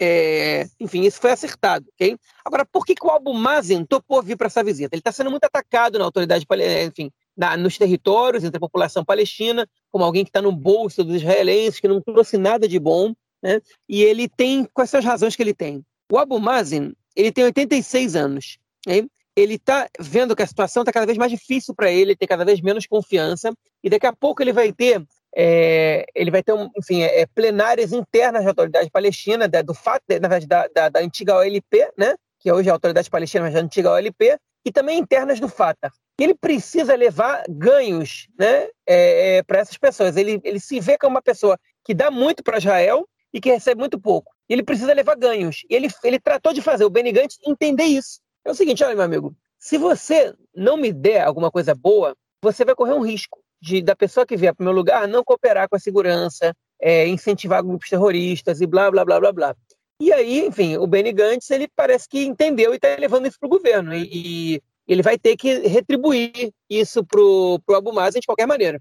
É, 0.00 0.68
enfim, 0.78 1.02
isso 1.02 1.20
foi 1.20 1.32
acertado. 1.32 1.86
Okay? 1.94 2.16
Agora, 2.44 2.64
por 2.64 2.86
que, 2.86 2.94
que 2.94 3.04
o 3.04 3.10
Abu 3.10 3.34
Mazen 3.34 3.84
topou 3.84 4.22
vir 4.22 4.36
para 4.36 4.46
essa 4.46 4.62
visita? 4.62 4.94
Ele 4.94 5.00
está 5.00 5.10
sendo 5.10 5.30
muito 5.30 5.44
atacado 5.44 5.98
na 5.98 6.04
autoridade, 6.04 6.46
enfim, 6.86 7.10
na, 7.36 7.56
nos 7.56 7.76
territórios, 7.76 8.44
entre 8.44 8.56
a 8.56 8.60
população 8.60 9.04
palestina, 9.04 9.68
como 9.90 10.04
alguém 10.04 10.24
que 10.24 10.30
está 10.30 10.40
no 10.40 10.52
bolso 10.52 11.04
dos 11.04 11.16
israelenses, 11.16 11.80
que 11.80 11.88
não 11.88 12.00
trouxe 12.00 12.38
nada 12.38 12.66
de 12.66 12.78
bom, 12.78 13.12
né? 13.42 13.60
e 13.88 14.02
ele 14.02 14.28
tem, 14.28 14.64
quais 14.72 14.90
são 14.90 14.98
as 14.98 15.04
razões 15.04 15.36
que 15.36 15.42
ele 15.42 15.54
tem? 15.54 15.84
O 16.10 16.18
Abu 16.18 16.38
Mazen, 16.40 16.94
ele 17.14 17.32
tem 17.32 17.44
86 17.44 18.16
anos, 18.16 18.58
né? 18.86 19.04
ele 19.36 19.54
está 19.54 19.88
vendo 20.00 20.34
que 20.34 20.42
a 20.42 20.46
situação 20.46 20.82
está 20.82 20.92
cada 20.92 21.06
vez 21.06 21.18
mais 21.18 21.30
difícil 21.30 21.74
para 21.74 21.90
ele, 21.90 22.12
ele 22.12 22.16
tem 22.16 22.28
cada 22.28 22.44
vez 22.44 22.60
menos 22.60 22.86
confiança, 22.86 23.52
e 23.84 23.90
daqui 23.90 24.06
a 24.06 24.12
pouco 24.12 24.42
ele 24.42 24.52
vai 24.52 24.72
ter 24.72 25.04
é, 25.38 26.06
ele 26.14 26.30
vai 26.30 26.42
ter, 26.42 26.54
enfim, 26.78 27.02
é, 27.02 27.26
plenárias 27.26 27.92
internas 27.92 28.42
da 28.42 28.50
autoridade 28.50 28.88
palestina, 28.90 29.46
da, 29.46 29.60
do 29.60 29.74
FAT, 29.74 30.02
na 30.18 30.28
verdade, 30.28 30.46
da, 30.46 30.66
da, 30.68 30.88
da, 30.88 31.00
antiga 31.00 31.36
OLP, 31.36 31.90
né, 31.98 32.14
que 32.40 32.50
hoje 32.50 32.68
é 32.68 32.70
a 32.70 32.74
autoridade 32.74 33.10
palestina, 33.10 33.44
mas 33.44 33.54
é 33.54 33.58
a 33.58 33.62
antiga 33.62 33.92
OLP, 33.92 34.38
e 34.66 34.70
também 34.70 34.98
internas 34.98 35.40
do 35.40 35.48
Fatah 35.48 35.90
ele 36.24 36.34
precisa 36.34 36.94
levar 36.94 37.44
ganhos 37.48 38.28
né, 38.38 38.68
é, 38.86 39.36
é, 39.36 39.42
para 39.42 39.58
essas 39.58 39.76
pessoas. 39.76 40.16
Ele, 40.16 40.40
ele 40.44 40.58
se 40.58 40.80
vê 40.80 40.96
como 40.96 41.14
uma 41.14 41.22
pessoa 41.22 41.58
que 41.84 41.94
dá 41.94 42.10
muito 42.10 42.42
para 42.42 42.58
Israel 42.58 43.06
e 43.32 43.40
que 43.40 43.50
recebe 43.50 43.78
muito 43.78 44.00
pouco. 44.00 44.32
Ele 44.48 44.62
precisa 44.62 44.94
levar 44.94 45.16
ganhos. 45.16 45.64
E 45.68 45.74
ele, 45.74 45.88
ele 46.02 46.18
tratou 46.18 46.52
de 46.52 46.62
fazer 46.62 46.84
o 46.84 46.90
Benny 46.90 47.12
Gantz 47.12 47.38
entender 47.46 47.84
isso. 47.84 48.20
É 48.44 48.50
o 48.50 48.54
seguinte, 48.54 48.82
olha, 48.82 48.94
meu 48.94 49.04
amigo, 49.04 49.36
se 49.58 49.76
você 49.76 50.34
não 50.54 50.76
me 50.76 50.92
der 50.92 51.22
alguma 51.22 51.50
coisa 51.50 51.74
boa, 51.74 52.16
você 52.40 52.64
vai 52.64 52.74
correr 52.74 52.94
um 52.94 53.04
risco 53.04 53.38
de 53.60 53.82
da 53.82 53.96
pessoa 53.96 54.24
que 54.24 54.36
vier 54.36 54.54
para 54.54 54.62
o 54.62 54.64
meu 54.64 54.72
lugar 54.72 55.08
não 55.08 55.24
cooperar 55.24 55.68
com 55.68 55.76
a 55.76 55.80
segurança, 55.80 56.54
é, 56.80 57.06
incentivar 57.08 57.62
grupos 57.62 57.88
terroristas 57.88 58.60
e 58.60 58.66
blá, 58.66 58.90
blá, 58.90 59.04
blá, 59.04 59.18
blá, 59.18 59.32
blá. 59.32 59.56
E 60.00 60.12
aí, 60.12 60.46
enfim, 60.46 60.76
o 60.76 60.86
Benny 60.86 61.12
Gantz, 61.12 61.50
ele 61.50 61.68
parece 61.74 62.08
que 62.08 62.24
entendeu 62.24 62.72
e 62.72 62.76
está 62.76 62.94
levando 62.98 63.26
isso 63.26 63.38
para 63.38 63.46
o 63.46 63.50
governo. 63.50 63.94
E, 63.94 64.08
e, 64.56 64.62
ele 64.86 65.02
vai 65.02 65.18
ter 65.18 65.36
que 65.36 65.66
retribuir 65.66 66.52
isso 66.70 67.04
para 67.04 67.20
o 67.20 67.60
Abu 67.74 67.92
Mazen 67.92 68.20
de 68.20 68.26
qualquer 68.26 68.46
maneira. 68.46 68.80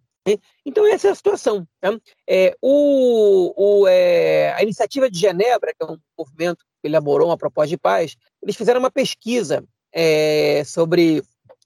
Então, 0.65 0.85
essa 0.87 1.07
é 1.07 1.11
a 1.11 1.15
situação. 1.15 1.67
Tá? 1.79 1.97
É, 2.27 2.55
o, 2.61 3.53
o, 3.55 3.87
é, 3.87 4.53
a 4.53 4.63
iniciativa 4.63 5.09
de 5.09 5.19
Genebra, 5.19 5.71
que 5.73 5.83
é 5.83 5.85
um 5.85 5.97
movimento 6.17 6.65
que 6.81 6.87
elaborou 6.87 7.29
uma 7.29 7.37
proposta 7.37 7.69
de 7.69 7.77
paz, 7.77 8.15
eles 8.41 8.55
fizeram 8.55 8.79
uma 8.79 8.91
pesquisa 8.91 9.63
é, 9.93 10.63
sobre 10.65 11.23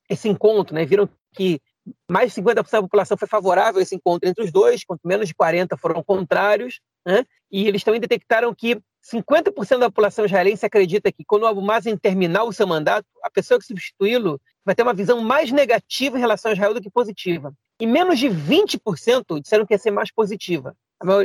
esse 0.10 0.28
encontro, 0.28 0.76
né? 0.76 0.86
viram 0.86 1.10
que 1.34 1.62
mais 2.10 2.34
de 2.34 2.42
50% 2.42 2.56
da 2.56 2.82
população 2.82 3.18
foi 3.18 3.28
favorável 3.28 3.80
a 3.80 3.84
esse 3.84 3.96
encontro 3.96 4.28
entre 4.30 4.44
os 4.44 4.52
dois, 4.52 4.84
quanto 4.84 5.08
menos 5.08 5.28
de 5.28 5.34
40% 5.34 5.78
foram 5.78 6.04
contrários, 6.04 6.82
né? 7.06 7.24
e 7.52 7.68
eles 7.68 7.84
também 7.84 8.00
detectaram 8.00 8.54
que 8.54 8.80
50% 9.04 9.80
da 9.80 9.90
população 9.90 10.26
israelense 10.26 10.66
acredita 10.66 11.12
que 11.12 11.24
quando 11.24 11.44
o 11.44 11.48
Abu 11.48 11.62
Mazen 11.62 11.98
terminar 11.98 12.44
o 12.44 12.54
seu 12.54 12.68
mandato, 12.68 13.06
a 13.24 13.30
pessoa 13.30 13.60
que 13.60 13.66
substituí-lo 13.66 14.40
vai 14.66 14.76
ter 14.76 14.84
uma 14.84 14.94
visão 14.94 15.22
mais 15.22 15.52
negativa 15.52 16.18
em 16.18 16.20
relação 16.20 16.52
a 16.52 16.54
Israel 16.54 16.74
do 16.74 16.82
que 16.82 16.90
positiva. 16.90 17.54
E 17.80 17.88
menos 17.88 18.20
de 18.20 18.28
20% 18.28 19.42
disseram 19.42 19.66
que 19.66 19.74
ia 19.74 19.78
ser 19.78 19.92
mais 19.92 20.12
positiva. 20.12 20.76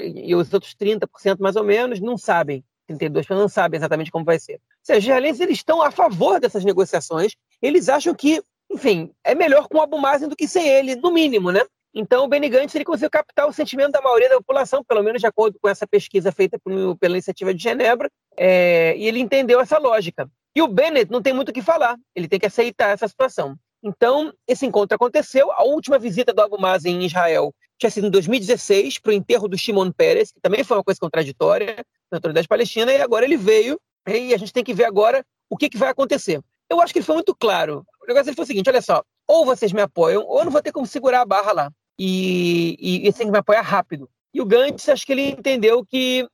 E 0.02 0.34
os 0.34 0.52
outros 0.54 0.74
30%, 0.74 1.40
mais 1.40 1.56
ou 1.56 1.64
menos, 1.64 2.00
não 2.00 2.16
sabem. 2.16 2.64
32% 2.88 3.30
não 3.30 3.48
sabem 3.48 3.78
exatamente 3.78 4.10
como 4.10 4.24
vai 4.24 4.38
ser. 4.38 4.54
Ou 4.54 4.60
seja, 4.82 4.98
os 4.98 5.04
israelenses 5.04 5.40
eles 5.40 5.56
estão 5.56 5.82
a 5.82 5.90
favor 5.90 6.38
dessas 6.38 6.64
negociações. 6.64 7.34
Eles 7.60 7.88
acham 7.88 8.14
que, 8.14 8.42
enfim, 8.70 9.12
é 9.24 9.34
melhor 9.34 9.68
com 9.68 9.78
o 9.78 9.82
Abu 9.82 9.98
Mazen 9.98 10.28
do 10.28 10.36
que 10.36 10.46
sem 10.46 10.68
ele, 10.68 10.94
no 10.96 11.10
mínimo, 11.10 11.50
né? 11.50 11.62
Então, 11.94 12.24
o 12.24 12.28
Benny 12.28 12.48
Gantz 12.48 12.74
ele 12.74 12.84
conseguiu 12.84 13.10
captar 13.10 13.46
o 13.46 13.52
sentimento 13.52 13.92
da 13.92 14.02
maioria 14.02 14.28
da 14.28 14.36
população, 14.36 14.82
pelo 14.82 15.02
menos 15.02 15.20
de 15.20 15.28
acordo 15.28 15.56
com 15.62 15.68
essa 15.68 15.86
pesquisa 15.86 16.32
feita 16.32 16.58
por, 16.58 16.98
pela 16.98 17.14
iniciativa 17.14 17.54
de 17.54 17.62
Genebra, 17.62 18.10
é, 18.36 18.96
e 18.96 19.06
ele 19.06 19.20
entendeu 19.20 19.60
essa 19.60 19.78
lógica. 19.78 20.28
E 20.56 20.60
o 20.60 20.66
Bennett 20.66 21.10
não 21.10 21.22
tem 21.22 21.32
muito 21.32 21.50
o 21.50 21.52
que 21.52 21.62
falar, 21.62 21.96
ele 22.14 22.26
tem 22.26 22.40
que 22.40 22.46
aceitar 22.46 22.90
essa 22.90 23.06
situação. 23.06 23.56
Então, 23.80 24.32
esse 24.48 24.66
encontro 24.66 24.96
aconteceu. 24.96 25.52
A 25.52 25.62
última 25.62 25.98
visita 25.98 26.32
do 26.32 26.40
Abu 26.40 26.58
Mazen 26.58 27.02
em 27.02 27.06
Israel 27.06 27.54
tinha 27.78 27.90
sido 27.90 28.08
em 28.08 28.10
2016, 28.10 28.98
para 28.98 29.10
o 29.10 29.12
enterro 29.12 29.46
do 29.46 29.56
Shimon 29.56 29.92
Peres, 29.92 30.32
que 30.32 30.40
também 30.40 30.64
foi 30.64 30.76
uma 30.76 30.84
coisa 30.84 30.98
contraditória 30.98 31.84
na 32.10 32.16
autoridade 32.16 32.48
palestina, 32.48 32.92
e 32.92 33.00
agora 33.00 33.24
ele 33.24 33.36
veio, 33.36 33.78
e 34.08 34.34
a 34.34 34.38
gente 34.38 34.52
tem 34.52 34.64
que 34.64 34.74
ver 34.74 34.84
agora 34.84 35.24
o 35.48 35.56
que, 35.56 35.68
que 35.68 35.78
vai 35.78 35.90
acontecer. 35.90 36.40
Eu 36.68 36.80
acho 36.80 36.92
que 36.92 36.98
ele 36.98 37.06
foi 37.06 37.14
muito 37.14 37.36
claro. 37.36 37.84
O 38.02 38.06
negócio 38.06 38.34
foi 38.34 38.44
o 38.44 38.46
seguinte: 38.46 38.68
olha 38.68 38.82
só, 38.82 39.02
ou 39.28 39.44
vocês 39.44 39.72
me 39.72 39.82
apoiam, 39.82 40.24
ou 40.24 40.38
eu 40.38 40.44
não 40.44 40.52
vou 40.52 40.62
ter 40.62 40.72
como 40.72 40.86
segurar 40.86 41.20
a 41.20 41.26
barra 41.26 41.52
lá 41.52 41.70
e, 41.98 42.76
e, 42.78 43.08
e 43.08 43.12
tem 43.12 43.26
que 43.26 43.32
me 43.32 43.38
apoiar 43.38 43.62
rápido. 43.62 44.08
E 44.32 44.40
o 44.40 44.46
Gantz, 44.46 44.88
acho 44.88 45.06
que 45.06 45.12
ele 45.12 45.30
entendeu 45.30 45.84
que 45.84 46.26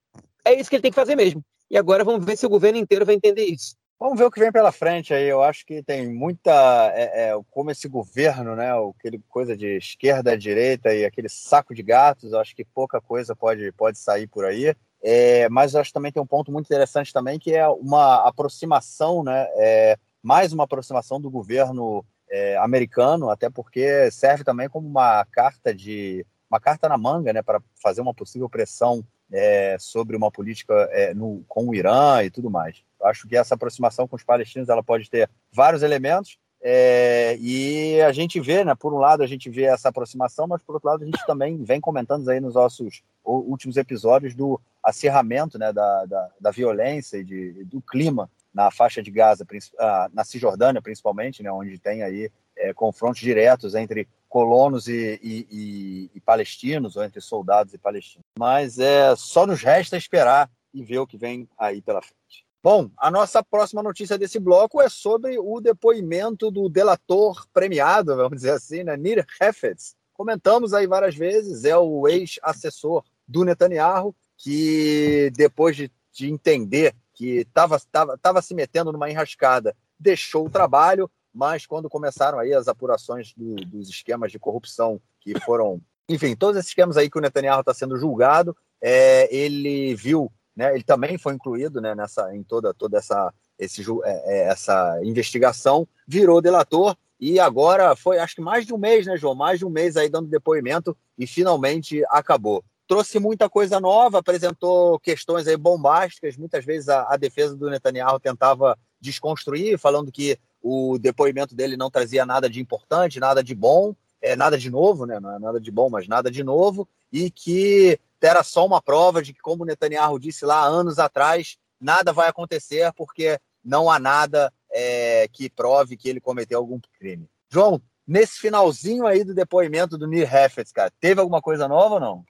é 0.45 0.55
isso 0.59 0.71
que 0.71 0.77
ele 0.77 0.83
tem 0.83 0.91
que 0.91 0.97
fazer 0.97 1.15
mesmo. 1.15 1.45
E 1.71 1.77
agora 1.77 2.03
vamos 2.03 2.25
ver 2.25 2.37
se 2.37 2.47
o 2.47 2.51
governo 2.51 2.79
inteiro 2.79 3.07
vai 3.07 3.15
entender 3.15 3.45
isso. 3.45 3.77
Vamos 3.99 4.19
ver 4.19 4.25
o 4.25 4.31
que 4.31 4.41
vem 4.41 4.51
pela 4.51 4.73
frente 4.73 5.13
aí. 5.13 5.29
Eu 5.29 5.43
acho 5.43 5.65
que 5.67 5.83
tem 5.83 6.11
muita. 6.11 6.51
É, 6.95 7.29
é, 7.29 7.41
como 7.51 7.71
esse 7.71 7.87
governo, 7.87 8.57
né? 8.57 8.71
Aquele 8.99 9.21
coisa 9.29 9.55
de 9.55 9.77
esquerda, 9.77 10.39
direita 10.39 10.95
e 10.95 11.05
aquele 11.05 11.29
saco 11.29 11.75
de 11.75 11.83
gatos, 11.83 12.33
eu 12.33 12.41
acho 12.41 12.57
que 12.57 12.65
pouca 12.65 12.99
coisa 12.99 13.37
pode, 13.37 13.71
pode 13.73 13.99
sair 13.99 14.27
por 14.27 14.47
aí. 14.47 14.75
É, 15.03 15.49
mas 15.51 15.75
eu 15.75 15.81
acho 15.81 15.91
que 15.91 15.95
também 15.95 16.11
tem 16.11 16.23
um 16.23 16.27
ponto 16.27 16.51
muito 16.51 16.65
interessante 16.65 17.13
também, 17.13 17.39
que 17.39 17.55
é 17.55 17.69
uma 17.69 18.27
aproximação, 18.27 19.23
né? 19.23 19.47
É, 19.57 19.99
mais 20.23 20.53
uma 20.55 20.65
aproximação 20.65 21.21
do 21.21 21.31
governo 21.31 22.03
é, 22.31 22.57
americano, 22.59 23.29
até 23.29 23.51
porque 23.51 24.11
serve 24.11 24.45
também 24.45 24.69
como 24.69 24.89
uma 24.89 25.25
carta 25.25 25.75
de 25.75 26.25
uma 26.51 26.61
carta 26.61 26.89
na 26.89 26.99
manga, 26.99 27.33
né, 27.33 27.43
para 27.43 27.63
fazer 27.81 28.01
uma 28.01 28.13
possível 28.13 28.49
pressão 28.49 29.05
é, 29.33 29.77
sobre 29.79 30.17
uma 30.17 30.31
política 30.31 30.75
é, 30.91 31.15
no, 31.15 31.45
com 31.47 31.69
o 31.69 31.75
Irã 31.75 32.23
e 32.25 32.31
tudo 32.31 32.51
mais. 32.51 32.83
Acho 33.05 33.29
que 33.29 33.37
essa 33.37 33.55
aproximação 33.55 34.09
com 34.09 34.17
os 34.17 34.25
palestinos 34.25 34.69
ela 34.69 34.83
pode 34.83 35.09
ter 35.09 35.31
vários 35.53 35.83
elementos 35.83 36.39
é, 36.63 37.39
e 37.41 38.03
a 38.03 38.13
gente 38.13 38.39
vê, 38.39 38.65
né, 38.65 38.75
por 38.75 38.93
um 38.93 38.99
lado 38.99 39.23
a 39.23 39.27
gente 39.27 39.49
vê 39.49 39.65
essa 39.65 39.89
aproximação, 39.89 40.47
mas 40.47 40.61
por 40.61 40.75
outro 40.75 40.89
lado 40.89 41.03
a 41.03 41.07
gente 41.07 41.25
também 41.25 41.57
vem 41.63 41.81
comentando 41.81 42.29
aí 42.29 42.41
nos 42.41 42.55
nossos 42.55 43.03
últimos 43.25 43.77
episódios 43.77 44.35
do 44.35 44.61
acirramento, 44.83 45.59
né, 45.59 45.73
da, 45.73 46.05
da, 46.05 46.29
da 46.41 46.51
violência 46.51 47.19
e 47.19 47.25
de, 47.25 47.65
do 47.65 47.81
clima 47.81 48.29
na 48.53 48.71
faixa 48.71 49.03
de 49.03 49.11
Gaza, 49.11 49.47
ah, 49.79 50.11
na 50.13 50.25
Cisjordânia 50.25 50.83
principalmente, 50.83 51.43
né, 51.43 51.51
onde 51.51 51.79
tem 51.79 52.03
aí 52.03 52.31
é, 52.57 52.73
confrontos 52.75 53.21
diretos 53.21 53.75
entre 53.75 54.09
colonos 54.29 54.87
e, 54.87 55.19
e, 55.23 55.47
e, 55.51 56.11
e, 56.15 56.21
palestinos, 56.21 56.97
ou 56.97 57.05
entre 57.05 57.21
soldados 57.21 57.75
e 57.75 57.79
palestinos. 57.79 58.25
Mas 58.39 58.79
é 58.79 59.15
só 59.17 59.47
nos 59.47 59.63
resta 59.63 59.97
esperar 59.97 60.51
e 60.73 60.85
ver 60.85 60.99
o 60.99 61.07
que 61.07 61.17
vem 61.17 61.49
aí 61.59 61.83
pela 61.83 62.01
frente. 62.01 62.47
Bom, 62.63 62.91
a 62.99 63.11
nossa 63.11 63.43
próxima 63.43 63.83
notícia 63.83 64.19
desse 64.19 64.39
bloco 64.39 64.83
é 64.83 64.89
sobre 64.89 65.39
o 65.39 65.61
depoimento 65.61 66.51
do 66.51 66.69
delator 66.69 67.47
premiado, 67.53 68.15
vamos 68.15 68.37
dizer 68.37 68.53
assim, 68.53 68.85
né, 68.85 68.97
Nir 68.97 69.27
Hefetz. 69.41 69.97
Comentamos 70.13 70.75
aí 70.75 70.87
várias 70.87 71.15
vezes, 71.15 71.65
é 71.65 71.77
o 71.77 72.07
ex-assessor 72.07 73.03
do 73.27 73.45
Netanyahu, 73.45 74.15
que 74.37 75.33
depois 75.35 75.75
de, 75.75 75.91
de 76.13 76.31
entender 76.31 76.95
que 77.21 77.41
estava 77.41 77.79
tava, 77.93 78.17
tava 78.17 78.41
se 78.41 78.55
metendo 78.55 78.91
numa 78.91 79.11
enrascada, 79.11 79.77
deixou 79.99 80.47
o 80.47 80.51
trabalho, 80.51 81.11
mas 81.35 81.67
quando 81.67 81.87
começaram 81.87 82.39
aí 82.39 82.55
as 82.55 82.67
apurações 82.67 83.35
do, 83.37 83.57
dos 83.57 83.91
esquemas 83.91 84.33
de 84.33 84.39
corrupção 84.39 84.99
que 85.21 85.39
foram, 85.41 85.83
enfim, 86.09 86.35
todos 86.35 86.57
esses 86.57 86.71
esquemas 86.71 86.97
aí 86.97 87.11
que 87.11 87.19
o 87.19 87.21
Netanyahu 87.21 87.61
está 87.61 87.75
sendo 87.75 87.99
julgado, 87.99 88.57
é, 88.81 89.29
ele 89.31 89.95
viu, 89.95 90.33
né, 90.57 90.73
ele 90.75 90.83
também 90.83 91.19
foi 91.19 91.35
incluído 91.35 91.79
né, 91.79 91.95
nessa, 91.95 92.35
em 92.35 92.43
toda, 92.43 92.73
toda 92.73 92.97
essa, 92.97 93.35
esse, 93.59 93.83
é, 93.83 94.39
é, 94.39 94.39
essa 94.49 94.99
investigação, 95.05 95.87
virou 96.09 96.41
delator 96.41 96.97
e 97.21 97.39
agora 97.39 97.95
foi, 97.95 98.19
acho 98.19 98.37
que 98.37 98.41
mais 98.41 98.65
de 98.65 98.73
um 98.73 98.79
mês, 98.79 99.05
né, 99.05 99.15
João? 99.19 99.35
Mais 99.35 99.59
de 99.59 99.67
um 99.67 99.71
mês 99.71 99.95
aí 99.95 100.09
dando 100.09 100.27
depoimento 100.27 100.97
e 101.19 101.27
finalmente 101.27 102.03
acabou 102.09 102.65
trouxe 102.91 103.21
muita 103.21 103.49
coisa 103.49 103.79
nova, 103.79 104.19
apresentou 104.19 104.99
questões 104.99 105.47
aí 105.47 105.57
bombásticas. 105.57 106.37
Muitas 106.37 106.65
vezes 106.65 106.89
a, 106.89 107.07
a, 107.09 107.17
defesa 107.17 107.55
do 107.57 107.71
Netanyahu 107.71 108.19
tentava 108.19 108.77
desconstruir, 109.01 109.79
falando 109.79 110.11
que 110.11 110.37
o 110.61 110.99
depoimento 110.99 111.55
dele 111.55 111.77
não 111.77 111.89
trazia 111.89 112.27
nada 112.27 112.51
de 112.51 112.61
importante, 112.61 113.21
nada 113.21 113.45
de 113.45 113.55
bom, 113.55 113.95
é, 114.21 114.35
nada 114.35 114.59
de 114.59 114.69
novo, 114.69 115.07
né? 115.07 115.21
Não 115.21 115.37
é 115.37 115.39
nada 115.39 115.61
de 115.61 115.71
bom, 115.71 115.89
mas 115.89 116.09
nada 116.09 116.33
de 116.33 116.43
novo, 116.43 116.89
e 117.13 117.31
que 117.31 117.97
era 118.21 118.43
só 118.43 118.67
uma 118.67 118.83
prova 118.83 119.23
de 119.23 119.33
que, 119.33 119.41
como 119.41 119.65
Netanyahu 119.65 120.19
disse 120.19 120.45
lá 120.45 120.65
anos 120.65 120.99
atrás, 120.99 121.59
nada 121.81 122.13
vai 122.13 122.29
acontecer 122.29 122.93
porque 122.95 123.39
não 123.65 123.89
há 123.89 124.01
nada 124.01 124.53
é, 124.69 125.29
que 125.29 125.49
prove 125.49 125.97
que 125.97 126.09
ele 126.09 126.21
cometeu 126.21 126.59
algum 126.59 126.81
crime. 126.99 127.29
João, 127.49 127.81
nesse 128.05 128.41
finalzinho 128.41 129.07
aí 129.07 129.23
do 129.23 129.33
depoimento 129.33 129.97
do 129.97 130.09
Nir 130.09 130.29
Heffetz, 130.35 130.73
cara, 130.73 130.91
teve 130.99 131.21
alguma 131.21 131.41
coisa 131.41 131.69
nova 131.69 131.95
ou 131.95 132.01
não? 132.01 132.25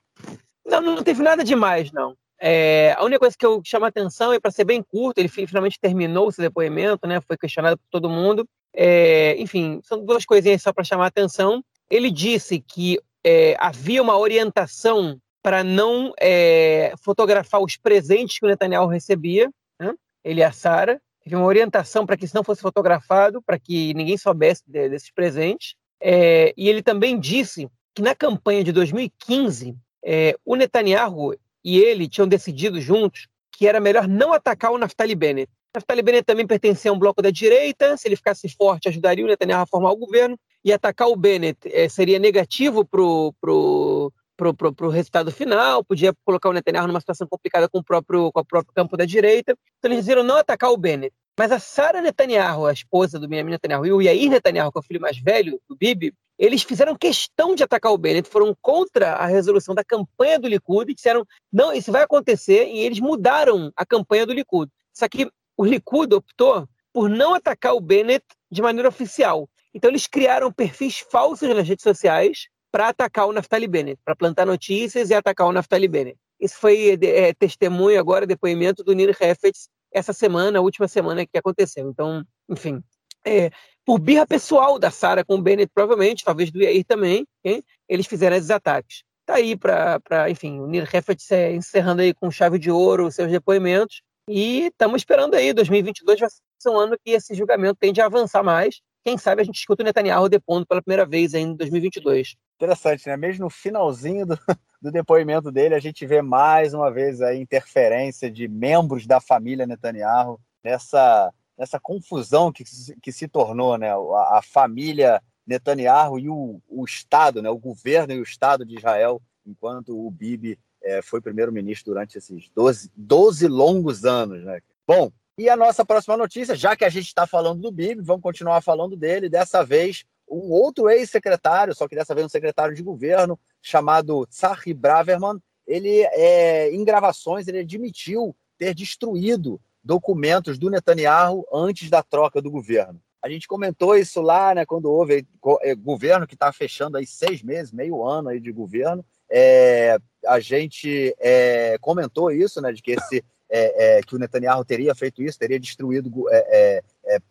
Não, 0.65 0.81
não 0.81 1.03
teve 1.03 1.21
nada 1.21 1.43
demais, 1.43 1.91
não. 1.91 2.15
É, 2.43 2.95
a 2.97 3.03
única 3.03 3.19
coisa 3.19 3.35
que 3.37 3.45
eu 3.45 3.61
chamo 3.63 3.85
a 3.85 3.89
atenção 3.89 4.33
é 4.33 4.39
para 4.39 4.49
ser 4.49 4.65
bem 4.65 4.81
curto, 4.81 5.19
ele 5.19 5.27
finalmente 5.27 5.79
terminou 5.79 6.27
o 6.27 6.31
seu 6.31 6.43
depoimento, 6.43 7.07
né? 7.07 7.21
Foi 7.21 7.37
questionado 7.37 7.77
por 7.77 7.85
todo 7.91 8.09
mundo. 8.09 8.47
É, 8.73 9.35
enfim, 9.37 9.79
são 9.83 10.03
duas 10.03 10.25
coisinhas 10.25 10.61
só 10.61 10.73
para 10.73 10.83
chamar 10.83 11.05
a 11.05 11.07
atenção. 11.07 11.63
Ele 11.89 12.09
disse 12.09 12.59
que 12.59 12.99
é, 13.23 13.55
havia 13.59 14.01
uma 14.01 14.17
orientação 14.17 15.19
para 15.43 15.63
não 15.63 16.13
é, 16.19 16.93
fotografar 17.03 17.61
os 17.61 17.77
presentes 17.77 18.39
que 18.39 18.45
o 18.45 18.49
Netanyahu 18.49 18.87
recebia, 18.87 19.49
né? 19.79 19.93
ele 20.23 20.41
e 20.41 20.43
a 20.43 20.51
Sara. 20.51 20.99
Teve 21.23 21.35
uma 21.35 21.45
orientação 21.45 22.05
para 22.05 22.17
que 22.17 22.25
isso 22.25 22.35
não 22.35 22.43
fosse 22.43 22.61
fotografado, 22.61 23.41
para 23.43 23.59
que 23.59 23.93
ninguém 23.93 24.17
soubesse 24.17 24.63
desses 24.67 25.11
presentes. 25.11 25.75
É, 26.01 26.51
e 26.57 26.67
ele 26.67 26.81
também 26.81 27.19
disse 27.19 27.69
que 27.93 28.01
na 28.01 28.15
campanha 28.15 28.63
de 28.63 28.71
2015 28.71 29.75
é, 30.03 30.35
o 30.45 30.55
Netanyahu 30.55 31.35
e 31.63 31.77
ele 31.77 32.07
tinham 32.07 32.27
decidido 32.27 32.81
juntos 32.81 33.27
que 33.51 33.67
era 33.67 33.79
melhor 33.79 34.07
não 34.07 34.33
atacar 34.33 34.71
o 34.71 34.77
Naftali 34.77 35.13
Bennett. 35.13 35.51
Naftali 35.73 36.01
Bennett 36.01 36.25
também 36.25 36.47
pertencia 36.47 36.89
a 36.89 36.93
um 36.93 36.99
bloco 36.99 37.21
da 37.21 37.29
direita, 37.29 37.95
se 37.95 38.07
ele 38.07 38.15
ficasse 38.15 38.49
forte, 38.49 38.89
ajudaria 38.89 39.23
o 39.23 39.27
Netanyahu 39.27 39.61
a 39.61 39.67
formar 39.67 39.91
o 39.91 39.97
governo, 39.97 40.37
e 40.65 40.73
atacar 40.73 41.07
o 41.07 41.15
Bennett 41.15 41.59
é, 41.65 41.87
seria 41.87 42.19
negativo 42.19 42.83
para 42.83 43.01
o 43.01 43.33
pro, 43.39 44.11
pro, 44.55 44.73
pro, 44.73 44.89
resultado 44.89 45.31
final, 45.31 45.83
podia 45.83 46.13
colocar 46.25 46.49
o 46.49 46.53
Netanyahu 46.53 46.87
numa 46.87 46.99
situação 46.99 47.27
complicada 47.27 47.69
com 47.69 47.77
o 47.77 47.83
próprio, 47.83 48.31
com 48.31 48.39
o 48.39 48.45
próprio 48.45 48.73
campo 48.73 48.97
da 48.97 49.05
direita. 49.05 49.55
Então 49.77 49.91
eles 49.91 49.97
decidiram 49.97 50.23
não 50.23 50.37
atacar 50.37 50.71
o 50.71 50.77
Bennett. 50.77 51.13
Mas 51.37 51.51
a 51.51 51.59
Sara 51.59 52.01
Netanyahu, 52.01 52.65
a 52.65 52.73
esposa 52.73 53.19
do 53.19 53.27
Benjamin 53.27 53.51
Netanyahu, 53.51 53.85
e 53.85 53.93
o 53.93 54.01
Yair 54.01 54.29
Netanyahu, 54.29 54.71
que 54.71 54.79
é 54.79 54.81
o 54.81 54.83
filho 54.83 54.99
mais 54.99 55.17
velho 55.19 55.61
do 55.69 55.75
Bibi, 55.75 56.13
eles 56.41 56.63
fizeram 56.63 56.95
questão 56.95 57.53
de 57.53 57.63
atacar 57.63 57.91
o 57.91 57.97
Bennett, 57.99 58.27
foram 58.27 58.57
contra 58.59 59.13
a 59.13 59.27
resolução 59.27 59.75
da 59.75 59.83
campanha 59.83 60.39
do 60.39 60.47
Likud 60.47 60.91
e 60.91 60.95
disseram, 60.95 61.23
não, 61.53 61.71
isso 61.71 61.91
vai 61.91 62.01
acontecer, 62.01 62.65
e 62.65 62.79
eles 62.79 62.99
mudaram 62.99 63.71
a 63.75 63.85
campanha 63.85 64.25
do 64.25 64.33
Likud. 64.33 64.67
Só 64.91 65.07
que 65.07 65.29
o 65.55 65.63
Likud 65.63 66.11
optou 66.15 66.67
por 66.91 67.07
não 67.07 67.35
atacar 67.35 67.75
o 67.75 67.79
Bennett 67.79 68.25
de 68.49 68.59
maneira 68.59 68.89
oficial. 68.89 69.47
Então 69.71 69.91
eles 69.91 70.07
criaram 70.07 70.51
perfis 70.51 70.97
falsos 70.97 71.47
nas 71.47 71.67
redes 71.67 71.83
sociais 71.83 72.47
para 72.71 72.89
atacar 72.89 73.27
o 73.27 73.31
Naftali 73.31 73.67
Bennett, 73.67 74.01
para 74.03 74.15
plantar 74.15 74.47
notícias 74.47 75.11
e 75.11 75.13
atacar 75.13 75.45
o 75.45 75.51
Naftali 75.51 75.87
Bennett. 75.87 76.17
Isso 76.39 76.57
foi 76.57 76.97
é, 77.03 77.35
testemunho 77.35 77.99
agora, 77.99 78.25
depoimento 78.25 78.83
do 78.83 78.93
Nir 78.93 79.15
Hefetz 79.21 79.69
essa 79.93 80.11
semana, 80.11 80.57
a 80.57 80.61
última 80.63 80.87
semana 80.87 81.23
que 81.23 81.37
aconteceu. 81.37 81.87
Então, 81.87 82.25
enfim, 82.49 82.81
é, 83.23 83.51
por 83.85 83.99
birra 83.99 84.27
pessoal 84.27 84.77
da 84.77 84.91
Sara 84.91 85.23
com 85.23 85.35
o 85.35 85.41
Bennett, 85.41 85.71
provavelmente, 85.73 86.23
talvez 86.23 86.51
do 86.51 86.61
Yair 86.61 86.85
também, 86.85 87.27
hein? 87.43 87.63
eles 87.87 88.07
fizeram 88.07 88.35
esses 88.35 88.51
ataques. 88.51 89.03
Tá 89.25 89.35
aí 89.35 89.55
para, 89.55 90.29
enfim, 90.29 90.59
o 90.59 90.69
Hefetz 90.73 91.31
é, 91.31 91.53
encerrando 91.53 92.01
aí 92.01 92.13
com 92.13 92.29
chave 92.31 92.59
de 92.59 92.71
ouro 92.71 93.07
os 93.07 93.15
seus 93.15 93.31
depoimentos. 93.31 94.01
E 94.27 94.67
estamos 94.67 95.01
esperando 95.01 95.35
aí, 95.35 95.53
2022 95.53 96.19
vai 96.19 96.29
ser 96.29 96.69
um 96.69 96.77
ano 96.77 96.97
que 97.03 97.11
esse 97.11 97.33
julgamento 97.33 97.77
tende 97.79 98.01
a 98.01 98.05
avançar 98.05 98.43
mais. 98.43 98.81
Quem 99.03 99.17
sabe 99.17 99.41
a 99.41 99.45
gente 99.45 99.57
escuta 99.57 99.81
o 99.81 99.85
Netanyahu 99.85 100.29
depondo 100.29 100.65
pela 100.65 100.81
primeira 100.81 101.05
vez 101.05 101.33
em 101.33 101.55
2022. 101.55 102.35
Interessante, 102.55 103.07
né? 103.07 103.17
Mesmo 103.17 103.45
no 103.45 103.49
finalzinho 103.49 104.27
do, 104.27 104.37
do 104.81 104.91
depoimento 104.91 105.51
dele, 105.51 105.73
a 105.73 105.79
gente 105.79 106.05
vê 106.05 106.21
mais 106.21 106.73
uma 106.73 106.91
vez 106.91 107.21
a 107.21 107.33
interferência 107.35 108.29
de 108.29 108.47
membros 108.47 109.07
da 109.07 109.19
família 109.19 109.65
Netanyahu 109.65 110.39
nessa, 110.63 111.33
nessa 111.61 111.79
confusão 111.79 112.51
que, 112.51 112.63
que 112.99 113.11
se 113.11 113.27
tornou, 113.27 113.77
né? 113.77 113.91
A, 113.91 114.39
a 114.39 114.41
família 114.43 115.21
Netanyahu 115.45 116.17
e 116.17 116.27
o, 116.27 116.59
o 116.67 116.83
Estado, 116.83 117.39
né? 117.39 117.51
O 117.51 117.57
governo 117.57 118.13
e 118.13 118.19
o 118.19 118.23
Estado 118.23 118.65
de 118.65 118.77
Israel, 118.77 119.21
enquanto 119.45 119.95
o 119.95 120.09
Bibi 120.09 120.57
é, 120.83 121.03
foi 121.03 121.21
primeiro-ministro 121.21 121.93
durante 121.93 122.17
esses 122.17 122.49
12, 122.55 122.91
12 122.97 123.47
longos 123.47 124.05
anos, 124.05 124.43
né? 124.43 124.59
Bom, 124.87 125.11
e 125.37 125.47
a 125.49 125.55
nossa 125.55 125.85
próxima 125.85 126.17
notícia, 126.17 126.55
já 126.55 126.75
que 126.75 126.83
a 126.83 126.89
gente 126.89 127.05
está 127.05 127.27
falando 127.27 127.61
do 127.61 127.71
Bibi, 127.71 128.01
vamos 128.01 128.23
continuar 128.23 128.59
falando 128.61 128.97
dele, 128.97 129.29
dessa 129.29 129.63
vez 129.63 130.03
um 130.27 130.49
outro 130.51 130.89
ex-secretário, 130.89 131.75
só 131.75 131.87
que 131.87 131.95
dessa 131.95 132.15
vez 132.15 132.25
um 132.25 132.29
secretário 132.29 132.73
de 132.73 132.81
governo, 132.81 133.39
chamado 133.61 134.25
Tsahi 134.25 134.73
Braverman, 134.73 135.39
ele, 135.67 136.01
é, 136.13 136.73
em 136.73 136.83
gravações, 136.83 137.47
ele 137.47 137.59
admitiu 137.59 138.35
ter 138.57 138.73
destruído 138.73 139.61
documentos 139.83 140.57
do 140.57 140.69
Netanyahu 140.69 141.45
antes 141.51 141.89
da 141.89 142.03
troca 142.03 142.41
do 142.41 142.51
governo. 142.51 143.01
A 143.21 143.29
gente 143.29 143.47
comentou 143.47 143.95
isso 143.95 144.19
lá, 144.21 144.55
né, 144.55 144.65
quando 144.65 144.91
houve 144.91 145.25
é, 145.61 145.75
governo 145.75 146.25
que 146.25 146.33
está 146.33 146.51
fechando 146.51 146.97
aí 146.97 147.05
seis 147.05 147.43
meses, 147.43 147.71
meio 147.71 148.03
ano 148.03 148.29
aí 148.29 148.39
de 148.39 148.51
governo. 148.51 149.05
É, 149.29 149.97
a 150.25 150.39
gente 150.39 151.15
é, 151.19 151.77
comentou 151.79 152.31
isso, 152.31 152.59
né, 152.61 152.71
de 152.71 152.81
que 152.81 152.91
esse 152.91 153.23
é, 153.49 153.97
é 153.97 154.01
que 154.01 154.15
o 154.15 154.19
Netanyahu 154.19 154.65
teria 154.65 154.95
feito 154.95 155.21
isso, 155.21 155.37
teria 155.37 155.59
destruído 155.59 156.11
é, 156.31 156.81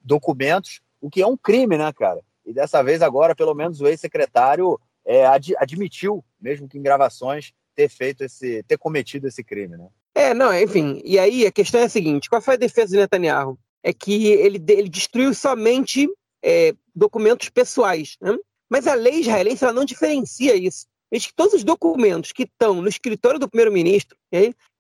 documentos, 0.03 0.81
o 1.01 1.11
que 1.11 1.23
é 1.23 1.27
um 1.27 1.37
crime, 1.37 1.77
né, 1.77 1.93
cara? 1.93 2.21
E 2.45 2.53
dessa 2.53 2.83
vez, 2.83 3.03
agora, 3.03 3.35
pelo 3.35 3.55
menos 3.55 3.81
o 3.81 3.87
ex-secretário 3.87 4.79
é, 5.05 5.27
ad, 5.27 5.55
admitiu, 5.57 6.25
mesmo 6.41 6.69
que 6.69 6.79
em 6.79 6.83
gravações, 6.83 7.53
ter 7.75 7.89
feito 7.89 8.23
esse, 8.23 8.63
ter 8.65 8.77
cometido 8.77 9.27
esse 9.27 9.43
crime, 9.43 9.77
né? 9.77 9.89
É, 10.15 10.35
não, 10.35 10.53
enfim. 10.53 11.01
E 11.05 11.19
aí 11.19 11.47
a 11.47 11.53
questão 11.53 11.81
é 11.81 11.85
a 11.85 11.89
seguinte: 11.89 12.29
qual 12.29 12.43
foi 12.43 12.55
a 12.55 12.59
defesa 12.59 12.93
de 12.93 12.97
Netanyahu? 12.97 13.59
É 13.83 13.93
que 13.93 14.27
ele, 14.27 14.63
ele 14.69 14.89
destruiu 14.89 15.33
somente 15.33 16.09
é, 16.43 16.75
documentos 16.95 17.49
pessoais, 17.49 18.17
né? 18.21 18.37
Mas 18.69 18.87
a 18.87 18.95
lei 18.95 19.21
israelense 19.21 19.65
ela 19.65 19.73
não 19.73 19.85
diferencia 19.85 20.55
isso. 20.55 20.87
Diz 21.13 21.27
que 21.27 21.35
todos 21.35 21.55
os 21.55 21.65
documentos 21.65 22.31
que 22.31 22.45
estão 22.45 22.81
no 22.81 22.89
escritório 22.89 23.41
do 23.41 23.49
primeiro-ministro, 23.49 24.17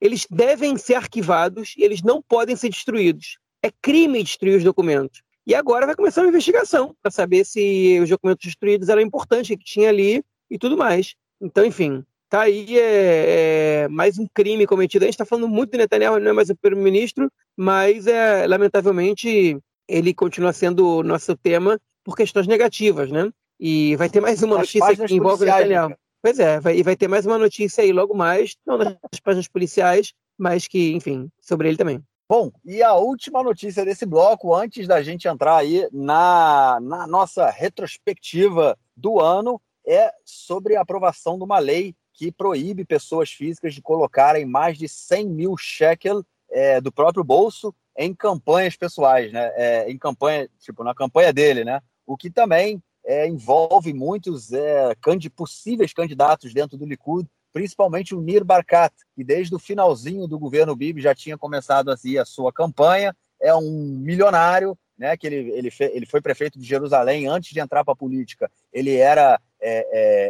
eles 0.00 0.26
devem 0.30 0.76
ser 0.76 0.94
arquivados 0.94 1.74
e 1.76 1.82
eles 1.82 2.02
não 2.02 2.22
podem 2.22 2.54
ser 2.54 2.68
destruídos. 2.68 3.38
É 3.62 3.70
crime 3.82 4.22
destruir 4.22 4.56
os 4.56 4.62
documentos. 4.62 5.22
E 5.44 5.54
agora 5.54 5.86
vai 5.86 5.96
começar 5.96 6.20
uma 6.20 6.28
investigação 6.28 6.94
para 7.02 7.10
saber 7.10 7.44
se 7.44 7.98
os 8.00 8.08
documentos 8.08 8.46
destruídos 8.46 8.88
eram 8.88 9.02
importantes, 9.02 9.56
que 9.56 9.64
tinha 9.64 9.88
ali 9.88 10.22
e 10.48 10.56
tudo 10.56 10.76
mais. 10.76 11.16
Então, 11.40 11.64
enfim, 11.64 12.04
tá 12.30 12.42
aí 12.42 12.78
é, 12.78 13.82
é 13.82 13.88
mais 13.88 14.16
um 14.18 14.26
crime 14.32 14.66
cometido. 14.66 15.04
A 15.04 15.06
gente 15.06 15.14
está 15.14 15.26
falando 15.26 15.48
muito 15.48 15.72
de 15.72 15.78
Netanyahu, 15.78 16.20
não 16.20 16.30
é 16.30 16.32
mais 16.32 16.48
o 16.48 16.56
primeiro-ministro, 16.56 17.30
mas 17.56 18.06
é, 18.06 18.46
lamentavelmente 18.46 19.58
ele 19.88 20.14
continua 20.14 20.52
sendo 20.52 20.98
o 20.98 21.02
nosso 21.02 21.36
tema 21.36 21.78
por 22.04 22.16
questões 22.16 22.46
negativas, 22.46 23.10
né? 23.10 23.30
E 23.58 23.96
vai 23.96 24.08
ter 24.08 24.20
mais 24.20 24.42
uma 24.42 24.54
As 24.54 24.60
notícia 24.60 25.06
que 25.06 25.14
envolve 25.14 25.42
o 25.42 25.46
Netanyahu. 25.46 25.88
Né? 25.90 25.96
Pois 26.22 26.38
é, 26.38 26.60
vai, 26.60 26.76
e 26.76 26.82
vai 26.82 26.94
ter 26.94 27.08
mais 27.08 27.26
uma 27.26 27.36
notícia 27.36 27.82
aí 27.82 27.92
logo 27.92 28.14
mais, 28.14 28.54
não 28.64 28.78
das 28.78 28.94
páginas 29.22 29.48
policiais, 29.48 30.12
mas 30.38 30.68
que, 30.68 30.92
enfim, 30.92 31.28
sobre 31.40 31.68
ele 31.68 31.76
também. 31.76 32.00
Bom, 32.28 32.52
e 32.64 32.80
a 32.80 32.94
última 32.94 33.42
notícia 33.42 33.84
desse 33.84 34.06
bloco, 34.06 34.54
antes 34.54 34.86
da 34.86 35.02
gente 35.02 35.26
entrar 35.26 35.56
aí 35.56 35.88
na, 35.92 36.78
na 36.80 37.06
nossa 37.06 37.50
retrospectiva 37.50 38.78
do 38.96 39.18
ano, 39.18 39.60
é 39.84 40.12
sobre 40.24 40.76
a 40.76 40.82
aprovação 40.82 41.36
de 41.36 41.42
uma 41.42 41.58
lei 41.58 41.94
que 42.20 42.30
proíbe 42.30 42.85
pessoas 42.85 43.30
físicas 43.30 43.72
de 43.72 43.80
colocarem 43.80 44.44
mais 44.44 44.76
de 44.76 44.87
100 44.87 45.26
mil 45.26 45.56
shekel 45.56 46.22
é, 46.50 46.78
do 46.78 46.92
próprio 46.92 47.24
bolso 47.24 47.74
em 47.96 48.14
campanhas 48.14 48.76
pessoais, 48.76 49.33
né? 49.33 49.50
É, 49.54 49.90
em 49.90 49.96
campanha, 49.96 50.46
tipo, 50.59 50.85
na 50.85 50.94
campanha 50.94 51.33
dele, 51.33 51.64
né? 51.64 51.80
O 52.06 52.18
que 52.18 52.28
também 52.28 52.83
é, 53.06 53.26
envolve 53.26 53.94
muitos 53.94 54.52
é, 54.52 54.94
possíveis 55.35 55.94
candidatos 55.94 56.52
dentro 56.52 56.76
do 56.76 56.85
Likud 56.85 57.26
principalmente 57.54 58.14
o 58.14 58.20
Nir 58.20 58.44
Barkat, 58.44 58.94
que 59.16 59.24
desde 59.24 59.52
o 59.56 59.59
finalzinho 59.59 60.28
do 60.28 60.38
governo 60.38 60.76
Bibi 60.76 61.00
já 61.00 61.16
tinha 61.16 61.37
começado 61.37 61.90
assim, 61.90 62.16
a 62.16 62.24
sua 62.24 62.52
campanha, 62.52 63.16
é 63.40 63.52
um 63.52 63.98
milionário, 63.98 64.78
né, 65.00 65.16
que 65.16 65.26
ele, 65.26 65.50
ele, 65.52 65.70
fe, 65.70 65.84
ele 65.94 66.04
foi 66.04 66.20
prefeito 66.20 66.58
de 66.58 66.66
Jerusalém 66.66 67.26
antes 67.26 67.54
de 67.54 67.58
entrar 67.58 67.82
para 67.82 67.94
a 67.94 67.96
política. 67.96 68.50
Ele 68.70 68.94
era, 68.94 69.40
é, 69.58 69.86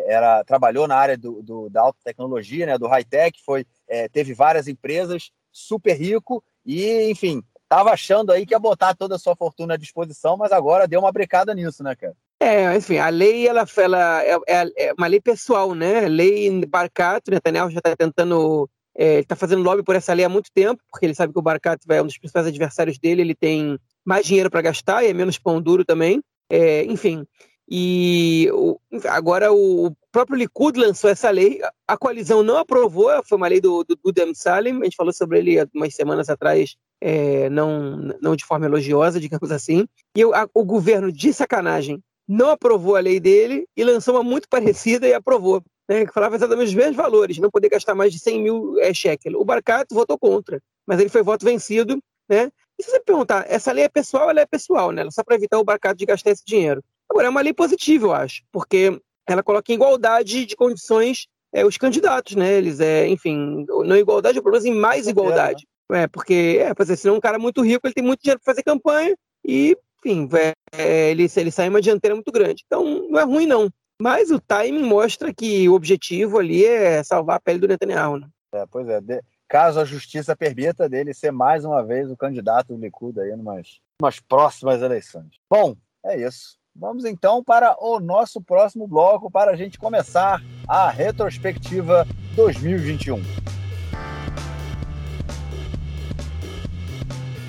é, 0.08 0.14
era 0.14 0.44
trabalhou 0.44 0.86
na 0.86 0.94
área 0.94 1.18
do, 1.18 1.42
do, 1.42 1.68
da 1.68 1.82
alta 1.82 1.98
tecnologia, 2.04 2.66
né, 2.66 2.78
do 2.78 2.86
high 2.86 3.02
tech, 3.02 3.36
foi, 3.44 3.66
é, 3.88 4.08
teve 4.08 4.32
várias 4.32 4.68
empresas, 4.68 5.32
super 5.50 5.94
rico 5.94 6.44
e, 6.64 7.10
enfim, 7.10 7.42
estava 7.64 7.90
achando 7.90 8.30
aí 8.30 8.46
que 8.46 8.54
ia 8.54 8.60
botar 8.60 8.94
toda 8.94 9.16
a 9.16 9.18
sua 9.18 9.34
fortuna 9.34 9.74
à 9.74 9.76
disposição, 9.76 10.36
mas 10.36 10.52
agora 10.52 10.86
deu 10.86 11.00
uma 11.00 11.10
brecada 11.10 11.52
nisso, 11.52 11.82
né, 11.82 11.96
cara? 11.96 12.14
É, 12.38 12.76
enfim, 12.76 12.98
a 12.98 13.08
lei 13.08 13.48
ela, 13.48 13.66
ela 13.76 14.24
é, 14.24 14.36
é, 14.46 14.86
é 14.86 14.92
uma 14.96 15.08
lei 15.08 15.20
pessoal, 15.20 15.74
né? 15.74 16.08
Lei 16.08 16.64
Barcato, 16.64 17.32
Netanyahu 17.32 17.70
já 17.70 17.78
está 17.78 17.96
tentando, 17.96 18.70
é, 18.96 19.20
está 19.20 19.36
fazendo 19.36 19.62
lobby 19.62 19.82
por 19.82 19.94
essa 19.94 20.12
lei 20.12 20.24
há 20.24 20.28
muito 20.28 20.50
tempo, 20.52 20.82
porque 20.90 21.06
ele 21.06 21.14
sabe 21.14 21.32
que 21.32 21.38
o 21.38 21.42
Barcato 21.42 21.90
é 21.90 22.02
um 22.02 22.06
dos 22.06 22.18
principais 22.18 22.46
adversários 22.46 22.98
dele, 22.98 23.22
ele 23.22 23.34
tem 23.34 23.78
mais 24.04 24.26
dinheiro 24.26 24.50
para 24.50 24.62
gastar 24.62 25.04
e 25.04 25.08
é 25.08 25.14
menos 25.14 25.38
pão 25.38 25.60
duro 25.60 25.84
também. 25.84 26.22
É, 26.48 26.84
enfim, 26.84 27.24
e 27.70 28.50
o, 28.52 28.80
agora 29.06 29.52
o 29.52 29.94
próprio 30.10 30.36
Likud 30.36 30.76
lançou 30.76 31.08
essa 31.08 31.30
lei, 31.30 31.60
a 31.86 31.96
coalizão 31.96 32.42
não 32.42 32.56
aprovou, 32.56 33.08
foi 33.24 33.38
uma 33.38 33.46
lei 33.46 33.60
do, 33.60 33.84
do 33.84 33.96
Dudem 34.04 34.34
Salim, 34.34 34.80
a 34.80 34.84
gente 34.84 34.96
falou 34.96 35.12
sobre 35.12 35.38
ele 35.38 35.60
há 35.60 35.68
umas 35.72 35.94
semanas 35.94 36.28
atrás, 36.28 36.74
é, 37.00 37.48
não, 37.48 38.12
não 38.20 38.34
de 38.34 38.44
forma 38.44 38.66
elogiosa, 38.66 39.20
digamos 39.20 39.52
assim. 39.52 39.86
E 40.16 40.24
o, 40.24 40.34
a, 40.34 40.48
o 40.52 40.64
governo, 40.64 41.12
de 41.12 41.32
sacanagem, 41.32 42.02
não 42.26 42.50
aprovou 42.50 42.96
a 42.96 43.00
lei 43.00 43.20
dele 43.20 43.66
e 43.76 43.84
lançou 43.84 44.14
uma 44.14 44.24
muito 44.24 44.48
parecida 44.48 45.06
e 45.06 45.14
aprovou, 45.14 45.62
né, 45.90 46.06
que 46.06 46.12
falava 46.12 46.36
exatamente 46.36 46.68
os 46.68 46.74
mesmos 46.74 46.96
valores, 46.96 47.38
não 47.38 47.50
poder 47.50 47.68
gastar 47.68 47.96
mais 47.96 48.12
de 48.12 48.20
100 48.20 48.40
mil 48.40 48.78
é, 48.78 48.94
shekel. 48.94 49.40
O 49.40 49.44
Barcato 49.44 49.92
votou 49.92 50.16
contra, 50.16 50.62
mas 50.86 51.00
ele 51.00 51.08
foi 51.08 51.20
voto 51.20 51.44
vencido. 51.44 52.00
Né? 52.28 52.48
E 52.78 52.84
se 52.84 52.92
você 52.92 53.00
perguntar, 53.00 53.44
essa 53.48 53.72
lei 53.72 53.82
é 53.82 53.88
pessoal, 53.88 54.30
ela 54.30 54.40
é 54.40 54.46
pessoal, 54.46 54.92
né? 54.92 55.04
só 55.10 55.24
para 55.24 55.34
evitar 55.34 55.58
o 55.58 55.64
Barcato 55.64 55.98
de 55.98 56.06
gastar 56.06 56.30
esse 56.30 56.44
dinheiro. 56.46 56.80
Agora, 57.08 57.26
é 57.26 57.30
uma 57.30 57.40
lei 57.40 57.52
positiva, 57.52 58.06
eu 58.06 58.12
acho, 58.12 58.42
porque 58.52 59.00
ela 59.26 59.42
coloca 59.42 59.72
em 59.72 59.74
igualdade 59.74 60.46
de 60.46 60.54
condições 60.54 61.26
é, 61.52 61.66
os 61.66 61.76
candidatos, 61.76 62.36
né? 62.36 62.52
Eles, 62.52 62.78
é, 62.78 63.08
enfim, 63.08 63.66
não 63.68 63.96
igualdade, 63.96 64.40
pelo 64.40 64.52
menos 64.52 64.64
em 64.64 64.72
mais 64.72 65.08
igualdade. 65.08 65.66
É, 65.90 66.06
porque, 66.06 66.58
é, 66.60 66.72
por 66.72 66.84
exemplo, 66.84 67.02
senão 67.02 67.16
um 67.16 67.20
cara 67.20 67.36
muito 67.36 67.62
rico, 67.62 67.84
ele 67.84 67.94
tem 67.94 68.04
muito 68.04 68.20
dinheiro 68.22 68.40
para 68.40 68.52
fazer 68.52 68.62
campanha 68.62 69.16
e 69.44 69.76
enfim, 69.98 70.28
é, 70.72 71.10
ele, 71.10 71.28
ele 71.36 71.50
sai 71.50 71.68
uma 71.68 71.80
dianteira 71.80 72.14
muito 72.14 72.30
grande. 72.30 72.62
Então, 72.64 73.08
não 73.10 73.18
é 73.18 73.24
ruim, 73.24 73.44
não. 73.44 73.68
Mas 74.00 74.30
o 74.30 74.40
timing 74.40 74.84
mostra 74.84 75.30
que 75.34 75.68
o 75.68 75.74
objetivo 75.74 76.38
ali 76.38 76.64
é 76.64 77.02
salvar 77.02 77.36
a 77.36 77.40
pele 77.40 77.58
do 77.58 77.68
Netanyahu. 77.68 78.18
Né? 78.18 78.28
É, 78.54 78.64
pois 78.64 78.88
é. 78.88 78.98
De, 78.98 79.22
caso 79.46 79.78
a 79.78 79.84
justiça 79.84 80.34
permita 80.34 80.88
dele 80.88 81.12
ser 81.12 81.30
mais 81.30 81.66
uma 81.66 81.84
vez 81.84 82.10
o 82.10 82.16
candidato 82.16 82.68
do 82.68 82.80
Likud 82.80 83.20
aí 83.20 83.36
numas, 83.36 83.78
numas 84.00 84.18
próximas 84.18 84.80
eleições. 84.80 85.28
Bom, 85.50 85.76
é 86.02 86.16
isso. 86.18 86.56
Vamos 86.74 87.04
então 87.04 87.44
para 87.44 87.76
o 87.78 88.00
nosso 88.00 88.40
próximo 88.40 88.88
bloco 88.88 89.30
para 89.30 89.50
a 89.50 89.56
gente 89.56 89.78
começar 89.78 90.40
a 90.66 90.88
retrospectiva 90.88 92.06
2021. 92.34 93.20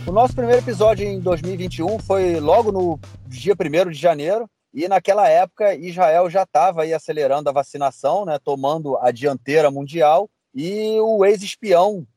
O 0.06 0.12
nosso 0.12 0.36
primeiro 0.36 0.62
episódio 0.62 1.08
em 1.08 1.22
2021 1.22 1.98
foi 2.00 2.42
logo 2.42 2.74
no 2.74 3.00
dia 3.26 3.54
1 3.54 3.90
de 3.90 3.98
janeiro, 3.98 4.50
E 4.74 4.88
naquela 4.88 5.28
época, 5.28 5.76
Israel 5.76 6.30
já 6.30 6.44
estava 6.44 6.84
acelerando 6.84 7.50
a 7.50 7.54
vacinação, 7.54 8.26
né, 8.26 8.40
tomando 8.44 8.98
a 8.98 9.12
dianteira 9.12 9.70
mundial, 9.70 10.30
e 10.54 10.98
o 11.00 11.26
ex-espião 11.26 12.08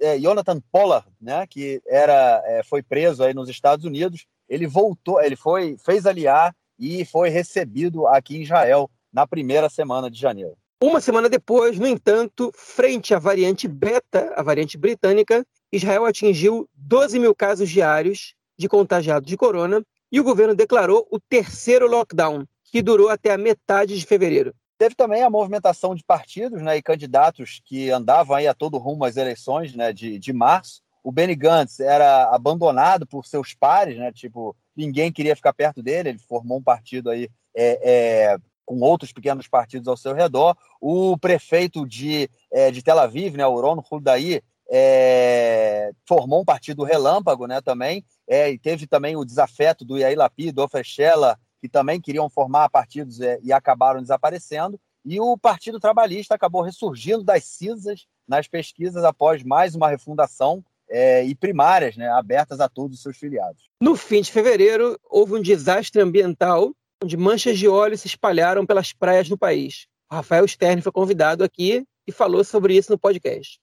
é, 0.00 0.18
Jonathan 0.18 0.60
Pollard, 0.72 1.06
né, 1.20 1.46
que 1.46 1.82
era, 1.86 2.42
é, 2.46 2.62
foi 2.62 2.82
preso 2.82 3.22
aí 3.22 3.34
nos 3.34 3.48
Estados 3.48 3.84
Unidos, 3.84 4.24
ele 4.48 4.66
voltou, 4.66 5.20
ele 5.20 5.36
foi, 5.36 5.76
fez 5.84 6.06
aliar 6.06 6.54
e 6.78 7.04
foi 7.04 7.28
recebido 7.28 8.06
aqui 8.06 8.36
em 8.36 8.42
Israel 8.42 8.90
na 9.12 9.26
primeira 9.26 9.68
semana 9.68 10.10
de 10.10 10.18
janeiro. 10.18 10.56
Uma 10.82 11.00
semana 11.00 11.28
depois, 11.28 11.78
no 11.78 11.86
entanto, 11.86 12.50
frente 12.54 13.14
à 13.14 13.18
variante 13.18 13.68
beta, 13.68 14.32
a 14.36 14.42
variante 14.42 14.76
britânica, 14.76 15.46
Israel 15.70 16.04
atingiu 16.04 16.68
12 16.74 17.18
mil 17.18 17.34
casos 17.34 17.68
diários 17.68 18.34
de 18.58 18.68
contagiados 18.68 19.28
de 19.28 19.36
corona 19.36 19.84
e 20.14 20.20
o 20.20 20.22
governo 20.22 20.54
declarou 20.54 21.08
o 21.10 21.18
terceiro 21.18 21.88
lockdown, 21.88 22.46
que 22.62 22.80
durou 22.80 23.08
até 23.08 23.32
a 23.32 23.36
metade 23.36 23.98
de 23.98 24.06
fevereiro. 24.06 24.54
Teve 24.78 24.94
também 24.94 25.24
a 25.24 25.28
movimentação 25.28 25.92
de 25.92 26.04
partidos 26.04 26.62
né, 26.62 26.76
e 26.76 26.82
candidatos 26.82 27.60
que 27.64 27.90
andavam 27.90 28.36
aí 28.36 28.46
a 28.46 28.54
todo 28.54 28.78
rumo 28.78 29.04
às 29.04 29.16
eleições 29.16 29.74
né, 29.74 29.92
de, 29.92 30.16
de 30.20 30.32
março. 30.32 30.82
O 31.02 31.10
Benny 31.10 31.34
Gantz 31.34 31.80
era 31.80 32.32
abandonado 32.32 33.04
por 33.08 33.26
seus 33.26 33.54
pares, 33.54 33.98
né, 33.98 34.12
tipo, 34.12 34.54
ninguém 34.76 35.10
queria 35.10 35.34
ficar 35.34 35.52
perto 35.52 35.82
dele, 35.82 36.10
ele 36.10 36.18
formou 36.20 36.58
um 36.58 36.62
partido 36.62 37.10
aí 37.10 37.28
é, 37.52 37.80
é, 37.82 38.38
com 38.64 38.78
outros 38.82 39.12
pequenos 39.12 39.48
partidos 39.48 39.88
ao 39.88 39.96
seu 39.96 40.14
redor. 40.14 40.56
O 40.80 41.18
prefeito 41.18 41.84
de, 41.84 42.30
é, 42.52 42.70
de 42.70 42.84
Tel 42.84 43.00
Aviv, 43.00 43.36
né, 43.36 43.44
Ron 43.44 43.82
Huldaí, 43.90 44.40
é, 44.70 45.92
formou 46.06 46.42
um 46.42 46.44
partido 46.44 46.84
relâmpago 46.84 47.46
né, 47.46 47.60
também, 47.60 48.04
é, 48.28 48.50
e 48.50 48.58
teve 48.58 48.86
também 48.86 49.16
o 49.16 49.24
desafeto 49.24 49.84
do 49.84 49.98
Yair 49.98 50.18
Lapid, 50.18 50.54
do 50.54 50.62
Ofrechella, 50.62 51.38
que 51.60 51.68
também 51.68 52.00
queriam 52.00 52.28
formar 52.28 52.68
partidos 52.68 53.20
é, 53.20 53.38
e 53.42 53.52
acabaram 53.52 54.00
desaparecendo. 54.00 54.78
E 55.04 55.20
o 55.20 55.36
Partido 55.36 55.78
Trabalhista 55.78 56.34
acabou 56.34 56.62
ressurgindo 56.62 57.22
das 57.22 57.44
cinzas 57.44 58.06
nas 58.26 58.48
pesquisas 58.48 59.04
após 59.04 59.42
mais 59.42 59.74
uma 59.74 59.88
refundação 59.88 60.64
é, 60.88 61.24
e 61.24 61.34
primárias 61.34 61.96
né, 61.96 62.08
abertas 62.08 62.60
a 62.60 62.68
todos 62.68 62.96
os 62.96 63.02
seus 63.02 63.16
filiados. 63.16 63.64
No 63.80 63.96
fim 63.96 64.22
de 64.22 64.32
fevereiro, 64.32 64.98
houve 65.10 65.34
um 65.34 65.42
desastre 65.42 66.00
ambiental 66.00 66.72
onde 67.02 67.16
manchas 67.16 67.58
de 67.58 67.68
óleo 67.68 67.98
se 67.98 68.06
espalharam 68.06 68.64
pelas 68.64 68.92
praias 68.92 69.28
do 69.28 69.36
país. 69.36 69.86
O 70.10 70.14
Rafael 70.14 70.46
Stern 70.48 70.80
foi 70.80 70.92
convidado 70.92 71.44
aqui 71.44 71.86
e 72.06 72.12
falou 72.12 72.42
sobre 72.44 72.76
isso 72.76 72.90
no 72.90 72.98
podcast. 72.98 73.60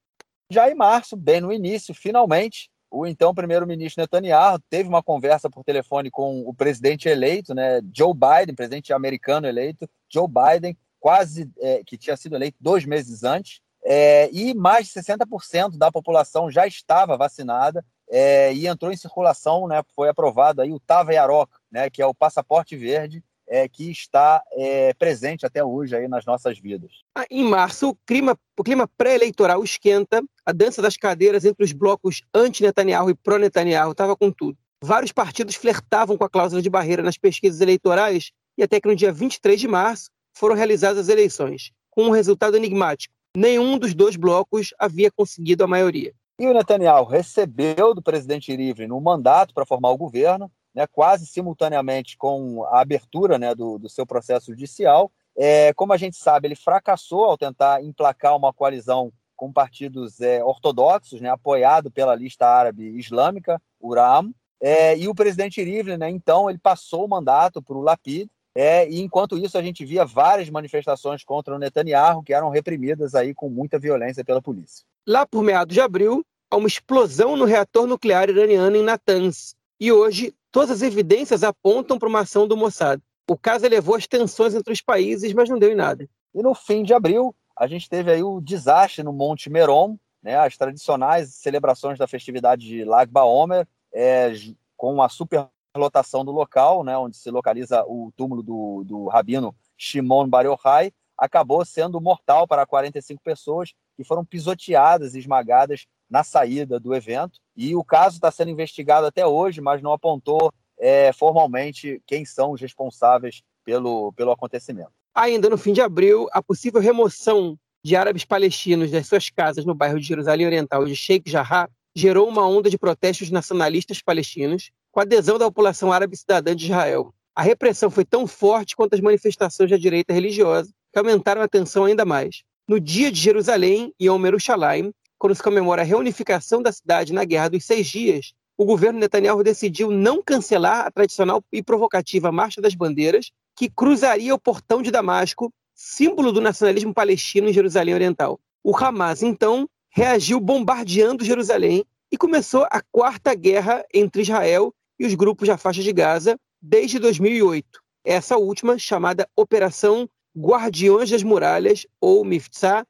Já 0.51 0.69
em 0.69 0.75
março, 0.75 1.15
bem 1.15 1.39
no 1.39 1.53
início, 1.53 1.93
finalmente, 1.93 2.69
o 2.91 3.07
então 3.07 3.33
primeiro-ministro 3.33 4.01
Netanyahu 4.01 4.59
teve 4.69 4.89
uma 4.89 5.01
conversa 5.01 5.49
por 5.49 5.63
telefone 5.63 6.11
com 6.11 6.41
o 6.41 6.53
presidente 6.53 7.07
eleito, 7.07 7.53
né, 7.53 7.79
Joe 7.95 8.13
Biden, 8.13 8.53
presidente 8.53 8.91
americano 8.91 9.47
eleito, 9.47 9.89
Joe 10.09 10.27
Biden, 10.27 10.77
quase 10.99 11.49
é, 11.57 11.81
que 11.85 11.97
tinha 11.97 12.17
sido 12.17 12.35
eleito 12.35 12.57
dois 12.59 12.83
meses 12.83 13.23
antes, 13.23 13.61
é, 13.85 14.29
e 14.33 14.53
mais 14.53 14.87
de 14.87 15.01
60% 15.01 15.77
da 15.77 15.89
população 15.89 16.51
já 16.51 16.67
estava 16.67 17.15
vacinada 17.15 17.83
é, 18.09 18.53
e 18.53 18.67
entrou 18.67 18.91
em 18.91 18.97
circulação, 18.97 19.69
né, 19.69 19.81
foi 19.95 20.09
aprovado 20.09 20.61
aí 20.61 20.73
o 20.73 20.81
Tava 20.81 21.13
Yarok, 21.13 21.49
né, 21.71 21.89
que 21.89 22.01
é 22.01 22.05
o 22.05 22.13
passaporte 22.13 22.75
verde 22.75 23.23
é, 23.51 23.67
que 23.67 23.91
está 23.91 24.41
é, 24.53 24.93
presente 24.93 25.45
até 25.45 25.61
hoje 25.61 25.93
aí 25.93 26.07
nas 26.07 26.25
nossas 26.25 26.57
vidas. 26.57 26.91
Ah, 27.13 27.25
em 27.29 27.43
março, 27.43 27.89
o 27.89 27.95
clima, 28.07 28.39
o 28.57 28.63
clima 28.63 28.89
pré-eleitoral 28.97 29.61
esquenta, 29.61 30.23
a 30.45 30.53
dança 30.53 30.81
das 30.81 30.95
cadeiras 30.95 31.43
entre 31.43 31.65
os 31.65 31.73
blocos 31.73 32.21
anti-Netanyahu 32.33 33.09
e 33.09 33.13
pró-Netanyahu 33.13 33.91
estava 33.91 34.15
com 34.15 34.31
tudo. 34.31 34.57
Vários 34.81 35.11
partidos 35.11 35.55
flertavam 35.55 36.17
com 36.17 36.23
a 36.23 36.29
cláusula 36.29 36.61
de 36.61 36.69
barreira 36.69 37.03
nas 37.03 37.17
pesquisas 37.17 37.59
eleitorais 37.59 38.31
e 38.57 38.63
até 38.63 38.79
que 38.79 38.87
no 38.87 38.95
dia 38.95 39.11
23 39.11 39.59
de 39.59 39.67
março 39.67 40.09
foram 40.33 40.55
realizadas 40.55 40.97
as 40.97 41.09
eleições, 41.09 41.71
com 41.89 42.05
um 42.05 42.11
resultado 42.11 42.55
enigmático. 42.55 43.13
Nenhum 43.35 43.77
dos 43.77 43.93
dois 43.93 44.15
blocos 44.15 44.73
havia 44.79 45.11
conseguido 45.11 45.65
a 45.65 45.67
maioria. 45.67 46.13
E 46.39 46.47
o 46.47 46.53
Netanyahu 46.53 47.05
recebeu 47.05 47.93
do 47.93 48.01
presidente 48.01 48.55
Rivlin 48.55 48.91
um 48.91 49.01
mandato 49.01 49.53
para 49.53 49.65
formar 49.65 49.89
o 49.89 49.97
governo, 49.97 50.49
né, 50.73 50.87
quase 50.87 51.25
simultaneamente 51.25 52.17
com 52.17 52.63
a 52.65 52.81
abertura 52.81 53.37
né, 53.37 53.53
do, 53.53 53.77
do 53.77 53.89
seu 53.89 54.05
processo 54.05 54.51
judicial. 54.51 55.11
É, 55.35 55.73
como 55.73 55.93
a 55.93 55.97
gente 55.97 56.17
sabe, 56.17 56.47
ele 56.47 56.55
fracassou 56.55 57.25
ao 57.25 57.37
tentar 57.37 57.83
emplacar 57.83 58.35
uma 58.35 58.53
coalizão 58.53 59.11
com 59.35 59.51
partidos 59.51 60.21
é, 60.21 60.43
ortodoxos, 60.43 61.19
né, 61.19 61.29
apoiado 61.29 61.89
pela 61.89 62.13
lista 62.13 62.45
árabe 62.45 62.83
islâmica, 62.97 63.59
URAM, 63.79 64.31
é, 64.61 64.95
e 64.95 65.07
o 65.07 65.15
presidente 65.15 65.63
Rivlin, 65.63 65.97
né, 65.97 66.09
então, 66.09 66.47
ele 66.47 66.59
passou 66.59 67.05
o 67.05 67.09
mandato 67.09 67.61
para 67.61 67.75
o 67.75 67.81
Lapid, 67.81 68.29
é, 68.53 68.87
e 68.87 69.01
enquanto 69.01 69.37
isso 69.37 69.57
a 69.57 69.63
gente 69.63 69.83
via 69.83 70.05
várias 70.05 70.49
manifestações 70.49 71.23
contra 71.23 71.55
o 71.55 71.57
Netanyahu 71.57 72.21
que 72.21 72.33
eram 72.33 72.49
reprimidas 72.49 73.15
aí 73.15 73.33
com 73.33 73.49
muita 73.49 73.79
violência 73.79 74.25
pela 74.25 74.41
polícia. 74.41 74.85
Lá 75.07 75.25
por 75.25 75.41
meados 75.41 75.73
de 75.73 75.81
abril, 75.81 76.23
há 76.51 76.57
uma 76.57 76.67
explosão 76.67 77.35
no 77.35 77.45
reator 77.45 77.87
nuclear 77.87 78.29
iraniano 78.29 78.75
em 78.75 78.83
Natanz, 78.83 79.55
e 79.79 79.91
hoje 79.91 80.35
todas 80.51 80.71
as 80.71 80.81
evidências 80.81 81.43
apontam 81.43 81.97
para 81.97 82.09
uma 82.09 82.21
ação 82.21 82.47
do 82.47 82.57
Mossad. 82.57 83.01
O 83.29 83.37
caso 83.37 83.65
elevou 83.65 83.95
as 83.95 84.07
tensões 84.07 84.53
entre 84.53 84.73
os 84.73 84.81
países, 84.81 85.33
mas 85.33 85.49
não 85.49 85.57
deu 85.57 85.71
em 85.71 85.75
nada. 85.75 86.07
E 86.33 86.41
no 86.41 86.53
fim 86.53 86.83
de 86.83 86.93
abril, 86.93 87.35
a 87.57 87.67
gente 87.67 87.89
teve 87.89 88.11
aí 88.11 88.23
o 88.23 88.41
desastre 88.41 89.03
no 89.03 89.13
Monte 89.13 89.49
Meron, 89.49 89.97
né, 90.21 90.37
as 90.37 90.57
tradicionais 90.57 91.33
celebrações 91.35 91.97
da 91.97 92.07
festividade 92.07 92.65
de 92.67 92.83
Lag 92.83 93.09
BaOmer, 93.09 93.67
é, 93.93 94.33
com 94.75 95.01
a 95.01 95.09
superlotação 95.09 96.23
do 96.25 96.31
local, 96.31 96.83
né, 96.83 96.97
onde 96.97 97.17
se 97.17 97.29
localiza 97.31 97.83
o 97.85 98.11
túmulo 98.15 98.43
do, 98.43 98.83
do 98.85 99.07
rabino 99.07 99.55
Shimon 99.77 100.27
Bar 100.27 100.45
Yochai, 100.45 100.91
acabou 101.17 101.63
sendo 101.63 102.01
mortal 102.01 102.47
para 102.47 102.65
45 102.65 103.21
pessoas 103.23 103.73
que 103.95 104.03
foram 104.03 104.25
pisoteadas 104.25 105.13
e 105.13 105.19
esmagadas 105.19 105.85
na 106.11 106.23
saída 106.23 106.77
do 106.77 106.93
evento. 106.93 107.39
E 107.55 107.73
o 107.73 107.83
caso 107.83 108.17
está 108.17 108.29
sendo 108.29 108.51
investigado 108.51 109.07
até 109.07 109.25
hoje, 109.25 109.61
mas 109.61 109.81
não 109.81 109.93
apontou 109.93 110.51
é, 110.77 111.13
formalmente 111.13 112.01
quem 112.05 112.25
são 112.25 112.51
os 112.51 112.59
responsáveis 112.59 113.41
pelo, 113.63 114.11
pelo 114.13 114.31
acontecimento. 114.31 114.91
Ainda 115.15 115.49
no 115.49 115.57
fim 115.57 115.71
de 115.71 115.81
abril, 115.81 116.27
a 116.31 116.43
possível 116.43 116.81
remoção 116.81 117.57
de 117.83 117.95
árabes 117.95 118.25
palestinos 118.25 118.91
das 118.91 119.07
suas 119.07 119.29
casas 119.29 119.65
no 119.65 119.73
bairro 119.73 119.99
de 119.99 120.05
Jerusalém 120.05 120.45
Oriental 120.45 120.85
de 120.85 120.95
Sheikh 120.95 121.29
Jarrah 121.31 121.69
gerou 121.95 122.27
uma 122.27 122.47
onda 122.47 122.69
de 122.69 122.77
protestos 122.77 123.31
nacionalistas 123.31 124.01
palestinos 124.01 124.71
com 124.91 124.99
adesão 124.99 125.37
da 125.37 125.45
população 125.45 125.91
árabe 125.91 126.15
cidadã 126.15 126.55
de 126.55 126.65
Israel. 126.65 127.13
A 127.35 127.41
repressão 127.41 127.89
foi 127.89 128.03
tão 128.05 128.27
forte 128.27 128.75
quanto 128.75 128.93
as 128.93 128.99
manifestações 128.99 129.69
da 129.69 129.77
direita 129.77 130.13
religiosa, 130.13 130.71
que 130.91 130.99
aumentaram 130.99 131.41
a 131.41 131.47
tensão 131.47 131.85
ainda 131.85 132.05
mais. 132.05 132.43
No 132.67 132.79
dia 132.79 133.11
de 133.11 133.19
Jerusalém, 133.19 133.93
e 133.99 134.05
Yom 134.05 134.23
Yerushalayim, 134.23 134.93
quando 135.21 135.35
se 135.35 135.43
comemora 135.43 135.83
a 135.83 135.85
reunificação 135.85 136.63
da 136.63 136.71
cidade 136.71 137.13
na 137.13 137.23
Guerra 137.23 137.49
dos 137.49 137.63
Seis 137.63 137.85
Dias, 137.85 138.33
o 138.57 138.65
governo 138.65 138.99
Netanyahu 138.99 139.43
decidiu 139.43 139.91
não 139.91 140.19
cancelar 140.23 140.87
a 140.87 140.89
tradicional 140.89 141.43
e 141.53 141.61
provocativa 141.61 142.31
Marcha 142.31 142.59
das 142.59 142.73
Bandeiras, 142.73 143.29
que 143.55 143.69
cruzaria 143.69 144.33
o 144.33 144.39
portão 144.39 144.81
de 144.81 144.89
Damasco, 144.89 145.53
símbolo 145.75 146.31
do 146.31 146.41
nacionalismo 146.41 146.91
palestino 146.91 147.47
em 147.47 147.53
Jerusalém 147.53 147.93
Oriental. 147.93 148.39
O 148.63 148.75
Hamas, 148.75 149.21
então, 149.21 149.69
reagiu 149.91 150.39
bombardeando 150.39 151.23
Jerusalém 151.23 151.85
e 152.11 152.17
começou 152.17 152.65
a 152.71 152.81
quarta 152.91 153.35
guerra 153.35 153.85
entre 153.93 154.23
Israel 154.23 154.73
e 154.99 155.05
os 155.05 155.13
grupos 155.13 155.47
da 155.47 155.55
faixa 155.55 155.83
de 155.83 155.93
Gaza 155.93 156.35
desde 156.59 156.97
2008. 156.97 157.79
Essa 158.03 158.37
última, 158.37 158.75
chamada 158.79 159.29
Operação 159.35 160.09
Guardiões 160.35 161.11
das 161.11 161.21
Muralhas, 161.21 161.85
ou 162.01 162.25
Miftzah 162.25 162.87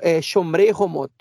é, 0.00 0.22
Shomrei 0.22 0.70
Romot. 0.70 1.12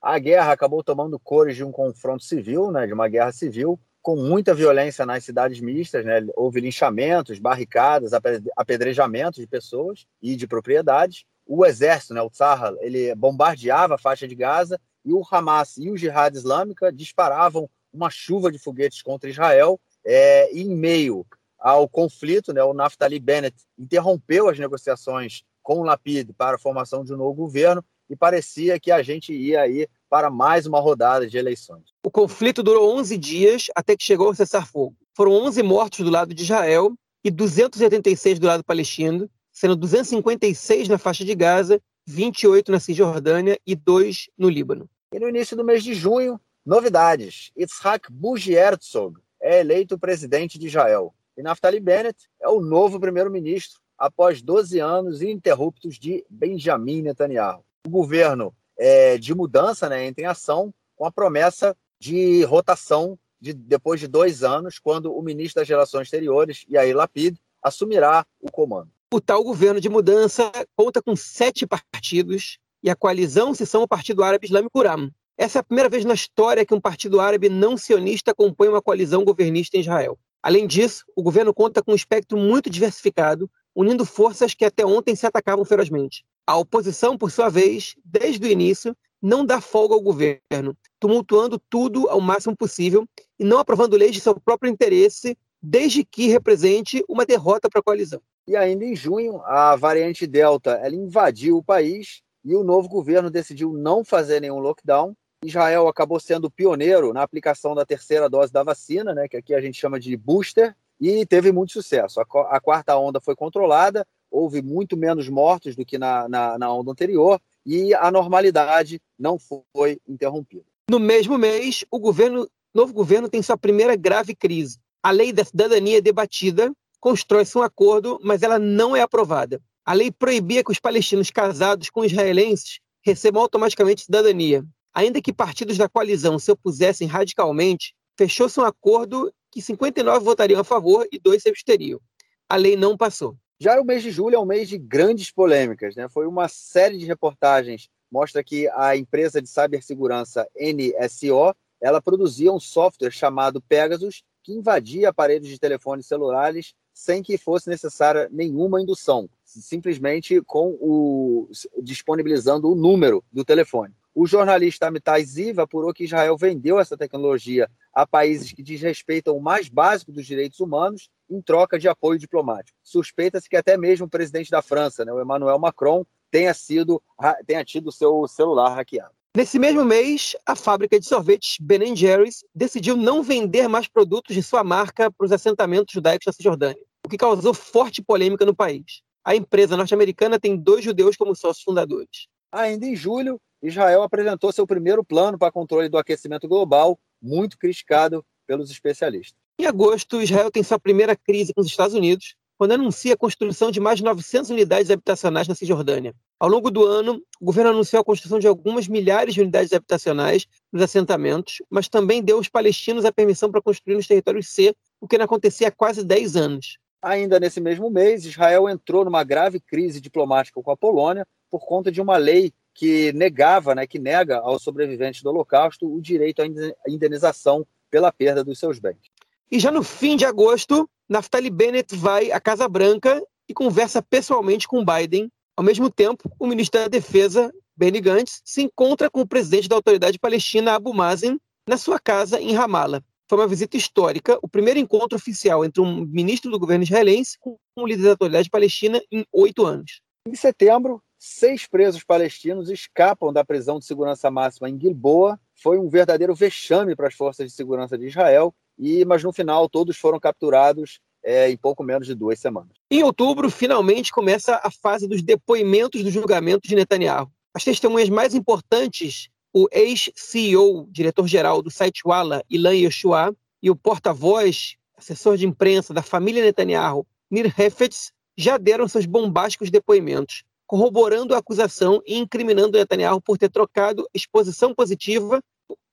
A 0.00 0.18
guerra 0.18 0.52
acabou 0.52 0.82
tomando 0.82 1.18
cores 1.18 1.56
de 1.56 1.64
um 1.64 1.70
confronto 1.70 2.24
civil, 2.24 2.70
né, 2.70 2.86
de 2.86 2.92
uma 2.92 3.08
guerra 3.08 3.32
civil, 3.32 3.78
com 4.02 4.16
muita 4.16 4.54
violência 4.54 5.04
nas 5.04 5.24
cidades 5.24 5.60
mistas, 5.60 6.04
né? 6.04 6.26
houve 6.34 6.60
linchamentos, 6.60 7.38
barricadas, 7.38 8.12
apedrejamentos 8.56 9.38
de 9.38 9.46
pessoas 9.46 10.06
e 10.22 10.36
de 10.36 10.46
propriedades. 10.46 11.24
O 11.46 11.66
exército, 11.66 12.14
né, 12.14 12.22
o 12.22 12.30
Tzahal, 12.30 12.76
ele 12.80 13.14
bombardeava 13.14 13.96
a 13.96 13.98
faixa 13.98 14.26
de 14.26 14.34
Gaza 14.34 14.80
e 15.04 15.12
o 15.12 15.22
Hamas 15.30 15.76
e 15.76 15.90
o 15.90 15.96
Jihad 15.96 16.34
Islâmica 16.34 16.90
disparavam 16.90 17.68
uma 17.92 18.08
chuva 18.08 18.50
de 18.50 18.58
foguetes 18.58 19.02
contra 19.02 19.28
Israel. 19.28 19.78
É, 20.04 20.50
em 20.50 20.74
meio 20.74 21.26
ao 21.58 21.86
conflito, 21.86 22.54
né, 22.54 22.62
o 22.62 22.72
Naftali 22.72 23.20
Bennett 23.20 23.56
interrompeu 23.78 24.48
as 24.48 24.58
negociações 24.58 25.42
com 25.62 25.80
o 25.80 25.82
Lapid 25.82 26.32
para 26.38 26.56
a 26.56 26.58
formação 26.58 27.04
de 27.04 27.12
um 27.12 27.18
novo 27.18 27.34
governo 27.34 27.84
e 28.10 28.16
parecia 28.16 28.78
que 28.80 28.90
a 28.90 29.02
gente 29.02 29.32
ia 29.32 29.62
aí 29.62 29.86
para 30.08 30.28
mais 30.28 30.66
uma 30.66 30.80
rodada 30.80 31.28
de 31.28 31.38
eleições. 31.38 31.84
O 32.04 32.10
conflito 32.10 32.60
durou 32.60 32.98
11 32.98 33.16
dias 33.16 33.66
até 33.74 33.96
que 33.96 34.02
chegou 34.02 34.26
ao 34.26 34.34
cessar-fogo. 34.34 34.96
Foram 35.14 35.32
11 35.32 35.62
mortos 35.62 36.00
do 36.04 36.10
lado 36.10 36.34
de 36.34 36.42
Israel 36.42 36.92
e 37.22 37.30
286 37.30 38.40
do 38.40 38.48
lado 38.48 38.64
palestino, 38.64 39.30
sendo 39.52 39.76
256 39.76 40.88
na 40.88 40.98
faixa 40.98 41.24
de 41.24 41.34
Gaza, 41.36 41.80
28 42.06 42.72
na 42.72 42.80
Cisjordânia 42.80 43.56
e 43.64 43.76
2 43.76 44.30
no 44.36 44.48
Líbano. 44.48 44.90
E 45.14 45.20
no 45.20 45.28
início 45.28 45.56
do 45.56 45.64
mês 45.64 45.84
de 45.84 45.94
junho, 45.94 46.40
novidades. 46.66 47.52
Yitzhak 47.56 48.10
Buji 48.10 48.54
Herzog 48.54 49.20
é 49.40 49.60
eleito 49.60 49.98
presidente 49.98 50.58
de 50.58 50.66
Israel. 50.66 51.14
E 51.36 51.42
Naftali 51.42 51.78
Bennett 51.78 52.28
é 52.40 52.48
o 52.48 52.60
novo 52.60 52.98
primeiro-ministro 52.98 53.80
após 53.96 54.42
12 54.42 54.80
anos 54.80 55.22
ininterruptos 55.22 55.98
de 55.98 56.24
Benjamin 56.28 57.02
Netanyahu. 57.02 57.64
O 57.86 57.90
governo 57.90 58.54
é, 58.78 59.16
de 59.16 59.34
mudança 59.34 59.88
né, 59.88 60.06
entra 60.06 60.22
em 60.22 60.26
ação 60.26 60.72
com 60.96 61.06
a 61.06 61.12
promessa 61.12 61.76
de 61.98 62.44
rotação 62.44 63.18
de, 63.40 63.52
depois 63.52 63.98
de 64.00 64.06
dois 64.06 64.42
anos, 64.42 64.78
quando 64.78 65.14
o 65.14 65.22
ministro 65.22 65.60
das 65.60 65.68
Relações 65.68 66.04
Exteriores, 66.06 66.64
Yair 66.70 66.94
Lapid, 66.94 67.36
assumirá 67.62 68.26
o 68.40 68.50
comando. 68.50 68.90
O 69.12 69.20
tal 69.20 69.42
governo 69.42 69.80
de 69.80 69.88
mudança 69.88 70.52
conta 70.76 71.02
com 71.02 71.16
sete 71.16 71.66
partidos 71.66 72.58
e 72.82 72.90
a 72.90 72.96
coalizão 72.96 73.54
se 73.54 73.66
são 73.66 73.82
o 73.82 73.88
Partido 73.88 74.22
Árabe 74.22 74.46
Islâmico 74.46 74.78
Uram. 74.78 75.10
Essa 75.36 75.58
é 75.58 75.60
a 75.60 75.64
primeira 75.64 75.88
vez 75.88 76.04
na 76.04 76.14
história 76.14 76.66
que 76.66 76.74
um 76.74 76.80
partido 76.80 77.18
árabe 77.18 77.48
não 77.48 77.76
sionista 77.76 78.34
compõe 78.34 78.68
uma 78.68 78.82
coalizão 78.82 79.24
governista 79.24 79.76
em 79.76 79.80
Israel. 79.80 80.18
Além 80.42 80.66
disso, 80.66 81.04
o 81.16 81.22
governo 81.22 81.52
conta 81.52 81.82
com 81.82 81.92
um 81.92 81.96
espectro 81.96 82.36
muito 82.36 82.68
diversificado, 82.68 83.50
unindo 83.74 84.04
forças 84.04 84.54
que 84.54 84.64
até 84.64 84.84
ontem 84.84 85.16
se 85.16 85.26
atacavam 85.26 85.64
ferozmente. 85.64 86.24
A 86.46 86.56
oposição, 86.56 87.16
por 87.16 87.30
sua 87.30 87.48
vez, 87.48 87.94
desde 88.04 88.46
o 88.46 88.50
início, 88.50 88.96
não 89.20 89.44
dá 89.44 89.60
folga 89.60 89.94
ao 89.94 90.00
governo, 90.00 90.76
tumultuando 90.98 91.58
tudo 91.68 92.08
ao 92.08 92.20
máximo 92.20 92.56
possível 92.56 93.06
e 93.38 93.44
não 93.44 93.58
aprovando 93.58 93.96
leis 93.96 94.12
de 94.12 94.20
seu 94.20 94.38
próprio 94.40 94.70
interesse, 94.70 95.36
desde 95.62 96.04
que 96.04 96.28
represente 96.28 97.04
uma 97.08 97.26
derrota 97.26 97.68
para 97.68 97.80
a 97.80 97.82
coalizão. 97.82 98.20
E 98.48 98.56
ainda 98.56 98.84
em 98.84 98.96
junho, 98.96 99.40
a 99.44 99.76
variante 99.76 100.26
Delta 100.26 100.72
ela 100.82 100.94
invadiu 100.94 101.58
o 101.58 101.62
país 101.62 102.22
e 102.44 102.54
o 102.56 102.64
novo 102.64 102.88
governo 102.88 103.30
decidiu 103.30 103.72
não 103.72 104.04
fazer 104.04 104.40
nenhum 104.40 104.58
lockdown. 104.58 105.14
Israel 105.44 105.88
acabou 105.88 106.18
sendo 106.18 106.50
pioneiro 106.50 107.12
na 107.12 107.22
aplicação 107.22 107.74
da 107.74 107.84
terceira 107.84 108.28
dose 108.28 108.52
da 108.52 108.62
vacina, 108.62 109.14
né, 109.14 109.28
que 109.28 109.36
aqui 109.36 109.54
a 109.54 109.60
gente 109.60 109.78
chama 109.78 110.00
de 110.00 110.16
booster, 110.16 110.74
e 111.00 111.24
teve 111.24 111.50
muito 111.50 111.72
sucesso. 111.72 112.20
A, 112.20 112.24
a 112.50 112.60
quarta 112.60 112.96
onda 112.96 113.20
foi 113.20 113.34
controlada, 113.34 114.06
houve 114.30 114.62
muito 114.62 114.96
menos 114.96 115.28
mortos 115.28 115.74
do 115.74 115.84
que 115.84 115.98
na, 115.98 116.28
na, 116.28 116.58
na 116.58 116.72
onda 116.72 116.90
anterior, 116.92 117.40
e 117.64 117.94
a 117.94 118.10
normalidade 118.10 119.00
não 119.18 119.38
foi 119.38 119.98
interrompida. 120.08 120.64
No 120.90 120.98
mesmo 120.98 121.36
mês, 121.36 121.84
o 121.90 121.98
governo, 121.98 122.48
novo 122.74 122.92
governo 122.92 123.28
tem 123.28 123.42
sua 123.42 123.56
primeira 123.56 123.94
grave 123.96 124.34
crise. 124.34 124.78
A 125.02 125.10
lei 125.10 125.32
da 125.32 125.44
cidadania 125.44 125.98
é 125.98 126.00
debatida, 126.00 126.72
constrói-se 126.98 127.56
um 127.56 127.62
acordo, 127.62 128.18
mas 128.22 128.42
ela 128.42 128.58
não 128.58 128.96
é 128.96 129.00
aprovada. 129.00 129.60
A 129.84 129.92
lei 129.92 130.10
proibia 130.10 130.62
que 130.62 130.70
os 130.70 130.78
palestinos 130.78 131.30
casados 131.30 131.90
com 131.90 132.04
israelenses 132.04 132.80
recebam 133.02 133.42
automaticamente 133.42 134.04
cidadania. 134.04 134.64
Ainda 134.92 135.22
que 135.22 135.32
partidos 135.32 135.78
da 135.78 135.88
coalizão 135.88 136.38
se 136.38 136.50
opusessem 136.50 137.06
radicalmente, 137.06 137.94
fechou-se 138.18 138.58
um 138.60 138.64
acordo 138.64 139.32
que 139.50 139.62
59 139.62 140.24
votariam 140.24 140.60
a 140.60 140.64
favor 140.64 141.06
e 141.10 141.18
dois 141.18 141.42
se 141.42 141.48
absteriam. 141.48 142.00
A 142.48 142.56
lei 142.56 142.76
não 142.76 142.96
passou. 142.96 143.36
Já 143.60 143.78
o 143.78 143.84
mês 143.84 144.02
de 144.02 144.10
julho 144.10 144.36
é 144.36 144.38
um 144.38 144.46
mês 144.46 144.68
de 144.68 144.78
grandes 144.78 145.30
polêmicas. 145.30 145.94
Né? 145.94 146.08
Foi 146.08 146.26
uma 146.26 146.48
série 146.48 146.96
de 146.96 147.04
reportagens 147.04 147.90
mostra 148.10 148.42
que 148.42 148.68
a 148.70 148.96
empresa 148.96 149.40
de 149.40 149.48
cibersegurança 149.48 150.48
NSO 150.58 151.54
ela 151.80 152.02
produzia 152.02 152.52
um 152.52 152.58
software 152.58 153.10
chamado 153.10 153.60
Pegasus 153.62 154.22
que 154.42 154.52
invadia 154.52 155.10
aparelhos 155.10 155.48
de 155.48 155.58
telefones 155.58 156.06
celulares 156.06 156.74
sem 156.92 157.22
que 157.22 157.38
fosse 157.38 157.68
necessária 157.68 158.28
nenhuma 158.30 158.82
indução, 158.82 159.28
simplesmente 159.44 160.40
com 160.42 160.76
o 160.80 161.48
disponibilizando 161.82 162.70
o 162.70 162.74
número 162.74 163.24
do 163.32 163.44
telefone. 163.44 163.94
O 164.14 164.26
jornalista 164.26 164.88
Amitai 164.88 165.24
Ziv 165.24 165.60
apurou 165.60 165.94
que 165.94 166.04
Israel 166.04 166.36
vendeu 166.36 166.80
essa 166.80 166.96
tecnologia 166.96 167.70
a 167.94 168.06
países 168.06 168.52
que 168.52 168.62
desrespeitam 168.62 169.36
o 169.36 169.42
mais 169.42 169.68
básico 169.68 170.12
dos 170.12 170.26
direitos 170.26 170.60
humanos 170.60 171.08
em 171.30 171.40
troca 171.40 171.78
de 171.78 171.88
apoio 171.88 172.18
diplomático. 172.18 172.76
Suspeita-se 172.82 173.48
que 173.48 173.56
até 173.56 173.76
mesmo 173.76 174.06
o 174.06 174.10
presidente 174.10 174.50
da 174.50 174.60
França, 174.60 175.04
né, 175.04 175.12
o 175.12 175.22
Emmanuel 175.22 175.58
Macron, 175.58 176.04
tenha 176.30 176.52
sido 176.52 177.02
tenha 177.46 177.64
tido 177.64 177.92
seu 177.92 178.26
celular 178.28 178.74
hackeado. 178.74 179.12
Nesse 179.36 179.60
mesmo 179.60 179.84
mês, 179.84 180.34
a 180.44 180.56
fábrica 180.56 180.98
de 180.98 181.06
sorvetes 181.06 181.56
Ben 181.60 181.94
Jerry's 181.94 182.44
decidiu 182.52 182.96
não 182.96 183.22
vender 183.22 183.68
mais 183.68 183.86
produtos 183.86 184.34
de 184.34 184.42
sua 184.42 184.64
marca 184.64 185.10
para 185.10 185.24
os 185.24 185.30
assentamentos 185.30 185.94
judaicos 185.94 186.26
da 186.26 186.32
Cisjordânia, 186.32 186.82
o 187.06 187.08
que 187.08 187.16
causou 187.16 187.54
forte 187.54 188.02
polêmica 188.02 188.44
no 188.44 188.54
país. 188.54 189.02
A 189.24 189.36
empresa 189.36 189.76
norte-americana 189.76 190.40
tem 190.40 190.56
dois 190.56 190.84
judeus 190.84 191.16
como 191.16 191.36
sócios 191.36 191.62
fundadores. 191.62 192.26
Ainda 192.50 192.86
em 192.86 192.96
julho, 192.96 193.40
Israel 193.62 194.02
apresentou 194.02 194.50
seu 194.52 194.66
primeiro 194.66 195.04
plano 195.04 195.38
para 195.38 195.52
controle 195.52 195.88
do 195.88 195.98
aquecimento 195.98 196.48
global, 196.48 196.98
muito 197.22 197.56
criticado 197.56 198.24
pelos 198.46 198.70
especialistas. 198.70 199.39
Em 199.60 199.66
agosto, 199.66 200.22
Israel 200.22 200.50
tem 200.50 200.62
sua 200.62 200.78
primeira 200.78 201.14
crise 201.14 201.52
com 201.52 201.60
os 201.60 201.66
Estados 201.66 201.94
Unidos, 201.94 202.34
quando 202.56 202.72
anuncia 202.72 203.12
a 203.12 203.16
construção 203.16 203.70
de 203.70 203.78
mais 203.78 203.98
de 203.98 204.04
900 204.04 204.48
unidades 204.48 204.90
habitacionais 204.90 205.46
na 205.46 205.54
Cisjordânia. 205.54 206.14
Ao 206.38 206.48
longo 206.48 206.70
do 206.70 206.86
ano, 206.86 207.22
o 207.38 207.44
governo 207.44 207.68
anunciou 207.68 208.00
a 208.00 208.04
construção 208.04 208.38
de 208.38 208.46
algumas 208.46 208.88
milhares 208.88 209.34
de 209.34 209.42
unidades 209.42 209.74
habitacionais 209.74 210.46
nos 210.72 210.82
assentamentos, 210.82 211.56
mas 211.68 211.90
também 211.90 212.22
deu 212.22 212.38
aos 212.38 212.48
palestinos 212.48 213.04
a 213.04 213.12
permissão 213.12 213.50
para 213.50 213.60
construir 213.60 213.96
nos 213.96 214.06
territórios 214.06 214.48
C, 214.48 214.74
o 214.98 215.06
que 215.06 215.18
não 215.18 215.26
acontecia 215.26 215.68
há 215.68 215.70
quase 215.70 216.02
10 216.02 216.36
anos. 216.36 216.78
Ainda 217.02 217.38
nesse 217.38 217.60
mesmo 217.60 217.90
mês, 217.90 218.24
Israel 218.24 218.66
entrou 218.66 219.04
numa 219.04 219.22
grave 219.22 219.60
crise 219.60 220.00
diplomática 220.00 220.62
com 220.62 220.70
a 220.70 220.76
Polônia 220.76 221.26
por 221.50 221.66
conta 221.66 221.92
de 221.92 222.00
uma 222.00 222.16
lei 222.16 222.50
que 222.72 223.12
negava, 223.12 223.74
né, 223.74 223.86
que 223.86 223.98
nega 223.98 224.38
aos 224.38 224.62
sobreviventes 224.62 225.22
do 225.22 225.28
Holocausto 225.28 225.86
o 225.86 226.00
direito 226.00 226.40
à 226.40 226.46
indenização 226.88 227.66
pela 227.90 228.10
perda 228.10 228.42
dos 228.42 228.58
seus 228.58 228.78
bens. 228.78 229.09
E 229.52 229.58
já 229.58 229.70
no 229.72 229.82
fim 229.82 230.16
de 230.16 230.24
agosto, 230.24 230.88
Naftali 231.08 231.50
Bennett 231.50 231.96
vai 231.96 232.30
à 232.30 232.40
Casa 232.40 232.68
Branca 232.68 233.20
e 233.48 233.52
conversa 233.52 234.00
pessoalmente 234.00 234.68
com 234.68 234.84
Biden. 234.84 235.28
Ao 235.56 235.64
mesmo 235.64 235.90
tempo, 235.90 236.30
o 236.38 236.46
ministro 236.46 236.80
da 236.80 236.86
Defesa, 236.86 237.52
Benny 237.76 238.00
Gantz, 238.00 238.40
se 238.44 238.62
encontra 238.62 239.10
com 239.10 239.20
o 239.22 239.26
presidente 239.26 239.68
da 239.68 239.74
autoridade 239.74 240.20
palestina, 240.20 240.74
Abu 240.74 240.94
Mazen, 240.94 241.36
na 241.68 241.76
sua 241.76 241.98
casa 241.98 242.40
em 242.40 242.52
Ramallah. 242.52 243.02
Foi 243.28 243.38
uma 243.38 243.48
visita 243.48 243.76
histórica, 243.76 244.38
o 244.40 244.48
primeiro 244.48 244.78
encontro 244.78 245.16
oficial 245.16 245.64
entre 245.64 245.80
um 245.80 246.04
ministro 246.06 246.48
do 246.48 246.58
governo 246.58 246.84
israelense 246.84 247.36
com 247.40 247.58
um 247.76 247.86
líder 247.86 248.04
da 248.04 248.10
autoridade 248.10 248.48
palestina 248.48 249.02
em 249.10 249.24
oito 249.32 249.66
anos. 249.66 250.00
Em 250.28 250.34
setembro, 250.36 251.02
Seis 251.22 251.66
presos 251.66 252.02
palestinos 252.02 252.70
escapam 252.70 253.30
da 253.30 253.44
prisão 253.44 253.78
de 253.78 253.84
segurança 253.84 254.30
máxima 254.30 254.70
em 254.70 254.80
Gilboa. 254.80 255.38
Foi 255.54 255.78
um 255.78 255.86
verdadeiro 255.86 256.34
vexame 256.34 256.96
para 256.96 257.08
as 257.08 257.14
forças 257.14 257.46
de 257.46 257.52
segurança 257.52 257.98
de 257.98 258.06
Israel, 258.06 258.54
e 258.80 259.04
mas 259.04 259.22
no 259.22 259.32
final 259.32 259.68
todos 259.68 259.96
foram 259.98 260.18
capturados 260.18 260.98
é, 261.22 261.50
em 261.50 261.56
pouco 261.56 261.84
menos 261.84 262.06
de 262.06 262.14
duas 262.14 262.40
semanas. 262.40 262.72
Em 262.90 263.02
outubro, 263.02 263.50
finalmente 263.50 264.10
começa 264.10 264.58
a 264.62 264.70
fase 264.70 265.06
dos 265.06 265.22
depoimentos 265.22 266.02
do 266.02 266.10
julgamento 266.10 266.66
de 266.66 266.74
Netanyahu. 266.74 267.30
As 267.52 267.62
testemunhas 267.62 268.08
mais 268.08 268.34
importantes, 268.34 269.28
o 269.52 269.68
ex-CEO, 269.70 270.88
diretor-geral 270.90 271.60
do 271.60 271.70
site 271.70 272.00
Walla, 272.06 272.42
Ilan 272.48 272.74
Yeshua, 272.74 273.36
e 273.62 273.70
o 273.70 273.76
porta-voz, 273.76 274.76
assessor 274.96 275.36
de 275.36 275.46
imprensa 275.46 275.92
da 275.92 276.00
família 276.00 276.42
Netanyahu, 276.42 277.06
Nir 277.30 277.52
Hefetz, 277.60 278.12
já 278.36 278.56
deram 278.56 278.88
seus 278.88 279.04
bombásticos 279.04 279.70
depoimentos 279.70 280.44
corroborando 280.70 281.34
a 281.34 281.38
acusação 281.38 282.00
e 282.06 282.16
incriminando 282.16 282.78
Netanyahu 282.78 283.20
por 283.20 283.36
ter 283.36 283.48
trocado 283.50 284.08
exposição 284.14 284.72
positiva 284.72 285.42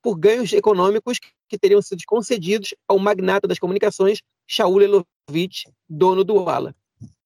por 0.01 0.15
ganhos 0.15 0.53
econômicos 0.53 1.19
que 1.47 1.57
teriam 1.57 1.81
sido 1.81 2.01
concedidos 2.05 2.73
ao 2.87 2.99
magnata 2.99 3.47
das 3.47 3.59
comunicações, 3.59 4.21
Shaul 4.47 4.81
Elovitch, 4.81 5.65
dono 5.89 6.23
do 6.23 6.35
Walla. 6.35 6.75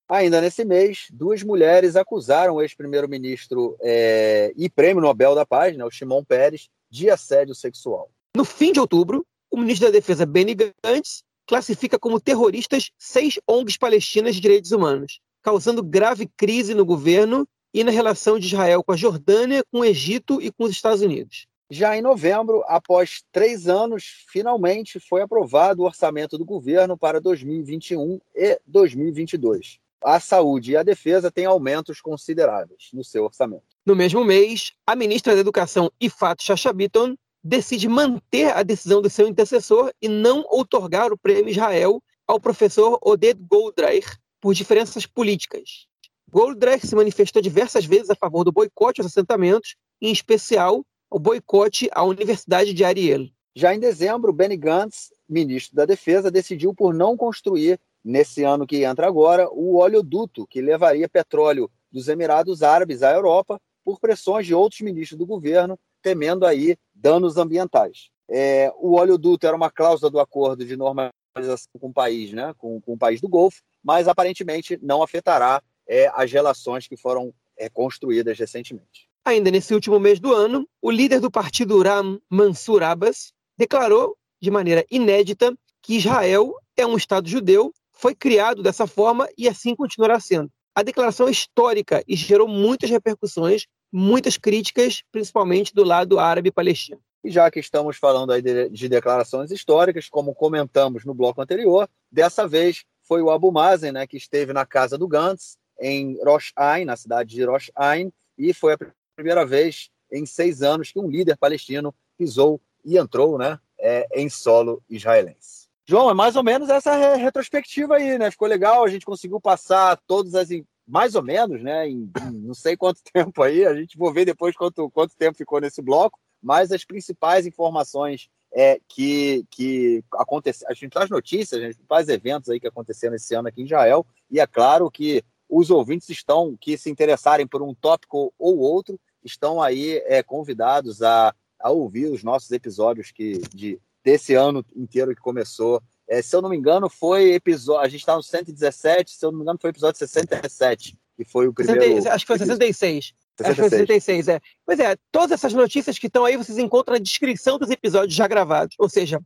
Ainda 0.10 0.42
nesse 0.42 0.66
mês, 0.66 1.08
duas 1.10 1.42
mulheres 1.42 1.96
acusaram 1.96 2.56
o 2.56 2.62
ex-primeiro-ministro 2.62 3.78
é, 3.82 4.52
e 4.58 4.70
prêmio 4.70 5.02
Nobel 5.02 5.34
da 5.34 5.46
Paz, 5.46 5.78
né, 5.78 5.86
o 5.86 5.90
Shimon 5.90 6.24
Peres, 6.24 6.68
de 6.90 7.10
assédio 7.10 7.56
sexual. 7.56 8.12
No 8.36 8.44
fim 8.44 8.74
de 8.74 8.80
outubro, 8.80 9.26
o 9.50 9.58
ministro 9.58 9.88
da 9.88 9.92
Defesa 9.94 10.26
Benny 10.26 10.54
Gantz 10.54 11.24
classifica 11.48 11.98
como 11.98 12.20
terroristas 12.20 12.92
seis 12.98 13.40
ONGs 13.48 13.78
palestinas 13.78 14.36
de 14.36 14.42
direitos 14.42 14.72
humanos, 14.72 15.20
causando 15.42 15.84
grave 15.84 16.30
crise 16.38 16.74
no 16.74 16.86
governo 16.86 17.48
e 17.74 17.84
na 17.84 17.92
relação 17.92 18.38
de 18.38 18.48
Israel 18.48 18.84
com 18.84 18.92
a 18.92 18.98
Jordânia, 18.98 19.64
com 19.72 19.80
o 19.80 19.86
Egito 19.86 20.42
e 20.42 20.52
com 20.52 20.66
os 20.66 20.72
Estados 20.72 21.02
Unidos. 21.02 21.48
Já 21.74 21.96
em 21.96 22.02
novembro, 22.02 22.66
após 22.68 23.24
três 23.32 23.70
anos, 23.70 24.26
finalmente 24.28 25.00
foi 25.00 25.22
aprovado 25.22 25.82
o 25.82 25.86
orçamento 25.86 26.38
do 26.38 26.44
governo 26.44 26.98
para 26.98 27.22
2021 27.22 28.20
e 28.36 28.60
2022. 28.68 29.80
A 30.04 30.20
saúde 30.20 30.74
e 30.74 30.76
a 30.76 30.84
defesa 30.84 31.32
têm 31.32 31.46
aumentos 31.46 32.02
consideráveis 32.02 32.90
no 32.92 33.06
seu 33.06 33.24
orçamento. 33.24 33.64
No 33.86 33.96
mesmo 33.96 34.26
mês, 34.26 34.74
a 34.86 34.98
ministra 34.98 35.34
da 35.34 35.40
Educação, 35.40 35.90
Ifat 35.98 36.44
Shashabiton, 36.44 37.16
decide 37.42 37.88
manter 37.88 38.52
a 38.52 38.64
decisão 38.64 39.02
do 39.02 39.10
seu 39.10 39.26
intercessor 39.26 39.94
e 40.02 40.10
não 40.10 40.44
outorgar 40.50 41.14
o 41.14 41.18
prêmio 41.18 41.52
Israel 41.52 42.04
ao 42.28 42.38
professor 42.38 43.00
Oded 43.02 43.40
Goldreich, 43.50 44.18
por 44.42 44.54
diferenças 44.54 45.06
políticas. 45.06 45.88
Goldreich 46.30 46.86
se 46.86 46.98
manifestou 46.98 47.42
diversas 47.42 47.86
vezes 47.86 48.10
a 48.10 48.16
favor 48.16 48.44
do 48.44 48.52
boicote 48.52 49.00
aos 49.00 49.10
assentamentos, 49.10 49.78
em 50.02 50.12
especial 50.12 50.86
o 51.12 51.20
boicote 51.20 51.90
à 51.92 52.04
Universidade 52.06 52.74
de 52.74 52.86
Ariel. 52.86 53.28
Já 53.54 53.76
em 53.76 53.80
dezembro, 53.80 54.32
Benny 54.32 54.56
Gantz, 54.56 55.14
ministro 55.28 55.76
da 55.76 55.84
Defesa, 55.84 56.32
decidiu 56.32 56.74
por 56.74 56.94
não 56.94 57.18
construir 57.18 57.78
nesse 58.02 58.44
ano 58.44 58.66
que 58.66 58.86
entra 58.86 59.08
agora, 59.08 59.50
o 59.52 59.76
oleoduto 59.76 60.48
que 60.48 60.62
levaria 60.62 61.10
petróleo 61.10 61.70
dos 61.92 62.08
Emirados 62.08 62.64
Árabes 62.64 63.04
à 63.04 63.12
Europa 63.12 63.62
por 63.84 64.00
pressões 64.00 64.48
de 64.48 64.56
outros 64.56 64.80
ministros 64.80 65.20
do 65.20 65.26
governo, 65.26 65.78
temendo 66.02 66.46
aí 66.46 66.78
danos 66.96 67.36
ambientais. 67.36 68.10
É, 68.30 68.72
o 68.78 68.94
oleoduto 68.94 69.46
era 69.46 69.56
uma 69.56 69.70
cláusula 69.70 70.10
do 70.10 70.20
acordo 70.20 70.66
de 70.66 70.78
normalização 70.78 71.68
com 71.78 71.90
o 71.90 71.94
país, 71.94 72.32
né, 72.32 72.54
com, 72.58 72.80
com 72.80 72.94
o 72.94 72.98
país 72.98 73.20
do 73.20 73.28
Golfo, 73.28 73.62
mas 73.84 74.08
aparentemente 74.08 74.80
não 74.82 75.04
afetará 75.04 75.62
é, 75.86 76.10
as 76.16 76.32
relações 76.32 76.88
que 76.88 76.96
foram 76.96 77.34
é, 77.58 77.70
construídas 77.70 78.40
recentemente. 78.40 79.11
Ainda 79.24 79.52
nesse 79.52 79.74
último 79.74 80.00
mês 80.00 80.20
do 80.20 80.34
ano, 80.34 80.68
o 80.82 80.90
líder 80.90 81.20
do 81.20 81.30
partido 81.30 81.82
Ram 81.82 82.20
Mansur 82.28 82.82
Abbas 82.82 83.32
declarou 83.56 84.18
de 84.42 84.50
maneira 84.50 84.84
inédita 84.90 85.56
que 85.82 85.96
Israel 85.96 86.56
é 86.76 86.86
um 86.88 86.98
Estado 86.98 87.30
judeu, 87.30 87.72
foi 87.92 88.16
criado 88.16 88.64
dessa 88.64 88.88
forma 88.88 89.30
e 89.38 89.48
assim 89.48 89.76
continuará 89.76 90.20
sendo. 90.20 90.50
A 90.74 90.82
declaração 90.82 91.28
é 91.28 91.32
histórica 91.32 92.04
e 92.08 92.16
gerou 92.16 92.48
muitas 92.48 92.90
repercussões, 92.90 93.68
muitas 93.92 94.38
críticas, 94.38 95.04
principalmente 95.12 95.72
do 95.72 95.84
lado 95.84 96.18
árabe-palestino. 96.18 97.00
E 97.24 97.30
já 97.30 97.52
que 97.52 97.60
estamos 97.60 97.98
falando 97.98 98.34
aí 98.34 98.42
de, 98.42 98.70
de, 98.70 98.90
declarações 98.90 99.52
históricas, 99.52 100.10
como 100.10 100.34
comentamos 100.34 101.06
no 101.06 101.14
bloco 101.14 101.42
anterior, 101.42 101.88
dessa 102.12 102.48
vez 102.48 102.84
foi 103.04 103.22
o 103.22 103.30
Abu 103.30 103.52
Mazen, 103.52 103.92
né, 103.92 104.08
que 104.08 104.18
esteve 104.18 104.52
na 104.52 104.66
casa 104.66 104.98
do 104.98 105.08
Gantz, 105.08 105.58
em 105.80 106.18
Rosh 106.24 106.52
Ain, 106.56 106.86
na 106.86 106.96
cidade 106.96 107.36
de 107.36 107.44
Rosh 107.44 107.70
Ain, 107.76 108.12
e 108.38 108.54
foi 108.54 108.74
a 108.74 108.78
primeira 109.22 109.46
vez 109.46 109.92
em 110.12 110.26
seis 110.26 110.62
anos 110.62 110.92
que 110.92 111.00
um 111.00 111.08
líder 111.08 111.38
palestino 111.38 111.94
pisou 112.18 112.60
e 112.84 112.98
entrou 112.98 113.38
né, 113.38 113.60
é, 113.80 114.08
em 114.14 114.28
solo 114.30 114.84
israelense. 114.90 115.70
João, 115.88 116.10
é 116.10 116.14
mais 116.14 116.36
ou 116.36 116.44
menos 116.44 116.70
essa 116.70 117.16
retrospectiva 117.16 117.96
aí, 117.96 118.18
né? 118.18 118.32
Ficou 118.32 118.48
legal, 118.48 118.84
a 118.84 118.88
gente 118.88 119.06
conseguiu 119.06 119.40
passar 119.40 120.00
todas 120.08 120.36
as. 120.36 120.50
Mais 120.88 121.16
ou 121.16 121.24
menos, 121.24 121.62
né? 121.62 121.88
Em, 121.88 122.10
em 122.24 122.32
não 122.32 122.54
sei 122.54 122.76
quanto 122.76 123.02
tempo 123.14 123.42
aí, 123.44 123.66
a 123.66 123.74
gente 123.76 123.98
vai 123.98 124.12
ver 124.12 124.26
depois 124.26 124.56
quanto, 124.56 124.90
quanto 124.90 125.16
tempo 125.16 125.38
ficou 125.38 125.60
nesse 125.62 125.82
bloco, 125.82 126.20
mas 126.42 126.72
as 126.72 126.84
principais 126.84 127.46
informações 127.46 128.30
é, 128.54 128.80
que, 128.88 129.46
que 129.50 130.04
aconteceram, 130.14 130.72
a 130.72 130.74
gente 130.74 130.90
traz 130.90 131.10
notícias, 131.10 131.62
os 131.62 131.76
principais 131.76 132.10
eventos 132.10 132.50
aí 132.50 132.60
que 132.60 132.68
aconteceram 132.68 133.16
esse 133.16 133.34
ano 133.34 133.48
aqui 133.48 133.62
em 133.62 133.66
Israel, 133.66 134.06
e 134.30 134.40
é 134.40 134.48
claro 134.48 134.90
que 134.90 135.24
os 135.50 135.70
ouvintes 135.70 136.10
estão, 136.10 136.58
que 136.60 136.78
se 136.78 136.90
interessarem 136.90 137.46
por 137.46 137.62
um 137.62 137.74
tópico 137.74 138.34
ou 138.40 138.60
outro, 138.60 139.00
estão 139.24 139.62
aí 139.62 140.02
é, 140.06 140.24
convidados 140.24 141.02
a, 141.02 141.34
a 141.60 141.70
ouvir 141.70 142.12
os 142.12 142.24
nossos 142.24 142.52
episódios 142.52 143.12
que, 143.12 143.40
de, 143.54 143.80
desse 144.04 144.34
ano 144.34 144.66
inteiro 144.76 145.16
que 145.16 145.22
começou. 145.22 145.82
É, 146.08 146.22
se 146.22 146.36
eu 146.36 146.42
não 146.42 146.50
me 146.50 146.58
engano, 146.58 146.90
foi 146.90 147.34
episódio. 147.34 147.82
A 147.82 147.88
gente 147.88 148.02
está 148.02 148.16
no 148.16 148.24
117, 148.24 149.12
se 149.12 149.26
eu 149.26 149.32
não 149.32 149.40
me 149.40 149.44
engano, 149.44 149.60
foi 149.62 149.70
episódio 149.70 150.00
67, 150.00 150.98
que 151.16 151.24
foi 151.24 151.48
o 151.48 151.54
primeiro. 151.54 151.98
acho 152.10 152.26
que 152.26 152.28
foi 152.28 152.38
66. 152.38 153.14
66. 153.14 153.22
Acho 153.40 153.56
que 153.56 153.62
foi 153.62 153.70
66, 153.70 154.28
é. 154.28 154.40
Pois 154.66 154.80
é, 154.80 154.96
todas 155.12 155.32
essas 155.32 155.54
notícias 155.54 155.98
que 155.98 156.08
estão 156.08 156.26
aí 156.26 156.38
vocês 156.38 156.58
encontram 156.58 156.94
na 156.94 157.00
descrição 157.00 157.58
dos 157.58 157.70
episódios 157.70 158.14
já 158.14 158.28
gravados. 158.28 158.76
Ou 158.78 158.90
seja, 158.90 159.20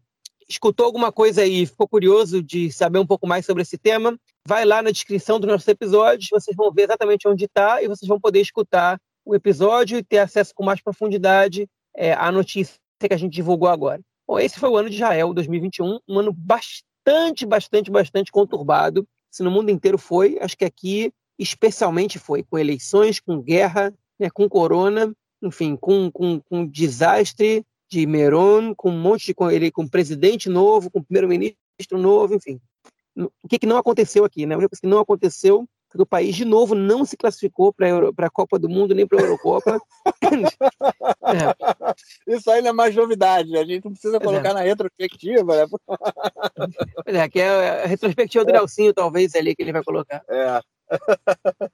escutou 0.47 0.85
alguma 0.85 1.11
coisa 1.11 1.41
aí, 1.41 1.65
ficou 1.65 1.87
curioso 1.87 2.41
de 2.41 2.71
saber 2.71 2.99
um 2.99 3.05
pouco 3.05 3.27
mais 3.27 3.45
sobre 3.45 3.63
esse 3.63 3.77
tema, 3.77 4.17
vai 4.47 4.63
lá 4.63 4.81
na 4.81 4.91
descrição 4.91 5.39
dos 5.39 5.49
nossos 5.49 5.67
episódios, 5.67 6.29
vocês 6.31 6.55
vão 6.55 6.71
ver 6.71 6.83
exatamente 6.83 7.27
onde 7.27 7.45
está 7.45 7.81
e 7.81 7.87
vocês 7.87 8.07
vão 8.07 8.19
poder 8.19 8.41
escutar 8.41 8.99
o 9.26 9.36
episódio 9.36 9.97
e 9.97 10.03
ter 10.03 10.19
acesso 10.19 10.53
com 10.53 10.63
mais 10.63 10.82
profundidade 10.82 11.67
é, 11.95 12.13
à 12.13 12.32
notícia 12.32 12.76
que 12.99 13.13
a 13.13 13.17
gente 13.17 13.34
divulgou 13.34 13.67
agora. 13.67 14.01
Bom, 14.28 14.39
esse 14.39 14.59
foi 14.59 14.69
o 14.69 14.78
ano 14.78 14.89
de 14.89 14.95
Israel, 14.95 15.34
2021, 15.34 15.99
um 16.07 16.19
ano 16.19 16.32
bastante, 16.32 17.45
bastante, 17.45 17.91
bastante 17.91 18.32
conturbado. 18.32 19.07
Se 19.30 19.43
no 19.43 19.51
mundo 19.51 19.69
inteiro 19.69 19.97
foi, 19.97 20.38
acho 20.39 20.57
que 20.57 20.65
aqui 20.65 21.11
especialmente 21.38 22.17
foi, 22.17 22.43
com 22.43 22.57
eleições, 22.57 23.19
com 23.19 23.41
guerra, 23.41 23.93
né, 24.19 24.30
com 24.30 24.47
corona, 24.47 25.13
enfim, 25.41 25.76
com, 25.76 26.09
com, 26.11 26.39
com 26.39 26.65
desastre 26.65 27.63
de 27.89 28.05
Meron, 28.05 28.73
com 28.73 28.89
um 28.89 28.99
monte 28.99 29.28
de 29.28 29.34
com 29.34 29.51
ele, 29.51 29.71
com 29.71 29.88
presidente 29.88 30.49
novo, 30.49 30.89
com 30.89 31.03
primeiro-ministro 31.03 31.97
novo, 31.97 32.34
enfim. 32.34 32.59
O 33.15 33.47
que, 33.47 33.59
que 33.59 33.67
não 33.67 33.78
aconteceu 33.78 34.26
aqui, 34.26 34.45
né? 34.45 34.57
O 34.57 34.69
que 34.69 34.88
não 34.88 34.99
aconteceu 34.99 35.67
que 35.95 36.01
o 36.01 36.05
país, 36.05 36.35
de 36.35 36.45
novo, 36.45 36.75
não 36.75 37.05
se 37.05 37.17
classificou 37.17 37.73
para 37.73 38.27
a 38.27 38.29
Copa 38.29 38.59
do 38.59 38.69
Mundo 38.69 38.93
nem 38.93 39.07
para 39.07 39.19
a 39.19 39.23
Eurocopa. 39.23 39.79
é. 40.21 40.35
Isso 42.35 42.49
aí 42.49 42.61
não 42.61 42.69
é 42.69 42.73
mais 42.73 42.95
novidade, 42.95 43.57
a 43.57 43.63
gente 43.63 43.85
não 43.85 43.91
precisa 43.91 44.19
colocar 44.19 44.49
é. 44.49 44.53
na 44.53 44.61
retrospectiva. 44.61 45.55
Né? 45.55 45.65
é, 47.23 47.29
que 47.29 47.39
é 47.39 47.83
a 47.83 47.87
retrospectiva 47.87 48.45
do 48.45 48.51
é. 48.51 48.53
Nelsinho, 48.53 48.93
talvez, 48.93 49.35
ali 49.35 49.55
que 49.55 49.63
ele 49.63 49.71
vai 49.71 49.83
colocar. 49.83 50.23
É. 50.29 50.61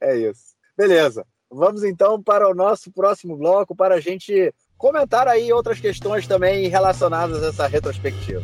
é 0.00 0.16
isso. 0.16 0.54
Beleza. 0.76 1.26
Vamos 1.50 1.82
então 1.82 2.22
para 2.22 2.48
o 2.48 2.54
nosso 2.54 2.92
próximo 2.92 3.36
bloco 3.36 3.74
para 3.74 3.96
a 3.96 4.00
gente 4.00 4.54
comentar 4.78 5.26
aí 5.26 5.52
outras 5.52 5.80
questões 5.80 6.26
também 6.26 6.68
relacionadas 6.68 7.42
a 7.42 7.48
essa 7.48 7.66
retrospectiva. 7.66 8.42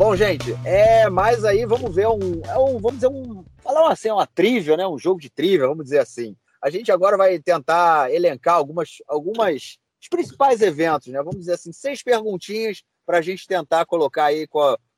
Bom, 0.00 0.16
gente, 0.16 0.56
é 0.64 1.10
mais 1.10 1.44
aí, 1.44 1.66
vamos 1.66 1.94
ver 1.94 2.08
um, 2.08 2.40
é 2.46 2.58
um 2.58 2.78
vamos 2.78 2.94
dizer 2.94 3.08
um, 3.08 3.44
falar 3.62 3.92
assim, 3.92 4.10
uma 4.10 4.26
trivia, 4.26 4.74
né? 4.74 4.88
Um 4.88 4.98
jogo 4.98 5.20
de 5.20 5.28
trivia, 5.28 5.68
vamos 5.68 5.84
dizer 5.84 5.98
assim. 5.98 6.34
A 6.62 6.70
gente 6.70 6.90
agora 6.90 7.18
vai 7.18 7.38
tentar 7.38 8.10
elencar 8.10 8.54
algumas, 8.54 8.96
algumas 9.06 9.76
os 10.00 10.08
principais 10.08 10.62
eventos, 10.62 11.08
né? 11.08 11.18
Vamos 11.18 11.40
dizer 11.40 11.52
assim, 11.52 11.70
seis 11.70 12.02
perguntinhas 12.02 12.82
para 13.04 13.18
a 13.18 13.20
gente 13.20 13.46
tentar 13.46 13.84
colocar 13.84 14.24
aí 14.24 14.48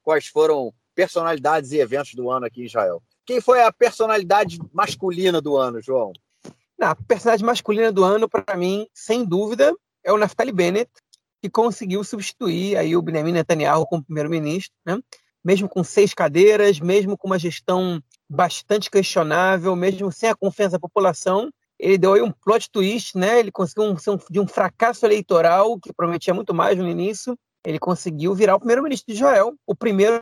quais 0.05 0.29
foram 0.29 0.73
personalidades 0.95 1.73
e 1.73 1.81
eventos 1.81 2.15
do 2.15 2.31
ano 2.31 2.47
aqui 2.47 2.63
em 2.63 2.67
Israel. 2.67 3.03
Quem 3.27 3.41
foi 3.41 3.61
a 3.61 3.73
personalidade 3.73 4.61
masculina 4.73 5.41
do 5.41 5.57
ano, 5.57 5.81
João? 5.81 6.13
A 6.81 6.95
personagem 6.95 7.45
masculina 7.45 7.91
do 7.91 8.05
ano, 8.05 8.29
para 8.29 8.57
mim, 8.57 8.87
sem 8.95 9.25
dúvida, 9.25 9.75
é 10.05 10.13
o 10.13 10.17
Naftali 10.17 10.53
Bennett, 10.53 10.93
que 11.43 11.51
conseguiu 11.51 12.05
substituir 12.05 12.77
aí 12.77 12.97
o 12.97 13.03
Benjamin 13.03 13.33
Netanyahu 13.33 13.85
como 13.87 14.05
primeiro-ministro, 14.05 14.73
né? 14.87 14.99
mesmo 15.45 15.69
com 15.69 15.83
seis 15.83 16.15
cadeiras, 16.15 16.79
mesmo 16.79 17.19
com 17.19 17.27
uma 17.27 17.39
gestão 17.39 18.01
bastante 18.31 18.89
questionável, 18.89 19.75
mesmo 19.75 20.13
sem 20.13 20.29
a 20.29 20.37
confiança 20.37 20.73
da 20.73 20.79
população, 20.79 21.51
ele 21.79 21.99
deu 21.99 22.13
aí 22.13 22.23
um 22.23 22.31
plot 22.31 22.71
twist, 22.71 23.19
né? 23.19 23.41
Ele 23.41 23.51
conseguiu 23.51 23.91
um, 23.91 23.97
de 24.31 24.39
um 24.39 24.47
fracasso 24.47 25.05
eleitoral 25.05 25.81
que 25.81 25.93
prometia 25.93 26.33
muito 26.33 26.55
mais 26.55 26.79
no 26.79 26.89
início, 26.89 27.37
ele 27.67 27.79
conseguiu 27.79 28.35
virar 28.35 28.55
o 28.55 28.59
primeiro-ministro 28.59 29.13
de 29.13 29.19
Israel, 29.19 29.53
o 29.67 29.75
primeiro 29.75 30.21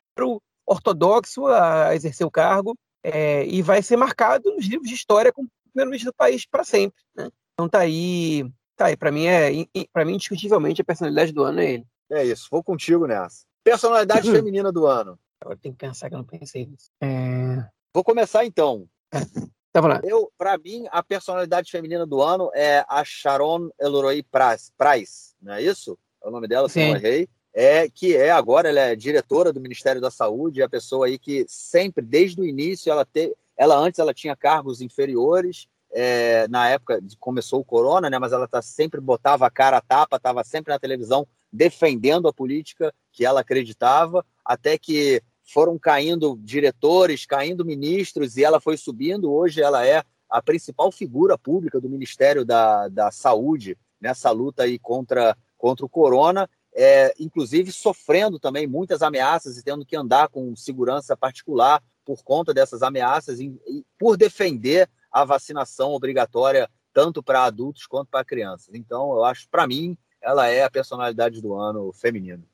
ortodoxo 0.66 1.47
a 1.47 1.95
exercer 1.95 2.27
o 2.27 2.31
cargo, 2.31 2.75
é, 3.05 3.45
e 3.47 3.61
vai 3.61 3.83
ser 3.83 3.97
marcado 3.97 4.51
nos 4.55 4.64
livros 4.64 4.89
de 4.89 4.95
história 4.95 5.33
como 5.33 5.49
primeiro-ministro 5.71 6.12
do 6.12 6.16
país 6.16 6.47
para 6.47 6.64
sempre. 6.64 6.99
Né? 7.14 7.29
Então 7.53 7.68
tá 7.68 7.81
aí 7.81 8.51
Tá, 8.81 8.91
e 8.91 8.97
pra 8.97 9.12
mim 9.12 9.26
é. 9.26 9.51
para 9.93 10.07
mim, 10.07 10.14
indiscutivelmente, 10.14 10.81
a 10.81 10.85
personalidade 10.85 11.33
do 11.33 11.45
ano 11.45 11.61
é 11.61 11.72
ele. 11.72 11.87
É 12.11 12.24
isso, 12.24 12.49
vou 12.51 12.64
contigo 12.64 13.07
nessa. 13.07 13.45
Personalidade 13.62 14.31
feminina 14.31 14.72
do 14.72 14.87
ano. 14.87 15.18
Agora 15.39 15.59
tem 15.59 15.70
que 15.70 15.76
pensar 15.76 16.09
que 16.09 16.14
eu 16.14 16.18
não 16.18 16.24
pensei 16.24 16.64
nisso. 16.64 16.91
É... 16.99 17.62
Vou 17.93 18.03
começar 18.03 18.47
então. 18.47 18.89
É. 19.12 19.18
Tá 19.70 19.83
falando. 19.83 20.03
Eu, 20.07 20.33
para 20.39 20.57
mim, 20.57 20.87
a 20.91 21.03
personalidade 21.03 21.70
feminina 21.70 22.07
do 22.07 22.22
ano 22.22 22.51
é 22.55 22.83
a 22.89 23.05
Sharon 23.05 23.68
Elroy 23.78 24.22
Price, 24.22 25.35
não 25.43 25.53
é 25.53 25.62
isso? 25.62 25.99
É 26.24 26.28
o 26.28 26.31
nome 26.31 26.49
dela, 26.49 26.66
se 26.66 26.81
não 26.81 26.97
errei. 26.97 27.28
É, 27.53 27.87
que 27.87 28.16
é 28.16 28.31
agora, 28.31 28.70
ela 28.70 28.81
é 28.81 28.97
diretora 28.97 29.53
do 29.53 29.61
Ministério 29.61 30.01
da 30.01 30.11
Saúde, 30.11 30.62
é 30.62 30.64
a 30.64 30.70
pessoa 30.70 31.07
aí 31.07 31.18
que 31.18 31.45
sempre, 31.47 32.03
desde 32.03 32.41
o 32.41 32.47
início, 32.47 32.91
ela, 32.91 33.05
te, 33.05 33.37
ela 33.59 33.76
antes 33.76 34.01
ela 34.01 34.14
tinha 34.14 34.35
cargos 34.35 34.81
inferiores, 34.81 35.68
é, 35.93 36.47
na 36.49 36.68
época 36.68 37.01
de 37.01 37.16
começou 37.16 37.61
o 37.61 37.64
corona, 37.64 38.09
né? 38.09 38.18
Mas 38.18 38.32
ela 38.32 38.47
tá 38.47 38.62
sempre 38.62 39.01
botava 39.01 39.47
a 39.47 39.51
cara 39.51 39.78
a 39.78 39.80
tapa, 39.80 40.16
estava 40.16 40.45
sempre 40.45 40.72
na 40.72 40.78
televisão 40.78 41.26
defendendo 41.53 42.28
a 42.28 42.32
política 42.32 42.95
que 43.12 43.24
ela 43.24 43.41
acreditava, 43.41 44.24
até 44.45 44.78
que 44.78 45.22
foram 45.43 45.78
caindo 45.78 46.38
diretores, 46.41 47.26
caindo 47.26 47.64
ministros 47.64 48.36
e 48.36 48.45
ela 48.45 48.61
foi 48.61 48.76
subindo. 48.76 49.32
Hoje 49.32 49.61
ela 49.61 49.84
é 49.84 50.05
a 50.28 50.41
principal 50.41 50.93
figura 50.93 51.36
pública 51.36 51.80
do 51.80 51.88
Ministério 51.88 52.45
da, 52.45 52.88
da 52.88 53.11
Saúde 53.11 53.76
nessa 54.01 54.30
luta 54.30 54.62
aí 54.62 54.78
contra, 54.78 55.36
contra 55.59 55.84
o 55.84 55.88
corona. 55.88 56.49
É, 56.72 57.12
inclusive 57.18 57.72
sofrendo 57.72 58.38
também 58.38 58.64
muitas 58.64 59.03
ameaças 59.03 59.59
e 59.59 59.64
tendo 59.64 59.84
que 59.84 59.97
andar 59.97 60.28
com 60.28 60.55
segurança 60.55 61.16
particular 61.16 61.82
por 62.05 62.22
conta 62.22 62.55
dessas 62.55 62.80
ameaças 62.80 63.41
e, 63.41 63.47
e 63.66 63.84
por 63.99 64.16
defender 64.16 64.88
a 65.11 65.24
vacinação 65.24 65.92
obrigatória 65.92 66.68
tanto 66.92 67.22
para 67.22 67.44
adultos 67.44 67.86
quanto 67.86 68.08
para 68.08 68.24
crianças. 68.24 68.74
Então, 68.74 69.12
eu 69.12 69.24
acho, 69.24 69.48
para 69.48 69.66
mim, 69.66 69.96
ela 70.20 70.48
é 70.48 70.64
a 70.64 70.70
personalidade 70.70 71.40
do 71.40 71.54
ano 71.54 71.92
feminino. 71.92 72.44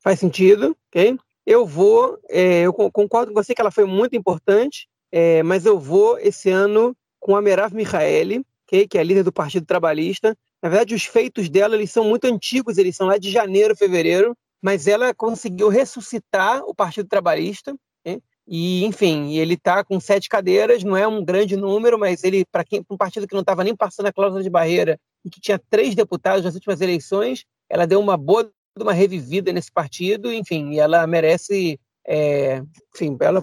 Faz 0.00 0.20
sentido, 0.20 0.76
ok? 0.88 1.18
Eu 1.46 1.66
vou, 1.66 2.18
é, 2.28 2.62
eu 2.62 2.72
concordo 2.72 3.32
com 3.32 3.42
você 3.42 3.54
que 3.54 3.60
ela 3.60 3.70
foi 3.70 3.84
muito 3.84 4.16
importante, 4.16 4.88
é, 5.10 5.42
mas 5.42 5.66
eu 5.66 5.78
vou 5.78 6.18
esse 6.18 6.50
ano 6.50 6.96
com 7.20 7.36
a 7.36 7.42
Merav 7.42 7.74
Michaeli, 7.74 8.44
okay? 8.66 8.86
que 8.86 8.98
é 8.98 9.00
a 9.00 9.04
líder 9.04 9.22
do 9.22 9.32
Partido 9.32 9.66
Trabalhista. 9.66 10.36
Na 10.62 10.68
verdade, 10.68 10.94
os 10.94 11.04
feitos 11.04 11.48
dela 11.48 11.74
eles 11.74 11.90
são 11.90 12.04
muito 12.04 12.26
antigos, 12.26 12.78
eles 12.78 12.96
são 12.96 13.06
lá 13.06 13.18
de 13.18 13.30
janeiro, 13.30 13.76
fevereiro, 13.76 14.36
mas 14.62 14.86
ela 14.86 15.14
conseguiu 15.14 15.68
ressuscitar 15.68 16.62
o 16.64 16.74
Partido 16.74 17.08
Trabalhista, 17.08 17.74
né? 18.04 18.18
E 18.46 18.84
enfim, 18.84 19.34
ele 19.34 19.54
está 19.54 19.82
com 19.82 19.98
sete 19.98 20.28
cadeiras, 20.28 20.84
não 20.84 20.96
é 20.96 21.06
um 21.06 21.24
grande 21.24 21.56
número, 21.56 21.98
mas 21.98 22.22
ele 22.24 22.44
para 22.44 22.64
um 22.90 22.96
partido 22.96 23.26
que 23.26 23.34
não 23.34 23.40
estava 23.40 23.64
nem 23.64 23.74
passando 23.74 24.06
a 24.06 24.12
cláusula 24.12 24.42
de 24.42 24.50
barreira 24.50 24.98
e 25.24 25.30
que 25.30 25.40
tinha 25.40 25.58
três 25.70 25.94
deputados 25.94 26.44
nas 26.44 26.54
últimas 26.54 26.80
eleições, 26.80 27.44
ela 27.68 27.86
deu 27.86 28.00
uma 28.00 28.16
boa 28.16 28.50
uma 28.76 28.92
revivida 28.92 29.52
nesse 29.52 29.70
partido, 29.70 30.32
enfim, 30.32 30.72
e 30.72 30.80
ela 30.80 31.06
merece, 31.06 31.78
é, 32.04 32.60
enfim, 32.92 33.16
ela 33.20 33.42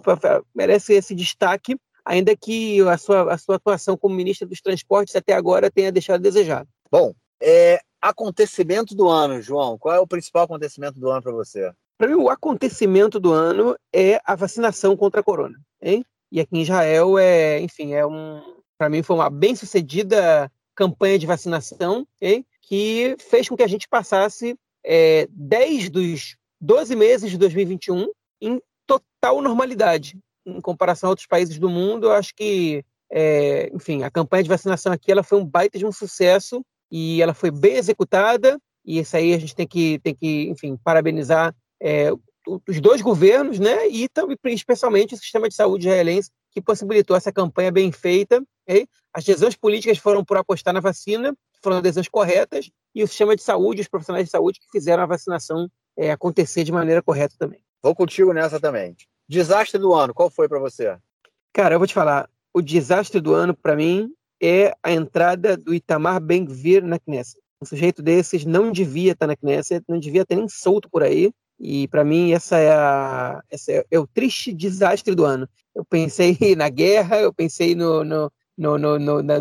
merece 0.53 0.93
esse 0.93 1.15
destaque, 1.15 1.77
ainda 2.03 2.35
que 2.35 2.81
a 2.81 2.97
sua, 2.97 3.33
a 3.33 3.37
sua 3.37 3.55
atuação 3.55 3.95
como 3.95 4.13
ministra 4.13 4.47
dos 4.47 4.59
Transportes 4.59 5.15
até 5.15 5.33
agora 5.33 5.71
tenha 5.71 5.91
deixado 5.91 6.19
a 6.19 6.23
desejar. 6.23 6.67
Bom, 6.91 7.13
é, 7.41 7.79
acontecimento 8.01 8.95
do 8.95 9.07
ano, 9.07 9.41
João. 9.41 9.77
Qual 9.77 9.95
é 9.95 9.99
o 9.99 10.07
principal 10.07 10.43
acontecimento 10.43 10.99
do 10.99 11.09
ano 11.09 11.21
para 11.21 11.31
você? 11.31 11.71
Para 12.01 12.07
mim, 12.07 12.15
o 12.15 12.31
acontecimento 12.31 13.19
do 13.19 13.31
ano 13.31 13.75
é 13.93 14.19
a 14.25 14.35
vacinação 14.35 14.97
contra 14.97 15.21
a 15.21 15.23
corona. 15.23 15.55
Hein? 15.79 16.03
E 16.31 16.39
aqui 16.39 16.57
em 16.57 16.63
Israel 16.63 17.15
é, 17.19 17.61
enfim, 17.61 17.93
é 17.93 18.03
um, 18.03 18.41
para 18.75 18.89
mim 18.89 19.03
foi 19.03 19.15
uma 19.15 19.29
bem 19.29 19.55
sucedida 19.55 20.51
campanha 20.73 21.19
de 21.19 21.27
vacinação, 21.27 22.07
hein? 22.19 22.43
que 22.63 23.15
fez 23.19 23.47
com 23.47 23.55
que 23.55 23.61
a 23.61 23.67
gente 23.67 23.87
passasse 23.87 24.57
é, 24.83 25.27
10 25.29 25.91
dos 25.91 26.37
12 26.59 26.95
meses 26.95 27.29
de 27.29 27.37
2021 27.37 28.07
em 28.41 28.59
total 28.87 29.39
normalidade. 29.39 30.17
Em 30.43 30.59
comparação 30.59 31.09
a 31.09 31.11
outros 31.11 31.27
países 31.27 31.59
do 31.59 31.69
mundo, 31.69 32.07
eu 32.07 32.13
acho 32.13 32.33
que, 32.33 32.83
é, 33.11 33.69
enfim, 33.75 34.01
a 34.01 34.09
campanha 34.09 34.41
de 34.41 34.49
vacinação 34.49 34.91
aqui 34.91 35.11
ela 35.11 35.21
foi 35.21 35.37
um 35.37 35.45
baita 35.45 35.77
de 35.77 35.85
um 35.85 35.91
sucesso 35.91 36.65
e 36.91 37.21
ela 37.21 37.35
foi 37.35 37.51
bem 37.51 37.75
executada, 37.75 38.59
e 38.83 38.97
isso 38.97 39.15
aí 39.15 39.35
a 39.35 39.37
gente 39.37 39.55
tem 39.55 39.67
que, 39.67 39.99
tem 39.99 40.15
que 40.15 40.49
enfim, 40.49 40.75
parabenizar 40.83 41.55
é, 41.81 42.11
os 42.67 42.79
dois 42.79 43.01
governos, 43.01 43.59
né, 43.59 43.87
e 43.87 44.07
também, 44.07 44.37
especialmente 44.45 45.13
o 45.13 45.17
sistema 45.17 45.49
de 45.49 45.55
saúde 45.55 45.87
israelense, 45.87 46.29
que 46.51 46.61
possibilitou 46.61 47.15
essa 47.15 47.31
campanha 47.31 47.71
bem 47.71 47.91
feita. 47.91 48.43
Okay? 48.67 48.87
As 49.13 49.23
decisões 49.23 49.55
políticas 49.55 49.97
foram 49.97 50.23
por 50.23 50.37
apostar 50.37 50.73
na 50.73 50.79
vacina, 50.79 51.35
foram 51.63 51.81
decisões 51.81 52.07
corretas, 52.07 52.69
e 52.93 53.03
o 53.03 53.07
sistema 53.07 53.35
de 53.35 53.41
saúde, 53.41 53.81
os 53.81 53.87
profissionais 53.87 54.25
de 54.25 54.31
saúde 54.31 54.59
que 54.59 54.71
fizeram 54.71 55.03
a 55.03 55.05
vacinação 55.05 55.69
é, 55.97 56.11
acontecer 56.11 56.63
de 56.63 56.71
maneira 56.71 57.01
correta 57.01 57.35
também. 57.37 57.59
Vou 57.81 57.95
contigo 57.95 58.33
nessa 58.33 58.59
também. 58.59 58.95
Desastre 59.27 59.79
do 59.79 59.93
ano, 59.93 60.13
qual 60.13 60.29
foi 60.29 60.47
para 60.47 60.59
você? 60.59 60.97
Cara, 61.53 61.75
eu 61.75 61.79
vou 61.79 61.87
te 61.87 61.93
falar, 61.93 62.29
o 62.53 62.61
desastre 62.61 63.19
do 63.19 63.33
ano 63.33 63.55
para 63.55 63.75
mim 63.75 64.13
é 64.41 64.73
a 64.83 64.91
entrada 64.91 65.55
do 65.55 65.73
Itamar 65.73 66.19
Ben-Gvir 66.19 66.83
na 66.83 66.99
Knesset. 66.99 67.41
Um 67.61 67.65
sujeito 67.65 68.01
desses 68.01 68.43
não 68.43 68.71
devia 68.71 69.11
estar 69.11 69.27
na 69.27 69.35
Knesset, 69.35 69.83
não 69.87 69.99
devia 69.99 70.25
ter 70.25 70.35
nem 70.35 70.49
solto 70.49 70.89
por 70.89 71.03
aí. 71.03 71.31
E 71.63 71.87
para 71.87 72.03
mim 72.03 72.31
essa 72.31 72.57
é, 72.57 72.71
a, 72.71 73.43
essa 73.51 73.71
é, 73.71 73.85
é, 73.91 73.99
o 73.99 74.07
triste 74.07 74.51
desastre 74.51 75.13
do 75.13 75.23
ano. 75.23 75.47
Eu 75.75 75.85
pensei 75.85 76.35
na 76.57 76.67
guerra, 76.69 77.21
eu 77.21 77.31
pensei 77.31 77.75
no, 77.75 78.03
no, 78.03 78.31
no, 78.57 78.77
no, 78.79 78.97
no, 78.97 79.21
na, 79.21 79.35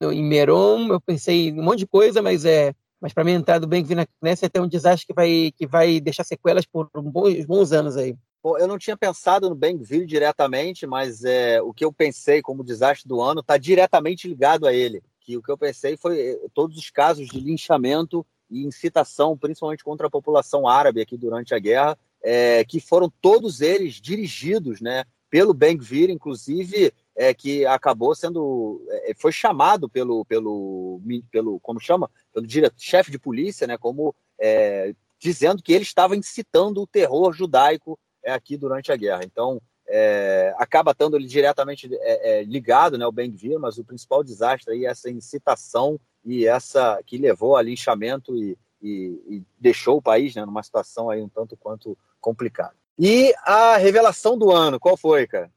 no 0.00 0.12
em 0.12 0.22
Meron, 0.22 0.86
eu 0.92 1.00
pensei 1.00 1.48
em 1.48 1.60
um 1.60 1.64
monte 1.64 1.80
de 1.80 1.86
coisa, 1.86 2.22
mas 2.22 2.44
é 2.44 2.72
mas 3.00 3.12
para 3.12 3.24
mim 3.24 3.32
a 3.32 3.34
entrada 3.34 3.60
do 3.60 3.68
Ben-Gvir 3.68 3.96
na 3.96 4.06
Knesset 4.06 4.50
é 4.54 4.60
um 4.60 4.68
desastre 4.68 5.06
que 5.06 5.12
vai, 5.12 5.52
que 5.54 5.66
vai 5.66 6.00
deixar 6.00 6.24
sequelas 6.24 6.64
por 6.64 6.88
bons, 6.94 7.44
bons 7.44 7.70
anos 7.72 7.96
aí. 7.96 8.16
Bom, 8.42 8.56
eu 8.56 8.66
não 8.66 8.78
tinha 8.78 8.96
pensado 8.96 9.48
no 9.48 9.54
Ben-Gvir 9.54 10.06
diretamente, 10.06 10.86
mas 10.86 11.22
é, 11.24 11.60
o 11.60 11.74
que 11.74 11.84
eu 11.84 11.92
pensei 11.92 12.40
como 12.40 12.64
desastre 12.64 13.08
do 13.08 13.20
ano 13.20 13.40
está 13.40 13.58
diretamente 13.58 14.26
ligado 14.26 14.66
a 14.66 14.72
ele. 14.72 15.02
Que 15.20 15.36
o 15.36 15.42
que 15.42 15.50
eu 15.50 15.58
pensei 15.58 15.96
foi 15.96 16.20
é, 16.20 16.38
todos 16.54 16.78
os 16.78 16.90
casos 16.90 17.26
de 17.28 17.38
linchamento 17.38 18.24
e 18.50 18.64
incitação, 18.64 19.36
principalmente 19.36 19.84
contra 19.84 20.06
a 20.06 20.10
população 20.10 20.66
árabe 20.68 21.00
aqui 21.00 21.16
durante 21.16 21.54
a 21.54 21.58
guerra, 21.58 21.98
é, 22.22 22.64
que 22.64 22.80
foram 22.80 23.12
todos 23.20 23.60
eles 23.60 23.94
dirigidos, 23.94 24.80
né, 24.80 25.04
pelo 25.28 25.52
Ben-Gvir, 25.52 26.10
inclusive, 26.10 26.92
é, 27.14 27.34
que 27.34 27.66
acabou 27.66 28.14
sendo, 28.14 28.84
é, 28.88 29.12
foi 29.16 29.32
chamado 29.32 29.88
pelo, 29.88 30.24
pelo, 30.24 31.00
pelo 31.30 31.60
como 31.60 31.80
chama, 31.80 32.10
pelo 32.32 32.46
chefe 32.76 33.10
de 33.10 33.18
polícia, 33.18 33.66
né, 33.66 33.76
como 33.76 34.14
é, 34.38 34.94
dizendo 35.18 35.62
que 35.62 35.72
ele 35.72 35.84
estava 35.84 36.16
incitando 36.16 36.82
o 36.82 36.86
terror 36.86 37.32
judaico 37.32 37.98
é 38.22 38.32
aqui 38.32 38.56
durante 38.56 38.90
a 38.92 38.96
guerra. 38.96 39.22
Então, 39.24 39.60
é, 39.88 40.54
acaba 40.58 40.90
estando 40.90 41.18
diretamente 41.18 41.88
é, 41.92 42.40
é, 42.40 42.44
ligado, 42.44 42.98
né, 42.98 43.06
o 43.06 43.12
Ben-Gvir, 43.12 43.58
mas 43.58 43.78
o 43.78 43.84
principal 43.84 44.24
desastre 44.24 44.74
aí 44.74 44.84
é 44.84 44.90
essa 44.90 45.10
incitação 45.10 45.98
e 46.24 46.46
essa 46.46 47.00
que 47.06 47.18
levou 47.18 47.56
a 47.56 47.62
linchamento 47.62 48.36
e, 48.36 48.58
e, 48.82 49.22
e, 49.28 49.42
deixou 49.58 49.98
o 49.98 50.02
país 50.02 50.34
né, 50.34 50.44
numa 50.44 50.62
situação 50.62 51.08
aí 51.08 51.22
um 51.22 51.28
tanto 51.28 51.56
quanto 51.56 51.96
complicada. 52.20 52.74
E 52.98 53.32
a 53.44 53.76
revelação 53.76 54.36
do 54.36 54.50
ano, 54.50 54.80
qual 54.80 54.96
foi, 54.96 55.26
cara? 55.26 55.50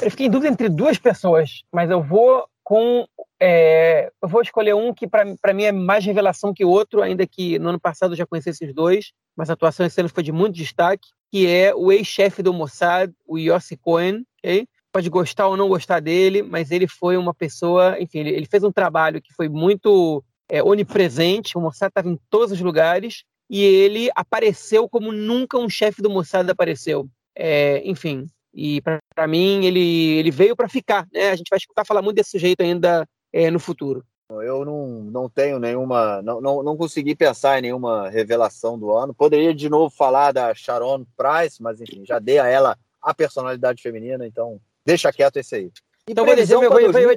Eu 0.00 0.10
fiquei 0.10 0.26
em 0.26 0.30
dúvida 0.30 0.52
entre 0.52 0.68
duas 0.68 0.98
pessoas, 0.98 1.64
mas 1.72 1.90
eu 1.90 2.02
vou 2.02 2.48
com. 2.64 3.06
É, 3.38 4.10
eu 4.22 4.28
vou 4.28 4.40
escolher 4.40 4.74
um 4.74 4.92
que 4.92 5.06
para 5.06 5.52
mim 5.52 5.64
é 5.64 5.72
mais 5.72 6.04
revelação 6.04 6.54
que 6.54 6.64
o 6.64 6.70
outro, 6.70 7.02
ainda 7.02 7.26
que 7.26 7.58
no 7.58 7.68
ano 7.68 7.80
passado 7.80 8.12
eu 8.12 8.16
já 8.16 8.26
conheci 8.26 8.50
esses 8.50 8.74
dois, 8.74 9.12
mas 9.36 9.50
a 9.50 9.52
atuação 9.52 9.84
esse 9.84 10.00
ano 10.00 10.08
foi 10.08 10.22
de 10.22 10.32
muito 10.32 10.56
destaque, 10.56 11.08
que 11.30 11.46
é 11.46 11.74
o 11.74 11.92
ex-chefe 11.92 12.42
do 12.42 12.54
Mossad, 12.54 13.12
o 13.26 13.38
Yossi 13.38 13.76
Cohen, 13.76 14.24
okay? 14.38 14.66
pode 14.94 15.10
gostar 15.10 15.48
ou 15.48 15.56
não 15.56 15.68
gostar 15.68 15.98
dele, 15.98 16.40
mas 16.40 16.70
ele 16.70 16.86
foi 16.86 17.16
uma 17.16 17.34
pessoa, 17.34 18.00
enfim, 18.00 18.20
ele, 18.20 18.30
ele 18.30 18.46
fez 18.46 18.62
um 18.62 18.70
trabalho 18.70 19.20
que 19.20 19.34
foi 19.34 19.48
muito 19.48 20.24
é, 20.48 20.62
onipresente, 20.62 21.58
o 21.58 21.60
Mossad 21.60 21.88
estava 21.88 22.08
em 22.08 22.16
todos 22.30 22.52
os 22.52 22.60
lugares, 22.60 23.24
e 23.50 23.60
ele 23.60 24.08
apareceu 24.14 24.88
como 24.88 25.10
nunca 25.10 25.58
um 25.58 25.68
chefe 25.68 26.00
do 26.00 26.08
Mossad 26.08 26.48
apareceu. 26.48 27.08
É, 27.36 27.82
enfim, 27.84 28.26
e 28.54 28.80
para 28.80 29.26
mim 29.26 29.64
ele, 29.64 30.18
ele 30.18 30.30
veio 30.30 30.54
para 30.54 30.68
ficar. 30.68 31.06
Né? 31.12 31.30
A 31.30 31.36
gente 31.36 31.48
vai 31.50 31.56
escutar 31.56 31.84
falar 31.84 32.00
muito 32.00 32.16
desse 32.16 32.30
sujeito 32.30 32.62
ainda 32.62 33.06
é, 33.32 33.50
no 33.50 33.58
futuro. 33.58 34.04
Eu 34.30 34.64
não, 34.64 34.86
não 35.04 35.28
tenho 35.28 35.58
nenhuma. 35.58 36.22
Não, 36.22 36.40
não, 36.40 36.62
não 36.62 36.76
consegui 36.76 37.14
pensar 37.14 37.58
em 37.58 37.62
nenhuma 37.62 38.08
revelação 38.08 38.78
do 38.78 38.90
ano. 38.92 39.12
Poderia 39.12 39.54
de 39.54 39.68
novo 39.68 39.94
falar 39.94 40.32
da 40.32 40.54
Sharon 40.54 41.04
Price, 41.16 41.62
mas 41.62 41.80
enfim, 41.80 42.04
já 42.06 42.18
dei 42.18 42.38
a 42.38 42.46
ela 42.46 42.78
a 43.02 43.12
personalidade 43.12 43.82
feminina, 43.82 44.26
então 44.26 44.58
deixa 44.84 45.12
quieto 45.12 45.36
esse 45.36 45.54
aí. 45.56 45.72
Então 46.08 46.24
vou, 46.24 46.34
dizer, 46.34 46.54
vou, 46.54 46.68
vou, 46.68 46.92
vou, 46.92 47.12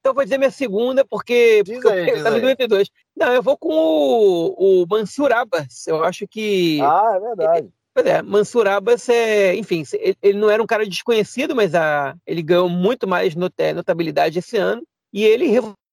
então 0.00 0.14
vou 0.14 0.24
dizer 0.24 0.36
minha 0.36 0.50
segunda, 0.50 1.04
porque, 1.06 1.62
diz 1.62 1.80
porque 1.80 1.88
aí, 1.88 2.08
eu, 2.08 2.14
diz 2.54 2.88
tá 2.88 2.94
Não, 3.16 3.32
eu 3.32 3.42
vou 3.42 3.56
com 3.56 3.72
o, 3.72 4.82
o 4.82 4.86
Mansur 4.86 5.32
Abbas. 5.32 5.86
Eu 5.86 6.04
acho 6.04 6.26
que. 6.28 6.80
Ah, 6.82 7.12
é 7.14 7.20
verdade. 7.20 7.70
Pois 8.00 8.14
é, 8.14 8.22
Mansur 8.22 8.66
Abbas, 8.66 9.06
é, 9.10 9.54
enfim, 9.56 9.82
ele 10.22 10.38
não 10.38 10.48
era 10.48 10.62
um 10.62 10.66
cara 10.66 10.86
desconhecido, 10.86 11.54
mas 11.54 11.74
a, 11.74 12.16
ele 12.26 12.42
ganhou 12.42 12.66
muito 12.66 13.06
mais 13.06 13.34
é, 13.58 13.74
notabilidade 13.74 14.38
esse 14.38 14.56
ano 14.56 14.82
e 15.12 15.22
ele 15.22 15.46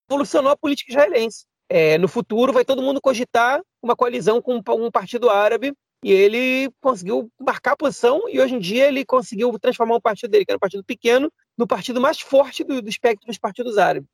revolucionou 0.08 0.50
a 0.50 0.56
política 0.56 0.90
israelense. 0.90 1.44
É, 1.68 1.98
no 1.98 2.08
futuro 2.08 2.50
vai 2.50 2.64
todo 2.64 2.80
mundo 2.80 2.98
cogitar 2.98 3.60
uma 3.82 3.94
coalizão 3.94 4.40
com 4.40 4.56
um 4.56 4.90
partido 4.90 5.28
árabe 5.28 5.74
e 6.02 6.10
ele 6.10 6.70
conseguiu 6.80 7.28
marcar 7.38 7.72
a 7.72 7.76
posição 7.76 8.26
e 8.26 8.40
hoje 8.40 8.54
em 8.54 8.58
dia 8.58 8.88
ele 8.88 9.04
conseguiu 9.04 9.58
transformar 9.58 9.96
o 9.96 10.00
partido 10.00 10.30
dele, 10.30 10.46
que 10.46 10.50
era 10.50 10.56
um 10.56 10.60
partido 10.60 10.84
pequeno, 10.84 11.30
no 11.58 11.66
partido 11.66 12.00
mais 12.00 12.18
forte 12.18 12.64
do, 12.64 12.80
do 12.80 12.88
espectro 12.88 13.26
dos 13.26 13.36
partidos 13.36 13.76
árabes. 13.76 14.08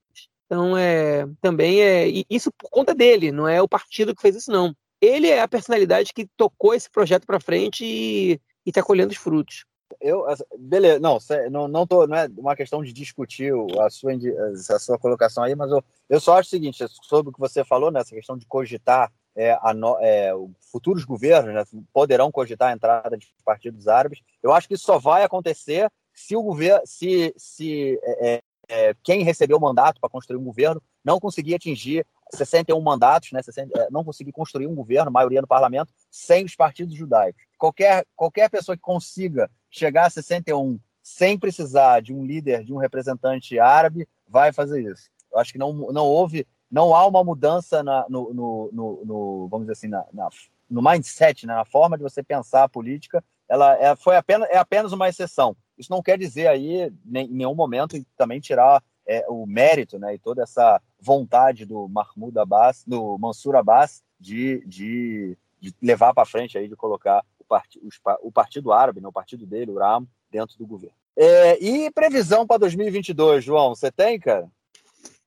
Então, 0.47 0.77
é, 0.77 1.29
também 1.41 1.81
é 1.81 2.09
isso 2.29 2.51
por 2.59 2.69
conta 2.71 2.93
dele, 2.93 3.31
não 3.31 3.47
é 3.47 3.63
o 3.63 3.69
partido 3.69 4.17
que 4.17 4.21
fez 4.21 4.35
isso, 4.35 4.51
não 4.51 4.75
ele 5.05 5.29
é 5.29 5.41
a 5.41 5.49
personalidade 5.49 6.13
que 6.13 6.27
tocou 6.37 6.75
esse 6.75 6.91
projeto 6.91 7.27
para 7.27 7.41
frente 7.41 7.85
e 7.85 8.41
está 8.65 8.83
colhendo 8.83 9.13
os 9.13 9.19
frutos. 9.19 9.65
Eu, 10.01 10.25
beleza, 10.59 10.99
não, 10.99 11.19
não, 11.51 11.69
não, 11.69 11.87
tô, 11.87 12.07
não 12.07 12.17
é 12.17 12.29
uma 12.37 12.57
questão 12.57 12.83
de 12.83 12.93
discutir 12.93 13.53
a 13.81 13.89
sua, 13.89 14.13
a 14.13 14.79
sua 14.79 14.99
colocação 14.99 15.45
aí, 15.45 15.55
mas 15.55 15.71
eu, 15.71 15.85
eu 16.09 16.21
só 16.21 16.39
acho 16.39 16.49
o 16.49 16.51
seguinte, 16.51 16.85
sobre 17.03 17.31
o 17.31 17.33
que 17.33 17.41
você 17.41 17.65
falou, 17.65 17.91
nessa 17.91 18.15
né, 18.15 18.19
questão 18.19 18.37
de 18.37 18.47
cogitar 18.47 19.13
é, 19.37 19.53
a, 19.53 19.73
é, 20.01 20.33
futuros 20.73 21.05
governos 21.05 21.55
né, 21.55 21.65
poderão 21.93 22.31
cogitar 22.31 22.71
a 22.71 22.73
entrada 22.73 23.17
de 23.17 23.27
partidos 23.45 23.89
árabes, 23.89 24.21
eu 24.43 24.53
acho 24.53 24.67
que 24.69 24.75
isso 24.75 24.85
só 24.85 24.99
vai 24.99 25.23
acontecer 25.23 25.91
se 26.13 26.37
o 26.37 26.43
governo, 26.43 26.83
se, 26.85 27.35
se 27.37 27.99
é, 28.03 28.43
é, 28.69 28.95
quem 29.03 29.23
recebeu 29.23 29.57
o 29.57 29.61
mandato 29.61 30.01
para 30.01 30.11
construir 30.11 30.39
um 30.39 30.45
governo 30.45 30.83
não 31.05 31.21
conseguir 31.21 31.55
atingir 31.55 32.07
61 32.35 32.81
mandatos, 32.81 33.33
né, 33.33 33.43
60, 33.43 33.79
é, 33.79 33.89
não 33.91 34.05
conseguir 34.05 34.33
construir 34.33 34.67
um 34.67 34.75
governo, 34.75 35.11
maioria 35.11 35.41
no 35.41 35.47
parlamento, 35.47 35.93
sem 36.11 36.45
os 36.45 36.55
partidos 36.55 36.95
judaicos. 36.95 37.43
Qualquer, 37.59 38.07
qualquer 38.15 38.51
pessoa 38.51 38.77
que 38.77 38.83
consiga 38.83 39.51
chegar 39.71 40.07
a 40.07 40.11
61 40.11 40.79
sem 41.03 41.39
precisar 41.39 42.01
de 42.01 42.15
um 42.15 42.25
líder, 42.25 42.65
de 42.65 42.73
um 42.73 42.79
representante 42.79 43.59
árabe, 43.59 44.09
vai 44.27 44.53
fazer 44.53 44.83
isso. 44.83 45.11
Eu 45.31 45.39
acho 45.39 45.53
que 45.53 45.59
não, 45.59 45.73
não 45.73 46.07
houve, 46.07 46.47
não 46.71 46.95
há 46.95 47.07
uma 47.07 47.23
mudança 47.23 47.83
na, 47.83 48.07
no, 48.09 48.33
no, 48.33 48.71
no, 48.73 49.05
no 49.05 49.49
vamos 49.49 49.67
dizer 49.67 49.73
assim, 49.73 49.89
na, 49.89 50.05
na, 50.13 50.29
no 50.71 50.83
mindset, 50.83 51.47
né, 51.47 51.55
na 51.55 51.65
forma 51.65 51.97
de 51.99 52.03
você 52.03 52.23
pensar 52.23 52.65
a 52.65 52.69
política. 52.69 53.23
Ela 53.49 53.77
é, 53.79 53.95
foi 53.95 54.17
apenas, 54.17 54.49
é 54.51 54.57
apenas 54.57 54.93
uma 54.93 55.09
exceção. 55.09 55.55
Isso 55.77 55.91
não 55.91 56.03
quer 56.03 56.17
dizer 56.17 56.47
aí, 56.47 56.91
em 57.15 57.29
nenhum 57.29 57.55
momento, 57.55 58.03
também 58.17 58.41
tirar 58.41 58.83
é, 59.07 59.27
o 59.29 59.47
mérito 59.47 59.99
né, 59.99 60.15
e 60.15 60.19
toda 60.19 60.43
essa 60.43 60.81
vontade 61.05 61.67
do 61.67 61.87
Mahmoud 61.89 62.39
Abbas, 62.39 62.83
do 62.87 63.19
Mansur 63.19 63.57
Abbas, 63.57 64.03
de, 64.19 64.65
de, 64.67 65.37
de 65.61 65.75
levar 65.83 66.15
para 66.15 66.25
frente 66.25 66.57
aí, 66.57 66.67
de 66.69 66.75
colocar 66.75 67.23
o, 67.39 67.45
part, 67.45 67.79
o 68.23 68.33
Partido 68.33 68.73
Árabe, 68.73 69.01
né, 69.01 69.09
o 69.09 69.13
partido 69.13 69.47
dele, 69.47 69.71
o 69.71 69.79
RAM, 69.79 70.07
dentro 70.31 70.57
do 70.57 70.67
governo. 70.67 70.97
É, 71.17 71.63
e 71.63 71.91
previsão 71.91 72.47
para 72.47 72.59
2022, 72.59 73.45
João, 73.45 73.75
você 73.75 73.93
tem, 73.93 74.19
cara? 74.19 74.49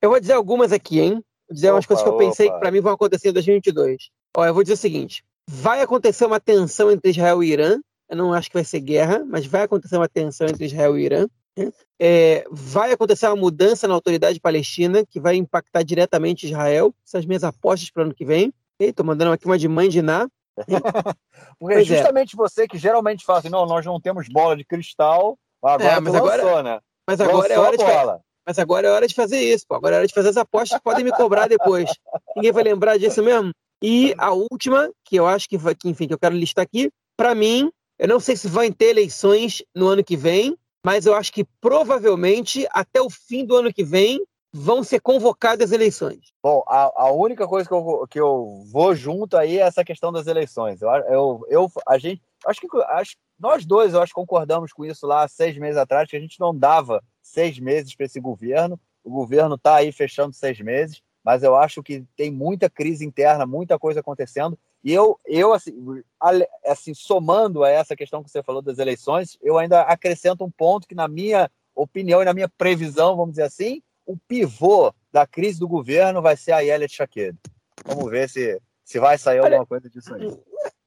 Eu 0.01 0.09
vou 0.09 0.19
dizer 0.19 0.34
algumas 0.34 0.73
aqui, 0.73 0.99
hein? 0.99 1.23
Vou 1.47 1.55
dizer 1.55 1.71
umas 1.71 1.86
coisas 1.86 2.03
que 2.03 2.09
eu 2.09 2.17
pensei 2.17 2.47
opa. 2.47 2.55
que 2.55 2.59
para 2.59 2.71
mim 2.71 2.82
vão 2.82 2.91
acontecer 2.91 3.30
em 3.30 3.34
2022. 3.34 4.09
Ó, 4.36 4.45
eu 4.45 4.53
vou 4.53 4.63
dizer 4.63 4.73
o 4.73 4.78
seguinte: 4.78 5.23
vai 5.47 5.82
acontecer 5.82 6.25
uma 6.25 6.39
tensão 6.39 6.91
entre 6.91 7.11
Israel 7.11 7.41
e 7.43 7.51
Irã. 7.51 7.80
Eu 8.09 8.17
não 8.17 8.34
acho 8.34 8.49
que 8.49 8.55
vai 8.55 8.63
ser 8.63 8.80
guerra, 8.82 9.23
mas 9.25 9.45
vai 9.45 9.63
acontecer 9.63 9.95
uma 9.95 10.09
tensão 10.09 10.47
entre 10.47 10.65
Israel 10.65 10.97
e 10.97 11.03
Irã. 11.03 11.28
É, 11.99 12.45
vai 12.51 12.91
acontecer 12.91 13.28
uma 13.28 13.36
mudança 13.36 13.88
na 13.88 13.93
autoridade 13.93 14.39
palestina 14.39 15.05
que 15.05 15.20
vai 15.20 15.36
impactar 15.36 15.84
diretamente 15.84 16.45
Israel. 16.45 16.93
Essas 17.05 17.26
minhas 17.26 17.43
apostas 17.43 17.89
para 17.89 18.01
o 18.01 18.05
ano 18.05 18.14
que 18.14 18.26
vem. 18.26 18.53
Estou 18.80 19.05
mandando 19.05 19.32
aqui 19.32 19.45
uma 19.45 19.58
de 19.58 19.68
mãe 19.68 19.89
de 19.89 20.01
Ná. 20.01 20.28
Porque 21.60 21.80
é. 21.80 21.84
justamente 21.84 22.36
é. 22.36 22.38
você 22.38 22.68
que 22.68 22.78
geralmente 22.78 23.26
fala 23.26 23.39
assim, 23.39 23.49
não, 23.49 23.66
nós 23.66 23.86
não 23.86 23.99
temos 23.99 24.28
bola 24.28 24.55
de 24.55 24.64
cristal, 24.64 25.38
agora 25.62 25.84
é, 25.84 25.99
mas 25.99 26.16
agora, 26.16 26.43
lançou, 26.43 26.64
né? 26.64 26.80
Mas 27.08 27.22
agora 27.22 27.53
é 27.53 27.60
hora 27.60 27.78
de 27.78 27.84
bola. 27.84 28.22
Mas 28.45 28.60
agora 28.60 28.88
é 28.88 28.91
hora 28.91 29.08
de 29.08 29.14
fazer 29.14 29.41
isso, 29.41 29.66
pô. 29.68 29.76
Agora 29.76 29.95
é 29.95 29.97
hora 29.99 30.08
de 30.08 30.14
fazer 30.14 30.30
as 30.30 30.38
apostas, 30.38 30.80
podem 30.80 31.03
me 31.03 31.12
cobrar 31.12 31.47
depois. 31.47 31.89
Ninguém 32.36 32.51
vai 32.51 32.64
lembrar 32.64 32.97
disso 32.97 33.22
mesmo. 33.22 33.51
E 33.84 34.16
a 34.18 34.32
última, 34.32 34.89
que 35.03 35.18
eu 35.18 35.28
acho 35.28 35.47
que, 35.49 35.58
vai, 35.58 35.76
que 35.76 35.89
enfim, 35.89 36.08
que 36.08 36.14
eu 36.14 36.20
quero 36.20 36.36
listar 36.36 36.64
aqui, 36.64 36.89
para 37.16 37.36
mim, 37.36 37.70
eu 37.99 38.08
não 38.08 38.20
sei 38.20 38.36
se 38.36 38.47
vai 38.47 38.72
ter 38.72 38.86
eleições 38.86 39.64
no 39.76 39.88
ano 39.88 40.03
que 40.03 40.16
vem, 40.16 40.58
mas 40.88 41.05
eu 41.05 41.13
acho 41.13 41.33
que 41.33 41.43
provavelmente 41.59 42.65
até 42.71 43.01
o 43.01 43.09
fim 43.09 43.43
do 43.45 43.57
ano 43.57 43.73
que 43.73 43.83
vem 43.83 44.25
vão 44.53 44.85
ser 44.85 45.01
convocadas 45.01 45.73
eleições. 45.73 46.31
Bom, 46.41 46.63
a, 46.65 46.89
a 46.95 47.11
única 47.11 47.45
coisa 47.45 47.67
que 47.67 47.75
eu, 47.75 48.07
que 48.09 48.17
eu 48.17 48.63
vou 48.71 48.95
junto 48.95 49.35
aí 49.35 49.57
é 49.57 49.63
essa 49.63 49.83
questão 49.83 50.13
das 50.13 50.27
eleições. 50.27 50.81
Eu, 50.81 50.89
eu, 50.89 51.45
eu 51.49 51.71
a 51.85 51.97
gente, 51.97 52.21
acho 52.45 52.61
que 52.61 52.67
acho, 52.83 53.17
nós 53.38 53.65
dois, 53.65 53.93
eu 53.93 54.01
acho, 54.01 54.13
concordamos 54.13 54.71
com 54.71 54.85
isso 54.85 55.05
lá 55.05 55.27
seis 55.27 55.57
meses 55.57 55.75
atrás, 55.75 56.09
que 56.09 56.15
a 56.15 56.21
gente 56.21 56.39
não 56.39 56.57
dava 56.57 57.03
seis 57.21 57.59
meses 57.59 57.93
para 57.93 58.05
esse 58.05 58.21
governo. 58.21 58.79
O 59.03 59.11
governo 59.11 59.55
está 59.55 59.75
aí 59.75 59.91
fechando 59.91 60.33
seis 60.33 60.57
meses, 60.61 61.01
mas 61.21 61.43
eu 61.43 61.53
acho 61.53 61.83
que 61.83 62.05
tem 62.15 62.31
muita 62.31 62.69
crise 62.69 63.05
interna, 63.05 63.45
muita 63.45 63.77
coisa 63.77 63.99
acontecendo. 63.99 64.57
E 64.84 64.93
eu, 64.93 65.19
eu 65.25 65.53
assim, 65.53 65.73
assim, 66.65 66.93
somando 66.93 67.63
a 67.63 67.69
essa 67.69 67.95
questão 67.95 68.23
que 68.23 68.30
você 68.30 68.41
falou 68.43 68.61
das 68.61 68.80
eleições, 68.80 69.38
eu 69.41 69.57
ainda 69.57 69.82
acrescento 69.82 70.43
um 70.43 70.51
ponto 70.51 70.88
que, 70.88 70.95
na 70.95 71.07
minha 71.07 71.49
opinião 71.75 72.21
e 72.21 72.25
na 72.25 72.34
minha 72.34 72.49
previsão, 72.49 73.15
vamos 73.15 73.34
dizer 73.34 73.43
assim, 73.43 73.82
o 74.05 74.17
pivô 74.17 74.93
da 75.11 75.28
crise 75.28 75.59
do 75.59 75.67
governo 75.67 76.21
vai 76.21 76.38
ser 76.38 76.53
a 76.53 76.59
Yelia 76.59 76.88
Chaquedo. 76.88 77.38
Vamos 77.86 78.09
ver 78.09 78.30
se, 78.30 78.59
se 78.84 78.99
vai 78.99 79.17
sair 79.17 79.39
Olha, 79.39 79.57
alguma 79.57 79.65
coisa 79.65 79.89
disso 79.89 80.13
aí. 80.13 80.36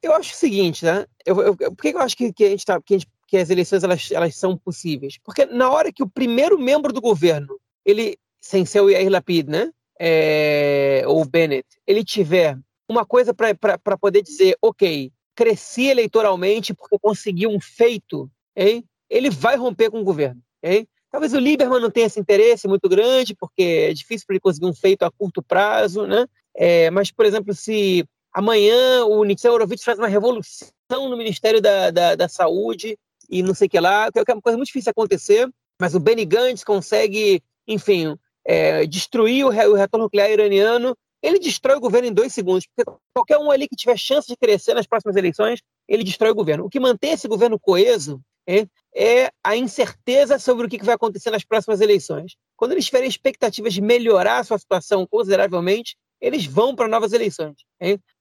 Eu 0.02 0.14
acho 0.14 0.32
o 0.32 0.36
seguinte, 0.36 0.84
né? 0.84 1.06
Eu, 1.24 1.40
eu, 1.40 1.56
por 1.56 1.82
que 1.82 1.88
eu 1.88 1.98
acho 1.98 2.16
que, 2.16 2.32
que, 2.32 2.44
a 2.44 2.48
gente 2.48 2.64
tá, 2.64 2.80
que, 2.80 2.94
a 2.94 2.98
gente, 2.98 3.08
que 3.26 3.36
as 3.36 3.50
eleições 3.50 3.84
elas, 3.84 4.10
elas 4.10 4.34
são 4.34 4.56
possíveis? 4.56 5.18
Porque 5.22 5.44
na 5.44 5.70
hora 5.70 5.92
que 5.92 6.02
o 6.02 6.08
primeiro 6.08 6.58
membro 6.58 6.92
do 6.92 7.00
governo, 7.00 7.60
ele, 7.84 8.18
sem 8.40 8.64
ser 8.64 8.80
o 8.80 8.88
Yair 8.88 9.10
Lapid, 9.10 9.48
né? 9.48 9.70
É, 10.02 11.02
ou 11.06 11.20
o 11.20 11.26
Bennett, 11.26 11.68
ele 11.86 12.02
tiver 12.02 12.58
uma 12.90 13.06
coisa 13.06 13.32
para 13.32 13.96
poder 13.96 14.20
dizer, 14.20 14.56
ok, 14.60 15.12
cresci 15.36 15.86
eleitoralmente 15.86 16.74
porque 16.74 16.98
consegui 16.98 17.46
um 17.46 17.60
feito, 17.60 18.28
hein? 18.56 18.84
ele 19.08 19.30
vai 19.30 19.56
romper 19.56 19.90
com 19.90 20.00
o 20.00 20.04
governo. 20.04 20.42
Hein? 20.60 20.88
Talvez 21.08 21.32
o 21.32 21.38
Lieberman 21.38 21.80
não 21.80 21.90
tenha 21.90 22.06
esse 22.06 22.18
interesse 22.18 22.66
muito 22.66 22.88
grande, 22.88 23.34
porque 23.34 23.62
é 23.90 23.92
difícil 23.94 24.26
para 24.26 24.34
ele 24.34 24.40
conseguir 24.40 24.66
um 24.66 24.74
feito 24.74 25.04
a 25.04 25.10
curto 25.10 25.40
prazo, 25.40 26.06
né? 26.06 26.26
É, 26.54 26.90
mas, 26.90 27.10
por 27.12 27.24
exemplo, 27.24 27.54
se 27.54 28.04
amanhã 28.32 29.04
o 29.04 29.22
Niceu 29.24 29.52
Horowitz 29.52 29.84
faz 29.84 29.98
uma 29.98 30.08
revolução 30.08 30.68
no 30.90 31.16
Ministério 31.16 31.60
da, 31.60 31.90
da, 31.90 32.14
da, 32.16 32.28
Saúde 32.28 32.98
e 33.28 33.42
não 33.42 33.54
sei 33.54 33.66
o 33.66 33.70
que 33.70 33.80
lá, 33.80 34.10
que 34.10 34.18
é 34.18 34.34
uma 34.34 34.42
coisa 34.42 34.56
muito 34.56 34.68
difícil 34.68 34.90
acontecer, 34.90 35.48
mas 35.80 35.94
o 35.94 36.00
Benny 36.00 36.24
Gantz 36.24 36.64
consegue, 36.64 37.42
enfim, 37.66 38.16
é, 38.44 38.84
destruir 38.86 39.44
o, 39.44 39.48
o 39.48 39.74
retorno 39.74 40.04
nuclear 40.04 40.30
iraniano, 40.30 40.96
ele 41.22 41.38
destrói 41.38 41.76
o 41.76 41.80
governo 41.80 42.08
em 42.08 42.12
dois 42.12 42.32
segundos, 42.32 42.66
porque 42.66 42.90
qualquer 43.14 43.38
um 43.38 43.50
ali 43.50 43.68
que 43.68 43.76
tiver 43.76 43.98
chance 43.98 44.26
de 44.26 44.36
crescer 44.36 44.74
nas 44.74 44.86
próximas 44.86 45.16
eleições, 45.16 45.60
ele 45.88 46.04
destrói 46.04 46.30
o 46.30 46.34
governo. 46.34 46.64
O 46.64 46.70
que 46.70 46.80
mantém 46.80 47.12
esse 47.12 47.28
governo 47.28 47.58
coeso 47.58 48.20
é, 48.46 48.66
é 48.94 49.30
a 49.44 49.56
incerteza 49.56 50.38
sobre 50.38 50.66
o 50.66 50.68
que 50.68 50.82
vai 50.84 50.94
acontecer 50.94 51.30
nas 51.30 51.44
próximas 51.44 51.80
eleições. 51.80 52.36
Quando 52.56 52.72
eles 52.72 52.86
tiverem 52.86 53.08
expectativas 53.08 53.72
de 53.72 53.80
melhorar 53.80 54.38
a 54.38 54.44
sua 54.44 54.58
situação 54.58 55.06
consideravelmente, 55.06 55.96
eles 56.20 56.44
vão 56.46 56.74
para 56.74 56.88
novas 56.88 57.12
eleições. 57.12 57.56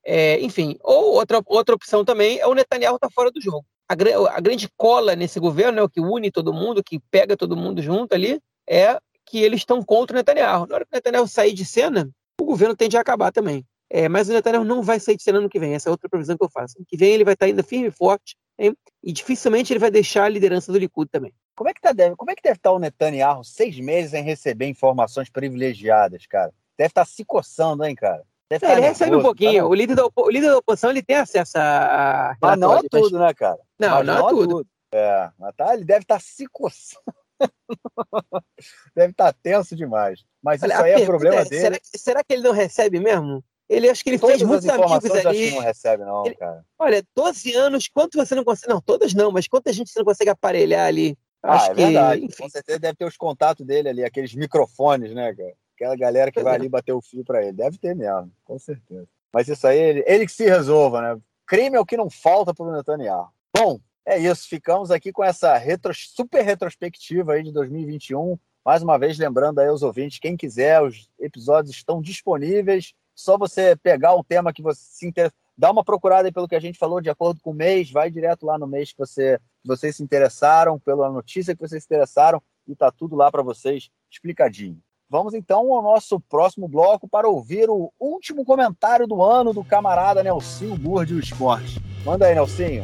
É, 0.06 0.39
enfim, 0.41 0.78
ou 0.82 1.16
outra, 1.16 1.41
outra 1.45 1.76
opção 1.76 2.06
também 2.06 2.39
é 2.39 2.47
o 2.47 2.54
Netanyahu 2.54 2.95
estar 2.95 3.08
tá 3.08 3.14
fora 3.14 3.32
do 3.32 3.41
jogo. 3.41 3.66
A, 3.88 3.93
a, 3.93 4.39
grande 4.39 4.70
cola 4.78 5.16
nesse 5.16 5.39
governo, 5.39 5.80
é 5.80 5.84
o 5.84 5.89
que 5.89 6.00
une 6.00 6.32
todo 6.32 6.54
mundo, 6.54 6.84
que 6.84 7.00
pega 7.12 7.36
todo 7.36 7.58
mundo 7.58 7.82
junto 7.82 8.14
ali, 8.14 8.39
é 8.68 9.00
que 9.26 9.41
eles 9.43 9.62
estão 9.62 9.84
contra 9.84 10.16
o 10.16 10.18
Netanyahu. 10.18 10.68
Na 10.68 10.76
hora 10.76 10.86
que 10.86 10.91
o 10.91 10.95
Netanyahu 10.95 11.28
sair 11.28 11.54
de 11.54 11.66
cena, 11.66 12.10
governo 12.52 12.76
tende 12.76 12.97
a 12.97 13.02
acabar 13.02 13.32
também. 13.32 13.66
É, 13.89 14.08
mas 14.08 14.30
o 14.30 14.34
Netanyahu 14.34 14.64
não 14.64 14.84
vai 14.84 15.00
sair 15.00 15.16
de 15.16 15.24
cena 15.24 15.41
no 15.41 15.50
que 15.50 15.60
vem. 15.60 15.74
Essa 15.74 15.89
é 15.89 15.91
outra 15.91 16.08
previsão 16.08 16.38
que 16.38 16.43
eu 16.43 16.50
faço. 16.50 16.78
No 16.78 16.86
que 16.86 16.95
vem 16.95 17.14
ele 17.14 17.24
vai 17.24 17.34
estar 17.34 17.47
ainda 17.47 17.64
firme 17.64 17.88
e 17.88 17.91
forte, 17.91 18.38
hein? 18.58 18.76
e 19.04 19.12
dificilmente 19.12 19.74
ele 19.74 19.80
vai 19.80 19.89
deixar 19.89 20.26
a 20.26 20.30
liderança 20.30 20.72
do 20.72 20.78
Likud 20.78 21.10
também. 21.10 21.34
Como 21.56 21.70
é 21.70 21.74
que, 21.74 21.82
tá, 21.82 21.91
como 22.16 22.32
é 22.32 22.36
que 22.36 22.43
deve 22.43 22.58
estar 22.58 22.72
o 22.72 22.80
Netanyahu 22.80 23.43
seis 23.43 23.80
meses 23.80 24.12
sem 24.12 24.24
receber 24.24 24.68
informações 24.68 25.30
privilegiadas, 25.30 26.26
cara? 26.28 26.54
Deve 26.78 26.89
estar 26.89 27.06
se 27.06 27.26
coçando, 27.26 27.84
hein, 27.84 27.95
cara? 27.95 28.24
Deve 28.50 28.66
é, 28.66 28.72
ele 28.74 28.82
recebe 28.82 29.16
um 29.16 29.22
pouquinho. 29.22 29.64
Tá 29.64 29.70
o, 29.70 29.74
líder 29.74 29.95
da, 29.95 30.10
o 30.16 30.30
líder 30.30 30.47
da 30.47 30.58
oposição 30.58 30.89
ele 30.89 31.04
tem 31.04 31.18
acesso 31.18 31.58
a. 31.58 32.32
a 32.32 32.36
mas 32.41 32.60
não 32.60 32.78
é 32.78 32.82
tudo, 32.89 33.20
mas... 33.20 33.28
né, 33.28 33.34
cara? 33.34 33.60
Não, 33.78 34.04
não, 34.04 34.04
não, 34.04 34.14
é, 34.14 34.18
é 34.18 34.30
tudo. 34.30 34.47
tudo. 34.47 34.68
É, 34.91 35.32
mas 35.38 35.56
tá, 35.56 35.74
ele 35.74 35.84
deve 35.84 36.02
estar 36.02 36.20
se 36.20 36.47
coçando. 36.47 37.04
deve 38.96 39.12
estar 39.12 39.34
tenso 39.34 39.76
demais. 39.76 40.24
Mas 40.42 40.62
Olha, 40.64 40.74
isso 40.74 40.84
aí 40.84 40.92
é 40.92 41.06
problema 41.06 41.38
é, 41.38 41.46
dele. 41.46 41.62
Será, 41.62 41.80
será, 41.84 42.24
que 42.24 42.34
ele 42.34 42.44
não 42.44 42.52
recebe 42.52 43.00
mesmo? 43.00 43.44
Ele 43.68 43.90
acho 43.90 44.04
que 44.04 44.10
ele 44.10 44.20
todas 44.20 44.38
fez 44.38 44.48
muitos 44.48 44.68
amigos 44.68 45.12
ali. 45.12 45.28
Acho 45.28 45.40
que 45.40 45.52
não 45.52 45.62
recebe, 45.62 46.04
não, 46.04 46.26
ele, 46.26 46.36
cara. 46.36 46.66
Olha, 46.78 47.04
12 47.16 47.54
anos, 47.54 47.88
quanto 47.88 48.18
você 48.18 48.34
não 48.34 48.44
consegue. 48.44 48.74
Não, 48.74 48.82
todas 48.82 49.14
não, 49.14 49.32
mas 49.32 49.48
quanta 49.48 49.72
gente 49.72 49.92
você 49.92 50.00
não 50.00 50.06
consegue 50.06 50.32
aparelhar 50.32 50.88
ali? 50.88 51.18
Ah, 51.44 51.54
acho 51.54 51.72
é 51.72 51.76
que, 51.76 51.82
verdade. 51.84 52.26
Enfim. 52.26 52.44
Com 52.44 52.50
certeza 52.50 52.80
deve 52.80 52.96
ter 52.96 53.06
os 53.06 53.16
contatos 53.16 53.66
dele 53.66 53.90
ali, 53.90 54.04
aqueles 54.04 54.34
microfones, 54.34 55.14
né, 55.14 55.34
cara? 55.34 55.54
Aquela 55.76 55.96
galera 55.96 56.32
que 56.32 56.36
pois 56.36 56.44
vai 56.44 56.54
é. 56.54 56.56
ali 56.58 56.68
bater 56.68 56.92
o 56.94 57.02
fio 57.02 57.24
para 57.24 57.44
ele. 57.44 57.54
Deve 57.54 57.78
ter 57.78 57.96
mesmo, 57.96 58.32
com 58.44 58.60
certeza. 58.60 59.08
Mas 59.32 59.48
isso 59.48 59.66
aí, 59.66 59.80
ele, 59.80 60.04
ele 60.08 60.26
que 60.26 60.32
se 60.32 60.46
resolva, 60.46 61.02
né? 61.02 61.22
Crime 61.48 61.78
é 61.78 61.80
o 61.80 61.86
que 61.86 61.96
não 61.96 62.10
falta 62.10 62.54
pro 62.54 62.72
Netanyahu. 62.72 63.30
Bom, 63.56 63.80
é 64.06 64.18
isso. 64.18 64.47
Ficamos 64.47 64.91
aqui 64.91 65.12
com 65.12 65.24
essa 65.24 65.58
retro, 65.58 65.93
super 65.93 66.43
retrospectiva 66.43 67.34
aí 67.34 67.43
de 67.43 67.52
2021. 67.52 68.38
Mais 68.66 68.84
uma 68.84 68.97
vez, 68.97 69.18
lembrando 69.18 69.60
aí 69.60 69.68
aos 69.68 69.84
ouvintes, 69.84 70.20
quem 70.20 70.36
quiser, 70.36 70.82
os 70.82 71.10
episódios 71.20 71.76
estão 71.76 72.02
disponíveis 72.02 72.93
só 73.20 73.38
você 73.38 73.76
pegar 73.76 74.16
o 74.16 74.24
tema 74.24 74.54
que 74.54 74.62
você 74.62 74.82
se 74.82 75.06
interessa, 75.06 75.36
dá 75.58 75.70
uma 75.70 75.84
procurada 75.84 76.28
aí 76.28 76.32
pelo 76.32 76.47
que 76.47 76.56
a 76.56 76.60
gente 76.60 76.80
falou, 76.80 77.02
de 77.02 77.10
acordo 77.10 77.41
com 77.41 77.52
o 77.52 77.54
mês, 77.54 77.91
vai 77.91 78.10
direto 78.10 78.45
lá 78.45 78.58
no 78.58 78.66
mês 78.66 78.93
que, 78.93 78.97
você, 78.97 79.38
vocês 79.64 79.97
se 79.97 80.04
interessaram, 80.04 80.80
pela 80.80 81.12
notícia 81.12 81.54
que 81.54 81.60
vocês 81.60 81.84
se 81.84 81.88
interessaram, 81.88 82.41
e 82.66 82.74
tá 82.74 82.89
tudo 82.89 83.18
lá 83.18 83.30
para 83.30 83.43
vocês 83.43 83.89
explicadinho. 84.10 84.80
Vamos 85.10 85.34
então 85.34 85.74
ao 85.74 85.82
nosso 85.82 86.20
próximo 86.20 86.68
bloco 86.68 87.10
para 87.10 87.28
ouvir 87.28 87.70
o 87.70 87.91
último 88.00 88.45
comentário 88.45 89.06
do 89.06 89.22
ano 89.22 89.52
do 89.52 89.66
camarada 89.66 90.24
Nelsinho 90.24 90.78
Burdi 90.78 91.20
Esporte. 91.20 91.82
Manda 92.06 92.28
aí, 92.28 92.36
Nelsinho. 92.36 92.84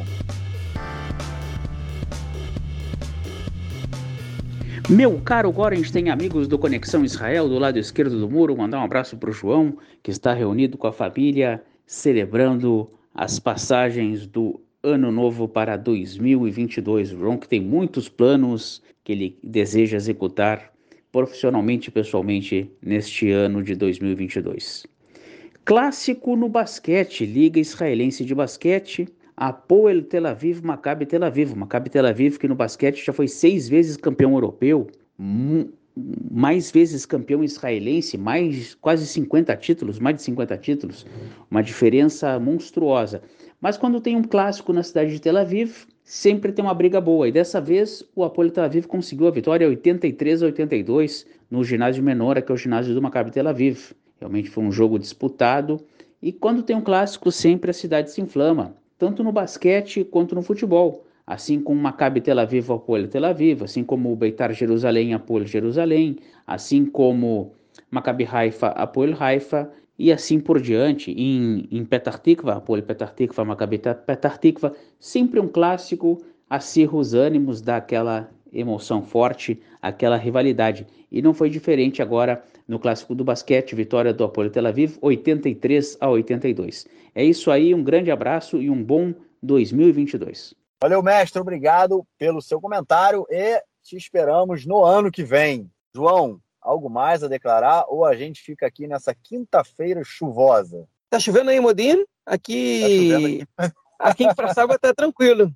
Meu 4.90 5.20
caro 5.20 5.52
Gorens 5.52 5.90
tem 5.90 6.12
amigos 6.12 6.48
do 6.48 6.60
Conexão 6.60 7.04
Israel 7.04 7.50
do 7.50 7.58
lado 7.58 7.80
esquerdo 7.80 8.20
do 8.20 8.30
muro. 8.30 8.56
Mandar 8.56 8.80
um 8.80 8.84
abraço 8.84 9.18
para 9.18 9.32
o 9.32 9.34
João, 9.34 9.80
que 10.04 10.12
está 10.12 10.32
reunido 10.32 10.78
com 10.78 10.86
a 10.86 10.94
família, 10.94 11.64
celebrando 11.88 12.88
as 13.12 13.40
passagens 13.40 14.28
do 14.28 14.62
ano 14.84 15.12
novo 15.12 15.48
para 15.48 15.76
2022. 15.76 17.14
O 17.14 17.18
João 17.18 17.38
que 17.38 17.48
tem 17.48 17.60
muitos 17.60 18.08
planos 18.08 18.84
que 19.04 19.12
ele 19.12 19.40
deseja 19.44 19.98
executar 19.98 20.72
profissionalmente 21.12 21.90
e 21.90 21.92
pessoalmente 21.92 22.70
neste 22.80 23.32
ano 23.32 23.64
de 23.64 23.74
2022. 23.74 24.86
Clássico 25.64 26.36
no 26.36 26.48
basquete, 26.48 27.26
Liga 27.26 27.60
Israelense 27.60 28.24
de 28.24 28.36
Basquete. 28.36 29.08
Apoel 29.38 30.04
Tel 30.04 30.28
Aviv, 30.28 30.62
Maccabi 30.64 31.06
Tel 31.06 31.24
Aviv. 31.24 31.56
Maccabi 31.56 31.90
Tel 31.90 32.06
Aviv, 32.06 32.38
que 32.38 32.48
no 32.48 32.56
basquete 32.56 33.06
já 33.06 33.12
foi 33.12 33.28
seis 33.28 33.68
vezes 33.68 33.98
campeão 33.98 34.34
europeu, 34.34 34.88
mais 36.32 36.72
vezes 36.72 37.06
campeão 37.06 37.44
israelense, 37.44 38.18
mais 38.18 38.76
quase 38.76 39.06
50 39.08 39.56
títulos, 39.58 40.00
mais 40.00 40.18
de 40.18 40.22
50 40.24 40.58
títulos, 40.58 41.06
uma 41.50 41.62
diferença 41.62 42.38
monstruosa. 42.40 43.22
Mas 43.62 43.78
quando 43.78 44.02
tem 44.02 44.16
um 44.16 44.24
clássico 44.24 44.74
na 44.74 44.84
cidade 44.84 45.12
de 45.12 45.22
Tel 45.22 45.38
Aviv, 45.38 45.86
sempre 46.04 46.52
tem 46.52 46.64
uma 46.64 46.74
briga 46.74 47.00
boa. 47.02 47.28
E 47.28 47.32
dessa 47.32 47.60
vez 47.60 48.04
o 48.16 48.24
Apoel 48.24 48.52
Tel 48.52 48.64
Aviv 48.64 48.86
conseguiu 48.86 49.28
a 49.28 49.32
vitória 49.32 49.68
83 49.68 50.44
a 50.44 50.46
82 50.48 51.26
no 51.50 51.64
ginásio 51.64 52.04
Menora, 52.04 52.42
que 52.42 52.52
é 52.52 52.56
o 52.56 52.58
ginásio 52.58 52.94
do 52.94 53.02
Maccabi 53.02 53.32
Tel 53.32 53.48
Aviv. 53.48 53.94
Realmente 54.20 54.50
foi 54.50 54.64
um 54.64 54.72
jogo 54.72 54.98
disputado 54.98 55.84
E 56.22 56.32
quando 56.32 56.64
tem 56.64 56.76
um 56.76 56.82
clássico, 56.82 57.32
sempre 57.32 57.70
a 57.72 57.74
cidade 57.74 58.12
se 58.12 58.22
inflama, 58.22 58.76
tanto 58.98 59.24
no 59.24 59.32
basquete 59.32 60.04
quanto 60.04 60.36
no 60.36 60.42
futebol. 60.42 61.06
Assim 61.26 61.60
como 61.60 61.82
Maccabi 61.82 62.22
Tel 62.22 62.40
Aviv 62.40 62.72
Apoel 62.72 63.08
Tel 63.08 63.26
Aviv, 63.26 63.64
assim 63.64 63.84
como 63.84 64.12
o 64.12 64.16
Beitar 64.16 64.54
Jerusalém 64.54 65.14
Apoel 65.14 65.46
Jerusalém, 65.46 66.18
assim 66.46 66.86
como 66.86 67.54
Maccabi 67.90 68.28
Haifa 68.32 68.68
Apoel 68.68 69.16
Haifa 69.20 69.72
e 69.98 70.12
assim 70.12 70.40
por 70.40 70.62
diante. 70.62 71.12
Em, 71.12 71.68
em 71.72 71.84
Petar 71.84 72.20
Tikva, 72.20 72.54
Apoel 72.54 72.84
Petar 72.84 73.14
Tikva, 73.14 73.44
Maccabi 73.44 73.80
Petar 73.80 74.38
Tikva, 74.38 74.74
sempre 75.00 75.40
um 75.40 75.48
clássico 75.48 76.22
acirra 76.50 76.96
os 76.96 77.14
ânimos, 77.14 77.60
dá 77.62 77.78
aquela 77.78 78.30
emoção 78.54 79.02
forte, 79.02 79.60
aquela 79.82 80.18
rivalidade. 80.18 80.86
E 81.12 81.22
não 81.22 81.34
foi 81.34 81.50
diferente 81.50 82.02
agora 82.02 82.44
no 82.68 82.80
clássico 82.80 83.14
do 83.14 83.24
basquete, 83.24 83.76
vitória 83.76 84.14
do 84.14 84.24
Apoio 84.24 84.50
Tel 84.50 84.68
Aviv, 84.68 84.98
83 85.02 85.98
a 86.00 86.10
82. 86.10 86.88
É 87.14 87.24
isso 87.24 87.52
aí, 87.52 87.74
um 87.74 87.84
grande 87.84 88.12
abraço 88.12 88.62
e 88.62 88.70
um 88.70 88.84
bom 88.84 89.14
2022. 89.42 90.56
Valeu, 90.82 91.02
mestre, 91.02 91.42
obrigado 91.42 92.06
pelo 92.18 92.42
seu 92.42 92.60
comentário 92.60 93.26
e 93.30 93.62
te 93.84 93.96
esperamos 93.96 94.66
no 94.66 94.84
ano 94.84 95.12
que 95.12 95.24
vem. 95.24 95.70
João, 95.96 96.40
algo 96.62 96.90
mais 96.90 97.24
a 97.24 97.28
declarar 97.28 97.86
ou 97.88 98.04
a 98.04 98.16
gente 98.16 98.42
fica 98.42 98.66
aqui 98.66 98.88
nessa 98.88 99.14
quinta-feira 99.16 100.02
chuvosa? 100.04 100.88
Tá 101.10 101.20
chovendo 101.20 101.52
aí, 101.52 101.60
Modin? 101.60 102.04
Aqui. 102.26 103.08
Tá 103.10 103.18
aqui. 103.18 103.48
aqui 104.00 104.24
em 104.26 104.36
Praçágua 104.36 104.78
tá 104.78 104.94
tranquilo. 104.94 105.54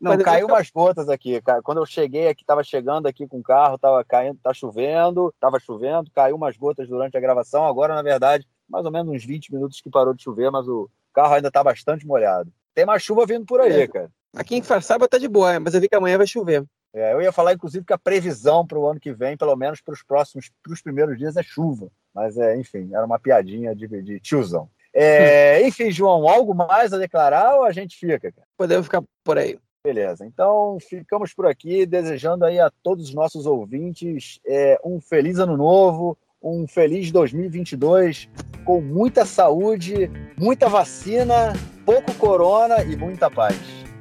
Não, 0.00 0.16
caiu 0.18 0.46
umas 0.46 0.70
gotas 0.70 1.08
aqui. 1.08 1.40
Quando 1.64 1.78
eu 1.78 1.86
cheguei 1.86 2.28
aqui, 2.28 2.44
tava 2.44 2.62
chegando 2.62 3.06
aqui 3.06 3.26
com 3.26 3.38
o 3.38 3.42
carro, 3.42 3.78
tava 3.78 4.04
caindo, 4.04 4.38
tá 4.42 4.52
chovendo, 4.52 5.32
tava 5.40 5.58
chovendo, 5.58 6.10
caiu 6.10 6.36
umas 6.36 6.56
gotas 6.56 6.88
durante 6.88 7.16
a 7.16 7.20
gravação. 7.20 7.66
Agora, 7.66 7.94
na 7.94 8.02
verdade, 8.02 8.46
mais 8.68 8.84
ou 8.84 8.92
menos 8.92 9.12
uns 9.12 9.24
20 9.24 9.52
minutos 9.52 9.80
que 9.80 9.90
parou 9.90 10.14
de 10.14 10.22
chover, 10.22 10.50
mas 10.50 10.68
o 10.68 10.90
carro 11.14 11.34
ainda 11.34 11.50
tá 11.50 11.62
bastante 11.64 12.06
molhado. 12.06 12.52
Tem 12.74 12.84
mais 12.84 13.02
chuva 13.02 13.24
vindo 13.24 13.46
por 13.46 13.60
aí, 13.60 13.82
é. 13.82 13.88
cara. 13.88 14.10
Aqui 14.34 14.56
em 14.56 14.62
Farsaba 14.62 15.08
tá 15.08 15.16
de 15.16 15.28
boa, 15.28 15.58
mas 15.58 15.72
eu 15.72 15.80
vi 15.80 15.88
que 15.88 15.96
amanhã 15.96 16.18
vai 16.18 16.26
chover. 16.26 16.64
É, 16.92 17.12
eu 17.12 17.22
ia 17.22 17.32
falar, 17.32 17.52
inclusive, 17.52 17.84
que 17.84 17.92
a 17.92 17.98
previsão 17.98 18.66
para 18.66 18.78
o 18.78 18.86
ano 18.86 19.00
que 19.00 19.12
vem, 19.12 19.36
pelo 19.36 19.54
menos 19.56 19.80
para 19.80 19.94
os 19.94 20.02
próximos, 20.02 20.50
para 20.62 20.72
os 20.72 20.80
primeiros 20.80 21.18
dias, 21.18 21.36
é 21.36 21.42
chuva. 21.42 21.88
Mas, 22.14 22.38
é, 22.38 22.56
enfim, 22.56 22.88
era 22.92 23.04
uma 23.04 23.18
piadinha 23.18 23.74
de, 23.74 23.86
de 24.02 24.20
tiozão. 24.20 24.68
É, 24.94 25.60
enfim, 25.68 25.90
João, 25.90 26.26
algo 26.28 26.54
mais 26.54 26.92
a 26.92 26.98
declarar 26.98 27.56
ou 27.56 27.64
a 27.64 27.72
gente 27.72 27.98
fica? 27.98 28.32
Cara? 28.32 28.46
Podemos 28.56 28.86
ficar 28.86 29.02
por 29.22 29.36
aí. 29.36 29.58
Beleza, 29.86 30.26
então 30.26 30.78
ficamos 30.80 31.32
por 31.32 31.46
aqui, 31.46 31.86
desejando 31.86 32.44
aí 32.44 32.58
a 32.58 32.72
todos 32.82 33.04
os 33.04 33.14
nossos 33.14 33.46
ouvintes 33.46 34.40
é, 34.44 34.80
um 34.84 35.00
feliz 35.00 35.38
ano 35.38 35.56
novo, 35.56 36.18
um 36.42 36.66
feliz 36.66 37.12
2022, 37.12 38.28
com 38.64 38.80
muita 38.80 39.24
saúde, 39.24 40.10
muita 40.36 40.68
vacina, 40.68 41.52
pouco 41.84 42.12
corona 42.14 42.82
e 42.82 42.96
muita 42.96 43.30
paz. 43.30 43.56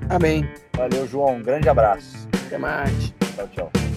Amém. 0.09 0.43
Valeu, 0.75 1.05
João, 1.05 1.36
um 1.36 1.43
grande 1.43 1.69
abraço. 1.69 2.27
Até 2.47 2.57
mais. 2.57 3.13
Tchau, 3.36 3.47
tchau. 3.49 3.95